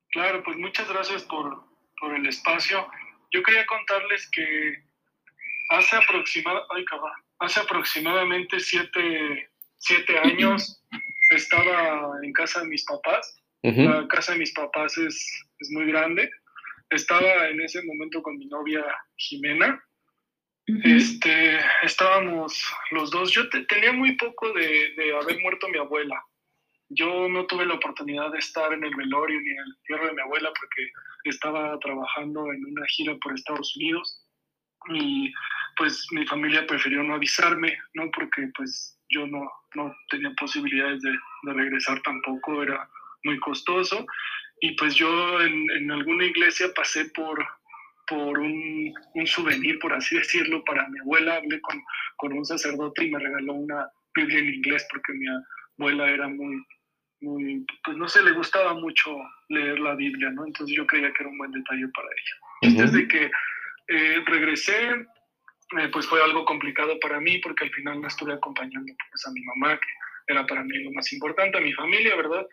Claro, 0.09 0.43
pues 0.43 0.57
muchas 0.57 0.89
gracias 0.89 1.23
por 1.23 1.69
por 1.99 2.15
el 2.15 2.25
espacio. 2.27 2.87
Yo 3.31 3.43
quería 3.43 3.65
contarles 3.65 4.29
que 4.31 4.83
hace, 5.69 5.95
aproximada, 5.95 6.61
ay, 6.75 6.85
hace 7.39 7.59
aproximadamente 7.59 8.59
siete, 8.59 9.49
siete 9.77 10.17
años 10.19 10.83
estaba 11.29 12.11
en 12.23 12.33
casa 12.33 12.61
de 12.61 12.67
mis 12.67 12.85
papás. 12.85 13.35
La 13.61 14.07
casa 14.07 14.33
de 14.33 14.39
mis 14.39 14.53
papás 14.53 14.97
es, 14.97 15.45
es 15.59 15.71
muy 15.71 15.85
grande. 15.85 16.31
Estaba 16.89 17.47
en 17.49 17.61
ese 17.61 17.83
momento 17.83 18.21
con 18.21 18.37
mi 18.37 18.45
novia 18.47 18.83
Jimena. 19.15 19.83
Este, 20.83 21.59
estábamos 21.83 22.63
los 22.91 23.09
dos. 23.09 23.31
Yo 23.31 23.49
tenía 23.49 23.91
muy 23.91 24.15
poco 24.17 24.51
de, 24.53 24.93
de, 24.95 25.15
haber 25.15 25.39
muerto 25.41 25.67
mi 25.67 25.77
abuela. 25.79 26.23
Yo 26.89 27.27
no 27.27 27.45
tuve 27.45 27.65
la 27.65 27.75
oportunidad 27.75 28.31
de 28.31 28.39
estar 28.39 28.73
en 28.73 28.83
el 28.83 28.95
velorio 28.95 29.39
ni 29.39 29.49
en 29.51 29.57
el 29.59 29.75
entierro 29.77 30.07
de 30.07 30.13
mi 30.13 30.21
abuela 30.21 30.51
porque 30.59 30.91
estaba 31.23 31.77
trabajando 31.79 32.51
en 32.51 32.65
una 32.65 32.85
gira 32.87 33.15
por 33.21 33.33
Estados 33.33 33.75
Unidos 33.75 34.25
y 34.91 35.31
pues 35.75 36.07
mi 36.11 36.25
familia 36.25 36.65
prefirió 36.65 37.03
no 37.03 37.15
avisarme, 37.15 37.77
¿no? 37.93 38.09
Porque 38.11 38.49
pues 38.55 38.99
yo 39.09 39.27
no, 39.27 39.49
no 39.75 39.95
tenía 40.09 40.31
posibilidades 40.39 41.01
de, 41.01 41.11
de 41.43 41.53
regresar 41.53 42.01
tampoco, 42.01 42.63
era 42.63 42.89
muy 43.23 43.39
costoso. 43.39 44.05
Y 44.61 44.71
pues 44.75 44.95
yo 44.95 45.41
en, 45.41 45.69
en 45.71 45.91
alguna 45.91 46.25
iglesia 46.25 46.67
pasé 46.75 47.05
por, 47.05 47.45
por 48.07 48.39
un, 48.39 48.93
un, 49.13 49.27
souvenir, 49.27 49.79
por 49.79 49.93
así 49.93 50.15
decirlo, 50.15 50.63
para 50.63 50.87
mi 50.89 50.99
abuela. 50.99 51.35
Hablé 51.35 51.61
con, 51.61 51.81
con, 52.17 52.33
un 52.33 52.45
sacerdote 52.45 53.05
y 53.05 53.11
me 53.11 53.19
regaló 53.19 53.53
una 53.53 53.87
Biblia 54.15 54.39
en 54.39 54.53
inglés 54.55 54.85
porque 54.91 55.13
mi 55.13 55.25
abuela 55.77 56.09
era 56.09 56.27
muy, 56.27 56.61
muy, 57.21 57.65
pues 57.83 57.97
no 57.97 58.07
sé, 58.07 58.21
le 58.23 58.31
gustaba 58.31 58.73
mucho 58.73 59.15
leer 59.49 59.79
la 59.79 59.95
Biblia, 59.95 60.29
¿no? 60.31 60.45
Entonces 60.45 60.75
yo 60.75 60.85
creía 60.85 61.11
que 61.13 61.23
era 61.23 61.29
un 61.29 61.37
buen 61.37 61.51
detalle 61.51 61.87
para 61.89 62.07
ella. 62.07 62.83
Desde 62.83 63.07
que 63.07 63.31
eh, 63.87 64.23
regresé, 64.25 64.91
eh, 65.77 65.89
pues 65.91 66.07
fue 66.07 66.21
algo 66.21 66.45
complicado 66.45 66.99
para 66.99 67.19
mí 67.19 67.37
porque 67.39 67.65
al 67.65 67.71
final 67.71 67.99
me 67.99 68.07
estuve 68.07 68.33
acompañando 68.33 68.91
pues, 69.11 69.27
a 69.27 69.31
mi 69.31 69.41
mamá, 69.41 69.79
que 69.79 70.33
era 70.33 70.45
para 70.45 70.63
mí 70.63 70.77
lo 70.83 70.91
más 70.91 71.11
importante, 71.13 71.57
a 71.57 71.61
mi 71.61 71.73
familia, 71.73 72.15
¿verdad? 72.15 72.45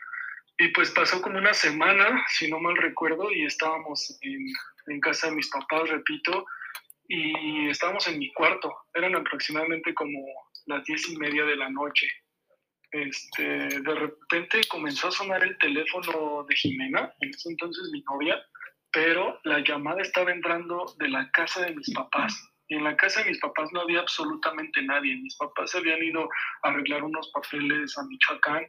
Y 0.58 0.68
pues 0.68 0.90
pasó 0.90 1.20
como 1.20 1.38
una 1.38 1.52
semana, 1.52 2.24
si 2.28 2.50
no 2.50 2.58
mal 2.58 2.76
recuerdo, 2.76 3.30
y 3.30 3.44
estábamos 3.44 4.18
en, 4.22 5.00
casa 5.00 5.28
de 5.28 5.36
mis 5.36 5.50
papás, 5.50 5.88
repito, 5.90 6.46
y 7.08 7.68
estábamos 7.68 8.06
en 8.06 8.18
mi 8.18 8.32
cuarto. 8.32 8.74
Eran 8.94 9.14
aproximadamente 9.16 9.92
como 9.94 10.18
las 10.66 10.84
diez 10.84 11.08
y 11.10 11.16
media 11.18 11.44
de 11.44 11.56
la 11.56 11.68
noche. 11.68 12.08
Este, 12.90 13.42
de 13.42 13.94
repente 13.94 14.62
comenzó 14.68 15.08
a 15.08 15.12
sonar 15.12 15.44
el 15.44 15.58
teléfono 15.58 16.44
de 16.48 16.56
Jimena, 16.56 17.12
en 17.20 17.30
ese 17.30 17.50
entonces 17.50 17.90
mi 17.92 18.02
novia, 18.02 18.42
pero 18.92 19.38
la 19.44 19.58
llamada 19.60 20.00
estaba 20.00 20.30
entrando 20.30 20.86
de 20.98 21.08
la 21.08 21.30
casa 21.32 21.66
de 21.66 21.74
mis 21.74 21.92
papás. 21.92 22.34
Y 22.68 22.76
en 22.76 22.84
la 22.84 22.96
casa 22.96 23.22
de 23.22 23.30
mis 23.30 23.40
papás 23.40 23.68
no 23.72 23.82
había 23.82 24.00
absolutamente 24.00 24.82
nadie. 24.82 25.16
Mis 25.16 25.36
papás 25.36 25.70
se 25.70 25.78
habían 25.78 26.02
ido 26.02 26.28
a 26.62 26.70
arreglar 26.70 27.04
unos 27.04 27.30
papeles 27.32 27.96
a 27.98 28.04
Michoacán 28.04 28.66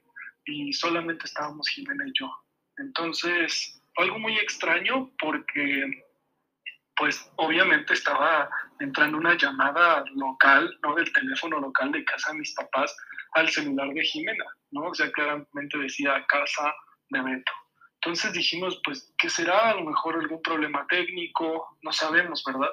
y 0.47 0.73
solamente 0.73 1.25
estábamos 1.25 1.67
Jimena 1.69 2.05
y 2.07 2.11
yo. 2.19 2.31
Entonces, 2.77 3.81
algo 3.97 4.19
muy 4.19 4.37
extraño 4.37 5.11
porque, 5.19 6.03
pues, 6.95 7.31
obviamente 7.35 7.93
estaba 7.93 8.49
entrando 8.79 9.17
una 9.17 9.35
llamada 9.35 10.03
local, 10.15 10.77
¿no? 10.83 10.95
Del 10.95 11.11
teléfono 11.11 11.59
local 11.59 11.91
de 11.91 12.05
casa 12.05 12.31
de 12.31 12.39
mis 12.39 12.53
papás 12.53 12.95
al 13.33 13.49
celular 13.49 13.89
de 13.89 14.03
Jimena, 14.03 14.45
¿no? 14.71 14.89
O 14.89 14.93
sea, 14.93 15.11
claramente 15.11 15.77
decía 15.77 16.25
casa 16.27 16.73
de 17.09 17.21
Beto. 17.21 17.51
Entonces 17.95 18.31
dijimos, 18.33 18.79
pues, 18.83 19.13
¿qué 19.17 19.29
será? 19.29 19.71
A 19.71 19.75
lo 19.75 19.83
mejor 19.83 20.15
algún 20.15 20.41
problema 20.41 20.85
técnico, 20.87 21.77
no 21.81 21.91
sabemos, 21.91 22.43
¿verdad? 22.45 22.69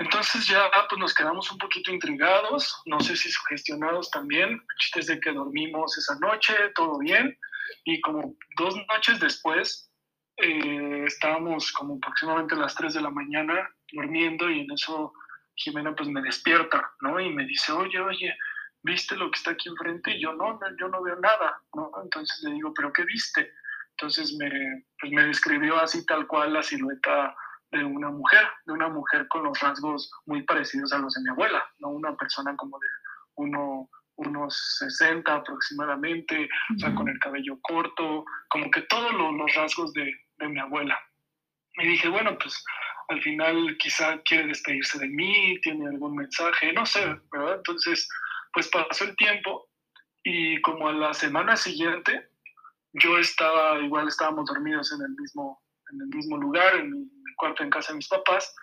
Entonces 0.00 0.46
ya 0.46 0.70
pues 0.88 0.98
nos 0.98 1.14
quedamos 1.14 1.50
un 1.50 1.58
poquito 1.58 1.90
intrigados, 1.90 2.82
no 2.86 3.00
sé 3.00 3.16
si 3.16 3.30
sugestionados 3.30 4.10
también, 4.10 4.60
de 4.94 5.20
que 5.20 5.32
dormimos 5.32 5.96
esa 5.98 6.18
noche, 6.20 6.54
todo 6.74 6.98
bien, 6.98 7.36
y 7.84 8.00
como 8.00 8.34
dos 8.56 8.76
noches 8.88 9.20
después 9.20 9.90
eh, 10.36 11.04
estábamos 11.06 11.72
como 11.72 11.96
aproximadamente 11.96 12.56
las 12.56 12.74
3 12.74 12.94
de 12.94 13.02
la 13.02 13.10
mañana 13.10 13.70
durmiendo 13.92 14.50
y 14.50 14.60
en 14.60 14.72
eso 14.72 15.12
Jimena 15.56 15.94
pues 15.94 16.08
me 16.08 16.20
despierta, 16.22 16.92
¿no? 17.00 17.20
Y 17.20 17.32
me 17.32 17.46
dice, 17.46 17.72
oye, 17.72 18.00
oye, 18.00 18.36
¿viste 18.82 19.16
lo 19.16 19.30
que 19.30 19.38
está 19.38 19.52
aquí 19.52 19.68
enfrente? 19.68 20.16
Y 20.16 20.22
yo 20.22 20.32
no, 20.32 20.58
yo 20.78 20.88
no 20.88 21.02
veo 21.02 21.16
nada, 21.20 21.62
¿no? 21.74 21.90
Entonces 22.02 22.42
le 22.42 22.54
digo, 22.54 22.72
¿pero 22.74 22.92
qué 22.92 23.04
viste? 23.04 23.52
Entonces 23.90 24.34
me, 24.36 24.84
pues 24.98 25.12
me 25.12 25.24
describió 25.26 25.78
así 25.78 26.04
tal 26.04 26.26
cual 26.26 26.52
la 26.52 26.62
silueta 26.62 27.34
de 27.74 27.84
una 27.84 28.10
mujer, 28.10 28.46
de 28.66 28.72
una 28.72 28.88
mujer 28.88 29.26
con 29.28 29.42
los 29.42 29.58
rasgos 29.60 30.10
muy 30.26 30.42
parecidos 30.42 30.92
a 30.92 30.98
los 30.98 31.14
de 31.14 31.22
mi 31.22 31.30
abuela, 31.30 31.64
¿no? 31.78 31.88
Una 31.88 32.16
persona 32.16 32.56
como 32.56 32.78
de 32.78 32.86
uno, 33.36 33.90
unos 34.16 34.76
60 34.78 35.34
aproximadamente, 35.34 36.48
o 36.74 36.78
sea, 36.78 36.94
con 36.94 37.08
el 37.08 37.18
cabello 37.18 37.58
corto, 37.62 38.24
como 38.48 38.70
que 38.70 38.82
todos 38.82 39.12
los, 39.12 39.54
rasgos 39.54 39.92
de, 39.92 40.12
de, 40.38 40.48
mi 40.48 40.60
abuela. 40.60 40.98
Y 41.78 41.88
dije, 41.88 42.08
bueno, 42.08 42.38
pues 42.38 42.64
al 43.08 43.20
final 43.22 43.76
quizá 43.78 44.20
quiere 44.22 44.46
despedirse 44.46 44.98
de 44.98 45.08
mí, 45.08 45.60
tiene 45.62 45.88
algún 45.88 46.14
mensaje, 46.14 46.72
no 46.72 46.86
sé, 46.86 47.04
¿verdad? 47.32 47.56
Entonces, 47.56 48.08
pues 48.52 48.68
pasó 48.68 49.04
el 49.04 49.16
tiempo 49.16 49.68
y 50.22 50.60
como 50.62 50.88
a 50.88 50.92
la 50.92 51.12
semana 51.12 51.56
siguiente, 51.56 52.30
yo 52.92 53.18
estaba, 53.18 53.80
igual 53.80 54.06
estábamos 54.06 54.46
dormidos 54.46 54.92
en 54.92 55.02
el 55.02 55.10
mismo, 55.20 55.60
en 55.92 56.02
el 56.02 56.06
mismo 56.06 56.36
lugar, 56.36 56.76
en 56.76 56.90
mi 56.92 57.13
cuarto 57.34 57.62
en 57.62 57.70
casa 57.70 57.92
de 57.92 57.98
mis 57.98 58.08
papás, 58.08 58.54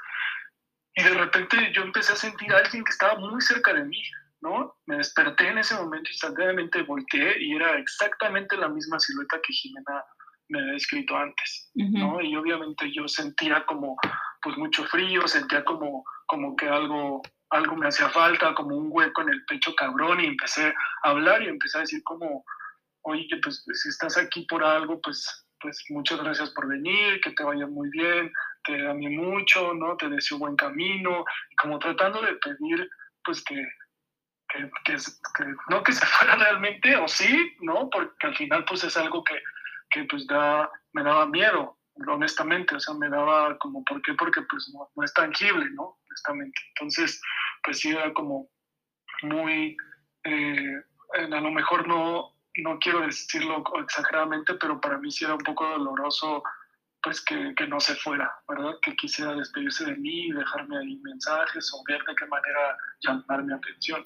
y 0.95 1.03
de 1.03 1.13
repente 1.13 1.71
yo 1.73 1.83
empecé 1.83 2.13
a 2.13 2.17
sentir 2.17 2.53
a 2.53 2.57
alguien 2.57 2.83
que 2.83 2.91
estaba 2.91 3.15
muy 3.15 3.41
cerca 3.41 3.73
de 3.73 3.85
mí, 3.85 4.01
¿no? 4.41 4.75
Me 4.87 4.97
desperté 4.97 5.47
en 5.47 5.59
ese 5.59 5.75
momento, 5.75 6.09
instantáneamente 6.09 6.81
volteé 6.83 7.41
y 7.41 7.55
era 7.55 7.77
exactamente 7.77 8.57
la 8.57 8.67
misma 8.67 8.99
silueta 8.99 9.39
que 9.41 9.53
Jimena 9.53 10.03
me 10.49 10.59
había 10.59 10.73
descrito 10.73 11.15
antes, 11.15 11.71
¿no? 11.75 12.19
Y 12.21 12.35
obviamente 12.35 12.91
yo 12.93 13.07
sentía 13.07 13.65
como, 13.65 13.95
pues 14.41 14.57
mucho 14.57 14.83
frío, 14.85 15.25
sentía 15.27 15.63
como, 15.63 16.03
como 16.25 16.55
que 16.57 16.67
algo, 16.67 17.21
algo 17.51 17.75
me 17.77 17.87
hacía 17.87 18.09
falta, 18.09 18.53
como 18.53 18.75
un 18.75 18.89
hueco 18.91 19.21
en 19.21 19.29
el 19.29 19.45
pecho 19.45 19.73
cabrón 19.75 20.19
y 20.19 20.25
empecé 20.25 20.73
a 21.03 21.09
hablar 21.09 21.41
y 21.41 21.47
empecé 21.47 21.77
a 21.77 21.81
decir 21.81 22.01
como, 22.03 22.43
oye, 23.03 23.29
pues 23.41 23.63
si 23.71 23.89
estás 23.89 24.17
aquí 24.17 24.45
por 24.49 24.63
algo, 24.63 24.99
pues, 25.01 25.47
pues 25.61 25.83
muchas 25.89 26.19
gracias 26.21 26.49
por 26.51 26.67
venir, 26.67 27.21
que 27.21 27.31
te 27.31 27.43
vaya 27.43 27.67
muy 27.67 27.89
bien, 27.89 28.31
te 28.63 28.87
amé 28.87 29.09
mucho, 29.09 29.73
¿no? 29.73 29.95
Te 29.97 30.09
deseo 30.09 30.39
buen 30.39 30.55
camino, 30.55 31.23
como 31.61 31.79
tratando 31.79 32.21
de 32.21 32.33
pedir, 32.35 32.89
pues 33.23 33.43
que, 33.43 33.55
que, 34.49 34.69
que, 34.85 34.97
no 35.69 35.83
que 35.83 35.93
se 35.93 36.05
fuera 36.05 36.35
realmente, 36.35 36.95
o 36.95 37.07
sí, 37.07 37.55
¿no? 37.61 37.89
Porque 37.89 38.27
al 38.27 38.35
final, 38.35 38.65
pues 38.65 38.83
es 38.83 38.97
algo 38.97 39.23
que, 39.23 39.35
que 39.91 40.03
pues 40.05 40.25
da, 40.27 40.69
me 40.93 41.03
daba 41.03 41.25
miedo, 41.27 41.77
honestamente, 42.07 42.75
o 42.75 42.79
sea, 42.79 42.93
me 42.95 43.09
daba 43.09 43.57
como, 43.59 43.83
¿por 43.83 44.01
qué? 44.01 44.13
Porque 44.13 44.41
pues 44.49 44.71
no, 44.73 44.89
no 44.95 45.03
es 45.03 45.13
tangible, 45.13 45.65
¿no? 45.71 45.97
Honestamente. 46.09 46.59
Entonces, 46.75 47.21
pues 47.63 47.79
sí 47.79 47.91
era 47.91 48.13
como 48.13 48.49
muy, 49.23 49.77
eh, 50.23 50.83
a 51.13 51.39
lo 51.39 51.51
mejor 51.51 51.87
no, 51.87 52.33
no 52.57 52.77
quiero 52.79 53.01
decirlo 53.01 53.63
exageradamente, 53.81 54.55
pero 54.55 54.79
para 54.79 54.97
mí 54.97 55.11
sí 55.11 55.25
era 55.25 55.35
un 55.35 55.43
poco 55.43 55.67
doloroso 55.67 56.43
pues 57.03 57.19
que, 57.21 57.53
que, 57.55 57.67
no 57.67 57.79
se 57.79 57.95
fuera, 57.95 58.31
¿verdad? 58.47 58.75
Que 58.83 58.95
quisiera 58.95 59.33
despedirse 59.33 59.85
de 59.85 59.95
mí, 59.95 60.27
y 60.27 60.31
dejarme 60.31 60.77
ahí 60.77 60.97
mensajes 60.97 61.73
o 61.73 61.83
ver 61.87 61.99
de 62.03 62.15
qué 62.15 62.27
manera 62.27 62.77
llamar 63.01 63.43
mi 63.43 63.53
atención. 63.53 64.05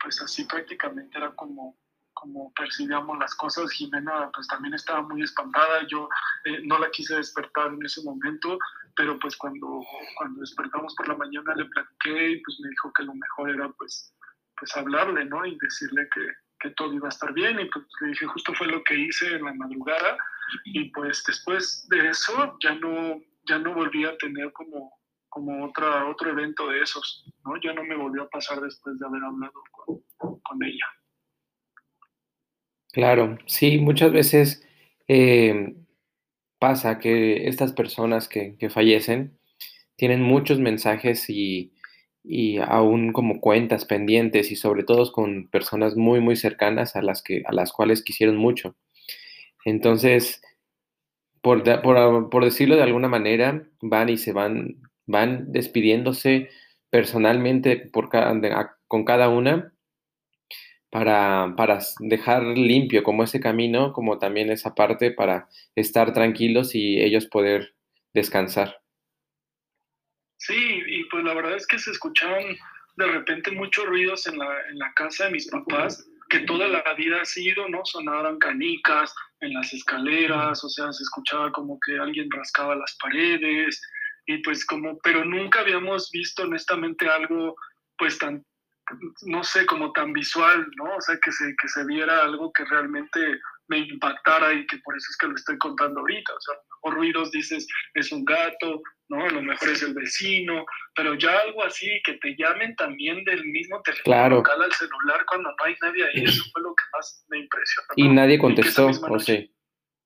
Pues 0.00 0.20
así 0.20 0.44
prácticamente 0.44 1.16
era 1.16 1.30
como, 1.36 1.76
como 2.14 2.52
percibíamos 2.54 3.16
las 3.18 3.34
cosas. 3.36 3.70
Jimena 3.70 4.30
pues 4.34 4.48
también 4.48 4.74
estaba 4.74 5.02
muy 5.02 5.22
espantada, 5.22 5.86
yo 5.86 6.08
eh, 6.44 6.62
no 6.64 6.78
la 6.78 6.90
quise 6.90 7.14
despertar 7.14 7.68
en 7.68 7.84
ese 7.84 8.02
momento, 8.02 8.58
pero 8.96 9.18
pues 9.20 9.36
cuando, 9.36 9.84
cuando 10.16 10.40
despertamos 10.40 10.94
por 10.96 11.08
la 11.08 11.16
mañana 11.16 11.54
le 11.54 11.64
platiqué 11.66 12.30
y 12.32 12.42
pues 12.42 12.58
me 12.60 12.70
dijo 12.70 12.92
que 12.92 13.04
lo 13.04 13.14
mejor 13.14 13.50
era 13.50 13.68
pues, 13.70 14.12
pues 14.58 14.76
hablarle, 14.76 15.24
¿no? 15.26 15.46
Y 15.46 15.56
decirle 15.60 16.08
que, 16.12 16.20
que 16.62 16.70
todo 16.70 16.94
iba 16.94 17.08
a 17.08 17.10
estar 17.10 17.32
bien 17.34 17.58
y 17.58 17.64
pues 17.66 17.84
le 18.00 18.08
dije 18.08 18.26
justo 18.26 18.54
fue 18.54 18.68
lo 18.68 18.82
que 18.84 18.94
hice 18.94 19.34
en 19.34 19.44
la 19.44 19.52
madrugada 19.54 20.16
y 20.64 20.90
pues 20.90 21.22
después 21.26 21.86
de 21.90 22.08
eso 22.08 22.56
ya 22.62 22.74
no, 22.76 23.20
ya 23.48 23.58
no 23.58 23.74
volví 23.74 24.04
a 24.04 24.16
tener 24.18 24.52
como, 24.52 24.92
como 25.28 25.64
otra, 25.64 26.08
otro 26.08 26.30
evento 26.30 26.68
de 26.68 26.80
esos, 26.80 27.24
¿no? 27.44 27.60
Ya 27.62 27.72
no 27.72 27.82
me 27.84 27.96
volvió 27.96 28.22
a 28.22 28.28
pasar 28.28 28.60
después 28.60 28.98
de 28.98 29.06
haber 29.06 29.24
hablado 29.24 29.52
con, 30.16 30.62
ella. 30.62 30.86
Claro, 32.92 33.38
sí, 33.46 33.78
muchas 33.78 34.12
veces 34.12 34.68
eh, 35.08 35.74
pasa 36.58 36.98
que 36.98 37.48
estas 37.48 37.72
personas 37.72 38.28
que, 38.28 38.56
que, 38.58 38.70
fallecen 38.70 39.38
tienen 39.96 40.22
muchos 40.22 40.60
mensajes 40.60 41.28
y, 41.30 41.72
y, 42.24 42.58
aún 42.58 43.12
como 43.12 43.40
cuentas 43.40 43.84
pendientes 43.84 44.50
y 44.52 44.56
sobre 44.56 44.84
todo 44.84 45.10
con 45.12 45.48
personas 45.48 45.96
muy, 45.96 46.20
muy 46.20 46.36
cercanas 46.36 46.96
a 46.96 47.02
las, 47.02 47.22
que, 47.22 47.42
a 47.46 47.52
las 47.52 47.72
cuales 47.72 48.02
quisieron 48.02 48.36
mucho. 48.36 48.76
Entonces, 49.64 50.42
por, 51.40 51.62
por, 51.82 52.30
por, 52.30 52.44
decirlo 52.44 52.76
de 52.76 52.82
alguna 52.82 53.08
manera, 53.08 53.66
van 53.80 54.08
y 54.08 54.18
se 54.18 54.32
van, 54.32 54.76
van 55.06 55.52
despidiéndose 55.52 56.48
personalmente 56.90 57.76
por 57.76 58.10
con 58.88 59.04
cada 59.04 59.28
una 59.28 59.72
para, 60.90 61.54
para 61.56 61.80
dejar 62.00 62.42
limpio 62.42 63.02
como 63.02 63.24
ese 63.24 63.40
camino, 63.40 63.94
como 63.94 64.18
también 64.18 64.50
esa 64.50 64.74
parte 64.74 65.10
para 65.10 65.48
estar 65.74 66.12
tranquilos 66.12 66.74
y 66.74 67.00
ellos 67.00 67.26
poder 67.26 67.74
descansar. 68.12 68.82
Sí, 70.36 70.54
pues 71.12 71.22
la 71.24 71.34
verdad 71.34 71.54
es 71.54 71.66
que 71.66 71.78
se 71.78 71.90
escuchaban 71.90 72.42
de 72.96 73.06
repente 73.06 73.50
muchos 73.52 73.84
ruidos 73.86 74.26
en 74.26 74.38
la, 74.38 74.68
en 74.68 74.78
la 74.78 74.92
casa 74.94 75.26
de 75.26 75.32
mis 75.32 75.48
papás, 75.48 76.04
que 76.30 76.40
toda 76.40 76.66
la 76.68 76.82
vida 76.94 77.20
ha 77.20 77.24
sido, 77.26 77.68
¿no? 77.68 77.84
Sonaban 77.84 78.38
canicas 78.38 79.14
en 79.40 79.52
las 79.52 79.72
escaleras, 79.74 80.64
o 80.64 80.68
sea, 80.68 80.90
se 80.92 81.02
escuchaba 81.02 81.52
como 81.52 81.78
que 81.84 81.98
alguien 81.98 82.30
rascaba 82.30 82.74
las 82.74 82.96
paredes, 83.00 83.82
y 84.26 84.38
pues 84.38 84.64
como, 84.64 84.98
pero 85.00 85.24
nunca 85.24 85.60
habíamos 85.60 86.10
visto 86.10 86.44
honestamente 86.44 87.08
algo 87.08 87.56
pues 87.98 88.18
tan, 88.18 88.44
no 89.26 89.44
sé, 89.44 89.66
como 89.66 89.92
tan 89.92 90.14
visual, 90.14 90.66
¿no? 90.76 90.96
O 90.96 91.00
sea, 91.00 91.18
que 91.22 91.30
se, 91.30 91.54
que 91.60 91.68
se 91.68 91.84
viera 91.84 92.22
algo 92.22 92.52
que 92.52 92.64
realmente 92.64 93.40
me 93.72 93.78
impactara 93.78 94.52
y 94.52 94.66
que 94.66 94.76
por 94.78 94.96
eso 94.96 95.06
es 95.10 95.16
que 95.16 95.26
lo 95.28 95.34
estoy 95.34 95.58
contando 95.58 96.00
ahorita. 96.00 96.32
O 96.34 96.40
sea, 96.40 96.54
a 96.84 96.94
ruidos 96.94 97.30
dices, 97.30 97.66
es 97.94 98.12
un 98.12 98.24
gato, 98.24 98.82
¿no? 99.08 99.24
A 99.24 99.30
lo 99.30 99.42
mejor 99.42 99.70
es 99.70 99.82
el 99.82 99.94
vecino, 99.94 100.64
pero 100.94 101.14
ya 101.14 101.38
algo 101.38 101.64
así, 101.64 101.88
que 102.04 102.14
te 102.14 102.36
llamen 102.36 102.76
también 102.76 103.24
del 103.24 103.44
mismo 103.46 103.80
teléfono 103.82 104.36
local 104.36 104.62
al 104.62 104.72
celular 104.72 105.24
cuando 105.26 105.50
no 105.50 105.64
hay 105.64 105.74
nadie 105.80 106.04
ahí, 106.04 106.24
eso 106.24 106.44
fue 106.52 106.62
lo 106.62 106.74
que 106.74 106.84
más 106.92 107.24
me 107.28 107.38
impresionó. 107.38 107.88
Y 107.96 108.08
nadie 108.08 108.38
contestó, 108.38 108.88
o 108.88 109.18
sea. 109.18 109.40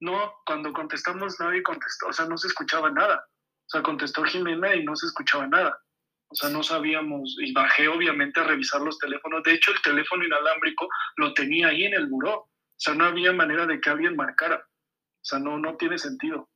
No, 0.00 0.34
cuando 0.44 0.72
contestamos 0.72 1.40
nadie 1.40 1.62
contestó, 1.62 2.08
o 2.08 2.12
sea, 2.12 2.26
no 2.26 2.36
se 2.36 2.48
escuchaba 2.48 2.90
nada. 2.90 3.26
O 3.66 3.68
sea, 3.68 3.82
contestó 3.82 4.22
Jimena 4.22 4.74
y 4.76 4.84
no 4.84 4.94
se 4.94 5.06
escuchaba 5.06 5.46
nada. 5.46 5.80
O 6.28 6.34
sea, 6.34 6.50
no 6.50 6.62
sabíamos, 6.62 7.36
y 7.40 7.52
bajé 7.52 7.88
obviamente 7.88 8.40
a 8.40 8.44
revisar 8.44 8.80
los 8.80 8.98
teléfonos. 8.98 9.42
De 9.44 9.54
hecho, 9.54 9.72
el 9.72 9.80
teléfono 9.80 10.24
inalámbrico 10.24 10.88
lo 11.16 11.32
tenía 11.34 11.68
ahí 11.68 11.84
en 11.84 11.94
el 11.94 12.06
buró. 12.06 12.48
O 12.76 12.78
sea, 12.78 12.94
no 12.94 13.04
había 13.04 13.32
manera 13.32 13.66
de 13.66 13.80
que 13.80 13.88
alguien 13.88 14.16
marcara. 14.16 14.56
O 14.56 15.24
sea, 15.28 15.38
no, 15.38 15.58
no 15.58 15.76
tiene 15.76 15.98
sentido. 15.98 16.48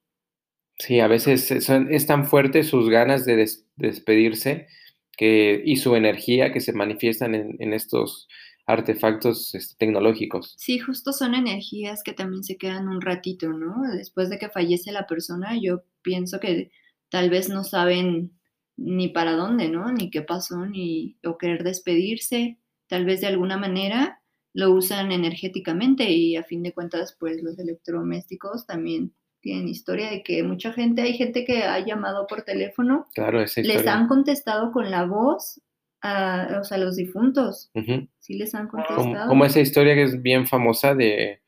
Sí, 0.79 1.01
a 1.01 1.09
veces 1.09 1.51
es 1.51 2.07
tan 2.07 2.27
fuerte 2.27 2.62
sus 2.62 2.89
ganas 2.89 3.25
de, 3.25 3.47
despedirse 3.77 4.68
que, 5.16 5.62
y 5.64 5.77
su 5.77 5.95
energía 5.95 6.53
que 6.53 6.61
se 6.61 6.73
manifiestan 6.73 7.35
en, 7.35 7.73
estos 7.75 8.29
artefactos 8.66 9.55
este, 9.55 9.75
tecnológicos. 9.79 10.55
Sí, 10.57 10.79
justo 10.79 11.12
son 11.12 11.35
energías 11.35 12.03
que 12.03 12.14
también 12.14 12.45
se 12.45 12.57
quedan 12.57 12.89
un 12.89 13.01
ratito, 13.01 13.53
¿no? 13.53 13.83
Después 13.93 14.31
de 14.31 14.39
que 14.39 14.49
fallece 14.49 14.93
la 14.93 15.07
persona, 15.07 15.59
yo 15.61 15.83
pienso 16.03 16.41
que 16.41 16.71
tal 17.11 17.29
vez 17.29 17.51
no 17.51 17.64
saben 17.64 18.33
ni 18.77 19.09
para 19.09 19.33
dónde, 19.33 19.68
¿no? 19.68 19.93
Ni 19.93 20.11
qué 20.11 20.23
pasó, 20.23 20.64
ni 20.64 21.18
o 21.25 21.37
querer 21.37 21.62
despedirse, 21.62 22.59
tal 22.87 23.05
vez 23.05 23.21
de 23.21 23.27
alguna 23.27 23.59
manera 23.59 24.20
lo 24.53 24.73
usan 24.73 25.13
energéticamente 25.13 26.11
y 26.11 26.37
a 26.37 26.45
fin 26.45 26.63
de 26.63 26.73
cuentas, 26.73 27.17
pues 27.19 27.43
los 27.43 27.59
electrodomésticos 27.59 28.67
también 28.67 29.13
tienen 29.41 29.69
historia 29.69 30.11
de 30.11 30.23
que 30.23 30.43
mucha 30.43 30.73
gente, 30.73 31.03
hay 31.03 31.15
gente 31.15 31.45
que 31.45 31.63
ha 31.63 31.79
llamado 31.85 32.27
por 32.27 32.43
teléfono, 32.43 33.07
claro, 33.15 33.41
les 33.41 33.87
han 33.87 34.07
contestado 34.07 34.71
con 34.73 34.91
la 34.91 35.05
voz 35.05 35.61
a, 36.03 36.59
o 36.61 36.65
sea, 36.65 36.79
los 36.79 36.97
difuntos, 36.97 37.71
sí 38.19 38.35
les 38.35 38.55
han 38.55 38.69
contestado. 38.69 39.29
Como, 39.29 39.45
esa 39.45 39.61
historia 39.61 39.95
que 39.95 40.03
es 40.03 40.21
bien 40.21 40.47
famosa 40.47 40.95
de, 40.95 41.41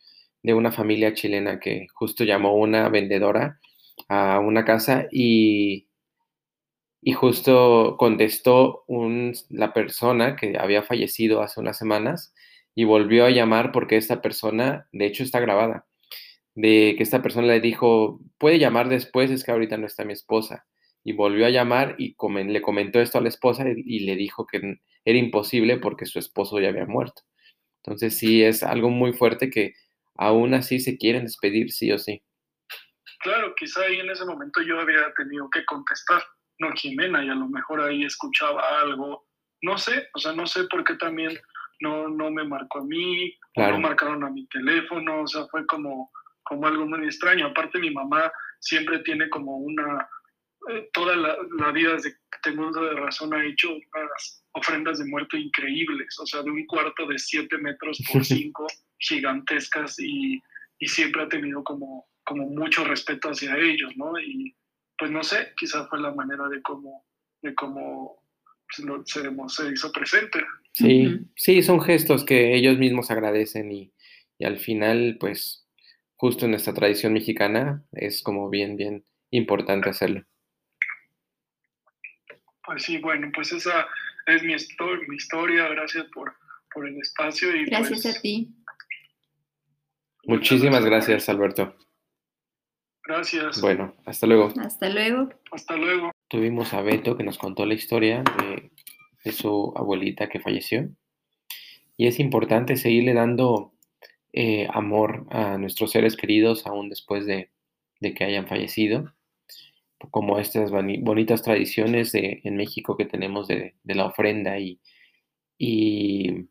de 0.43 0.55
una 0.55 0.73
familia 0.73 1.15
chilena 1.15 1.61
que 1.61 1.87
justo 1.93 2.25
llamó 2.25 2.57
una 2.57 2.89
vendedora 2.89 3.61
a 4.09 4.41
una 4.41 4.65
casa 4.65 5.07
y, 5.11 5.89
y 7.03 7.13
justo 7.13 7.97
contestó 7.99 8.85
un, 8.87 9.35
la 9.51 9.73
persona 9.73 10.37
que 10.37 10.57
había 10.59 10.83
fallecido 10.83 11.43
hace 11.43 11.61
unas 11.61 11.77
semanas 11.77 12.35
y 12.75 12.85
volvió 12.85 13.27
a 13.27 13.31
llamar 13.31 13.73
porque 13.73 13.97
esta 13.97 14.23
persona, 14.23 14.89
de 14.93 15.07
hecho 15.07 15.23
está 15.23 15.41
grabada, 15.41 15.87
de 16.55 16.95
que 16.97 17.03
esta 17.03 17.23
persona 17.23 17.47
le 17.47 17.61
dijo, 17.61 18.21
puede 18.39 18.59
llamar 18.59 18.89
después, 18.89 19.31
es 19.31 19.45
que 19.45 19.51
ahorita 19.51 19.77
no 19.77 19.87
está 19.87 20.05
mi 20.05 20.13
esposa. 20.13 20.67
Y 21.05 21.15
volvió 21.15 21.47
a 21.47 21.51
llamar 21.51 21.97
y 21.99 22.15
le 22.47 22.63
comentó 22.63 23.01
esto 23.01 23.19
a 23.19 23.23
la 23.23 23.29
esposa 23.29 23.65
y, 23.69 24.01
le 24.01 24.15
dijo 24.15 24.47
que 24.47 24.79
era 25.05 25.19
imposible 25.19 25.79
porque 25.79 26.07
su 26.07 26.19
esposo 26.19 26.61
ya 26.61 26.69
había 26.69 26.87
muerto. 26.87 27.23
Entonces 27.83 28.17
sí, 28.17 28.45
es 28.45 28.63
algo 28.63 28.89
muy 28.89 29.13
fuerte 29.13 29.51
que 29.51 29.75
aún 30.17 30.55
así 30.55 30.79
se 30.79 30.97
quieren 30.99 31.25
despedir 31.25 31.73
sí 31.73 31.91
o 31.91 31.99
sí. 31.99 32.23
Claro, 33.19 33.55
quizá 33.57 33.83
ahí 33.83 33.99
en 33.99 34.11
ese 34.11 34.25
momento 34.25 34.63
yo 34.63 34.79
había 34.79 35.13
tenido 35.17 35.49
que 35.51 35.65
contestar, 35.65 36.23
no 36.59 36.71
Jimena, 36.73 37.25
y 37.25 37.29
a 37.29 37.35
lo 37.35 37.49
mejor 37.49 37.81
ahí 37.81 38.05
escuchaba 38.05 38.63
algo, 38.81 39.27
no 39.63 39.79
sé, 39.79 40.09
o 40.15 40.19
sea, 40.19 40.33
no 40.33 40.47
sé 40.47 40.65
por 40.65 40.85
qué 40.85 40.95
también 40.95 41.37
no, 41.83 42.09
no 42.09 42.31
me 42.31 42.45
marcó 42.45 42.79
a 42.79 42.85
mí, 42.85 43.35
no 43.57 43.79
marcaron 43.81 44.25
a 44.25 44.31
mi 44.31 44.47
teléfono, 44.47 45.23
o 45.23 45.27
sea, 45.27 45.47
fue 45.47 45.67
como, 45.67 46.11
como 46.45 46.67
algo 46.67 46.87
muy 46.87 47.05
extraño. 47.05 47.47
Aparte 47.47 47.79
mi 47.79 47.91
mamá 47.91 48.33
siempre 48.61 49.01
tiene 49.01 49.29
como 49.29 49.57
una, 49.57 50.09
eh, 50.71 50.89
toda 50.93 51.17
la, 51.17 51.73
vida 51.73 51.93
desde 51.95 52.13
que 52.13 52.39
tengo 52.43 52.69
uso 52.69 52.83
de 52.85 52.95
razón 52.95 53.35
ha 53.35 53.45
hecho 53.45 53.71
unas 53.73 54.45
ofrendas 54.53 54.99
de 54.99 55.07
muerte 55.07 55.39
increíbles, 55.39 56.19
o 56.21 56.27
sea, 56.27 56.43
de 56.43 56.51
un 56.51 56.65
cuarto 56.67 57.07
de 57.07 57.19
siete 57.19 57.59
metros 57.59 57.99
por 58.13 58.25
cinco, 58.25 58.67
gigantescas, 58.99 59.99
y, 59.99 60.41
y 60.79 60.87
siempre 60.89 61.23
ha 61.23 61.29
tenido 61.29 61.63
como 61.65 62.07
como 62.25 62.49
mucho 62.49 62.85
respeto 62.85 63.31
hacia 63.31 63.57
ellos, 63.57 63.93
¿no? 63.97 64.19
Y 64.19 64.57
pues 64.99 65.11
no 65.11 65.23
sé, 65.23 65.53
quizás 65.57 65.89
fue 65.89 66.01
la 66.01 66.15
manera 66.15 66.49
de 66.49 66.63
cómo, 66.63 67.05
de 67.43 67.55
cómo 67.55 68.22
se, 68.73 68.83
se, 69.49 69.73
hizo 69.73 69.93
presente. 69.93 70.45
Sí, 70.73 71.21
sí, 71.37 71.63
son 71.63 71.81
gestos 71.81 72.25
que 72.25 72.55
ellos 72.55 72.79
mismos 72.79 73.11
agradecen 73.11 73.71
y, 73.71 73.93
y, 74.39 74.45
al 74.45 74.59
final, 74.59 75.17
pues, 75.21 75.67
justo 76.17 76.45
en 76.45 76.53
nuestra 76.53 76.75
tradición 76.75 77.13
mexicana 77.13 77.85
es 77.93 78.23
como 78.23 78.49
bien, 78.49 78.77
bien 78.77 79.05
importante 79.31 79.91
hacerlo. 79.91 80.25
Pues 82.65 82.85
sí, 82.85 82.99
bueno, 82.99 83.31
pues 83.35 83.53
esa 83.53 83.87
es 84.27 84.43
mi, 84.43 84.55
mi 85.09 85.17
historia, 85.17 85.69
gracias 85.69 86.07
por, 86.15 86.35
por 86.73 86.87
el 86.87 86.97
espacio. 86.99 87.55
Y 87.55 87.65
gracias 87.67 88.03
pues 88.03 88.17
a 88.17 88.21
ti. 88.21 88.55
Muchísimas 90.25 90.85
gracias, 90.85 91.29
Alberto. 91.29 91.75
Gracias. 93.05 93.61
Bueno, 93.61 93.95
hasta 94.07 94.27
luego. 94.27 94.53
Hasta 94.57 94.89
luego. 94.89 95.31
Hasta 95.51 95.77
luego. 95.77 96.13
Tuvimos 96.33 96.73
a 96.73 96.81
Beto 96.81 97.19
que 97.19 97.25
nos 97.25 97.37
contó 97.37 97.67
la 97.67 97.75
historia 97.75 98.25
de, 99.23 99.33
su 99.33 99.71
abuelita 99.77 100.31
que 100.31 100.41
falleció. 100.41 100.89
Y 101.99 102.07
es 102.07 102.19
importante 102.21 102.77
seguirle 102.77 103.13
dando 103.13 103.75
eh, 104.33 104.67
amor 104.73 105.27
a 105.29 105.59
nuestros 105.59 105.91
seres 105.91 106.17
queridos 106.17 106.67
aún 106.67 106.89
después 106.89 107.27
de, 107.27 107.51
que 108.01 108.25
hayan 108.25 108.47
fallecido. 108.47 109.13
Como 110.11 110.39
estas 110.39 110.71
bonitas 110.71 111.43
tradiciones 111.43 112.15
en 112.15 112.57
México 112.57 112.97
que 112.97 113.05
tenemos 113.05 113.47
de, 113.47 113.75
la 113.85 114.07
ofrenda 114.07 114.59
y, 114.59 114.81
y 115.59 116.47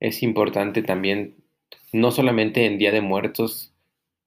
es 0.00 0.22
importante 0.22 0.82
también, 0.82 1.36
no 1.92 2.10
solamente 2.12 2.64
en 2.64 2.78
Día 2.78 2.92
de 2.92 3.02
Muertos, 3.02 3.73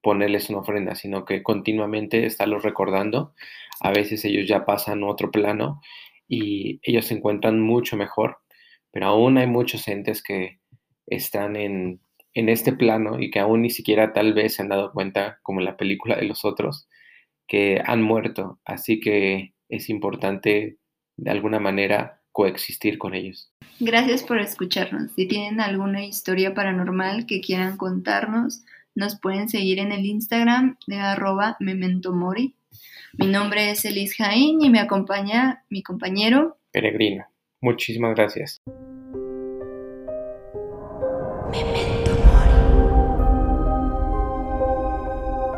ponerles 0.02 0.50
una 0.50 0.60
ofrenda, 0.60 0.94
sino 0.94 1.24
que 1.24 1.42
continuamente 1.42 2.26
estarlos 2.26 2.62
recordando. 2.62 3.34
A 3.80 3.90
veces 3.90 4.24
ellos 4.24 4.46
ya 4.48 4.64
pasan 4.64 5.02
a 5.02 5.06
otro 5.06 5.30
plano 5.30 5.80
y 6.28 6.80
ellos 6.82 7.06
se 7.06 7.14
encuentran 7.14 7.60
mucho 7.60 7.96
mejor, 7.96 8.38
pero 8.92 9.06
aún 9.06 9.38
hay 9.38 9.46
muchos 9.46 9.88
entes 9.88 10.22
que 10.22 10.60
están 11.06 11.56
en, 11.56 12.00
en 12.34 12.48
este 12.48 12.72
plano 12.72 13.20
y 13.20 13.30
que 13.30 13.40
aún 13.40 13.62
ni 13.62 13.70
siquiera 13.70 14.12
tal 14.12 14.34
vez 14.34 14.54
se 14.54 14.62
han 14.62 14.68
dado 14.68 14.92
cuenta, 14.92 15.38
como 15.42 15.60
la 15.60 15.76
película 15.76 16.16
de 16.16 16.24
los 16.24 16.44
otros, 16.44 16.88
que 17.46 17.82
han 17.84 18.02
muerto. 18.02 18.60
Así 18.64 19.00
que 19.00 19.54
es 19.68 19.88
importante 19.88 20.78
de 21.16 21.30
alguna 21.30 21.58
manera 21.58 22.20
coexistir 22.32 22.98
con 22.98 23.14
ellos. 23.14 23.52
Gracias 23.80 24.22
por 24.22 24.38
escucharnos. 24.38 25.12
Si 25.12 25.26
tienen 25.26 25.60
alguna 25.60 26.04
historia 26.04 26.54
paranormal 26.54 27.26
que 27.26 27.40
quieran 27.40 27.76
contarnos, 27.76 28.64
nos 28.98 29.18
pueden 29.18 29.48
seguir 29.48 29.78
en 29.78 29.92
el 29.92 30.04
Instagram 30.04 30.76
de 30.88 30.96
arroba 30.96 31.56
mementomori. 31.60 32.56
Mi 33.16 33.28
nombre 33.28 33.70
es 33.70 33.84
Elis 33.84 34.16
Jaín 34.16 34.60
y 34.60 34.70
me 34.70 34.80
acompaña 34.80 35.64
mi 35.70 35.82
compañero 35.82 36.58
Peregrino. 36.72 37.24
Muchísimas 37.60 38.14
gracias. 38.16 38.60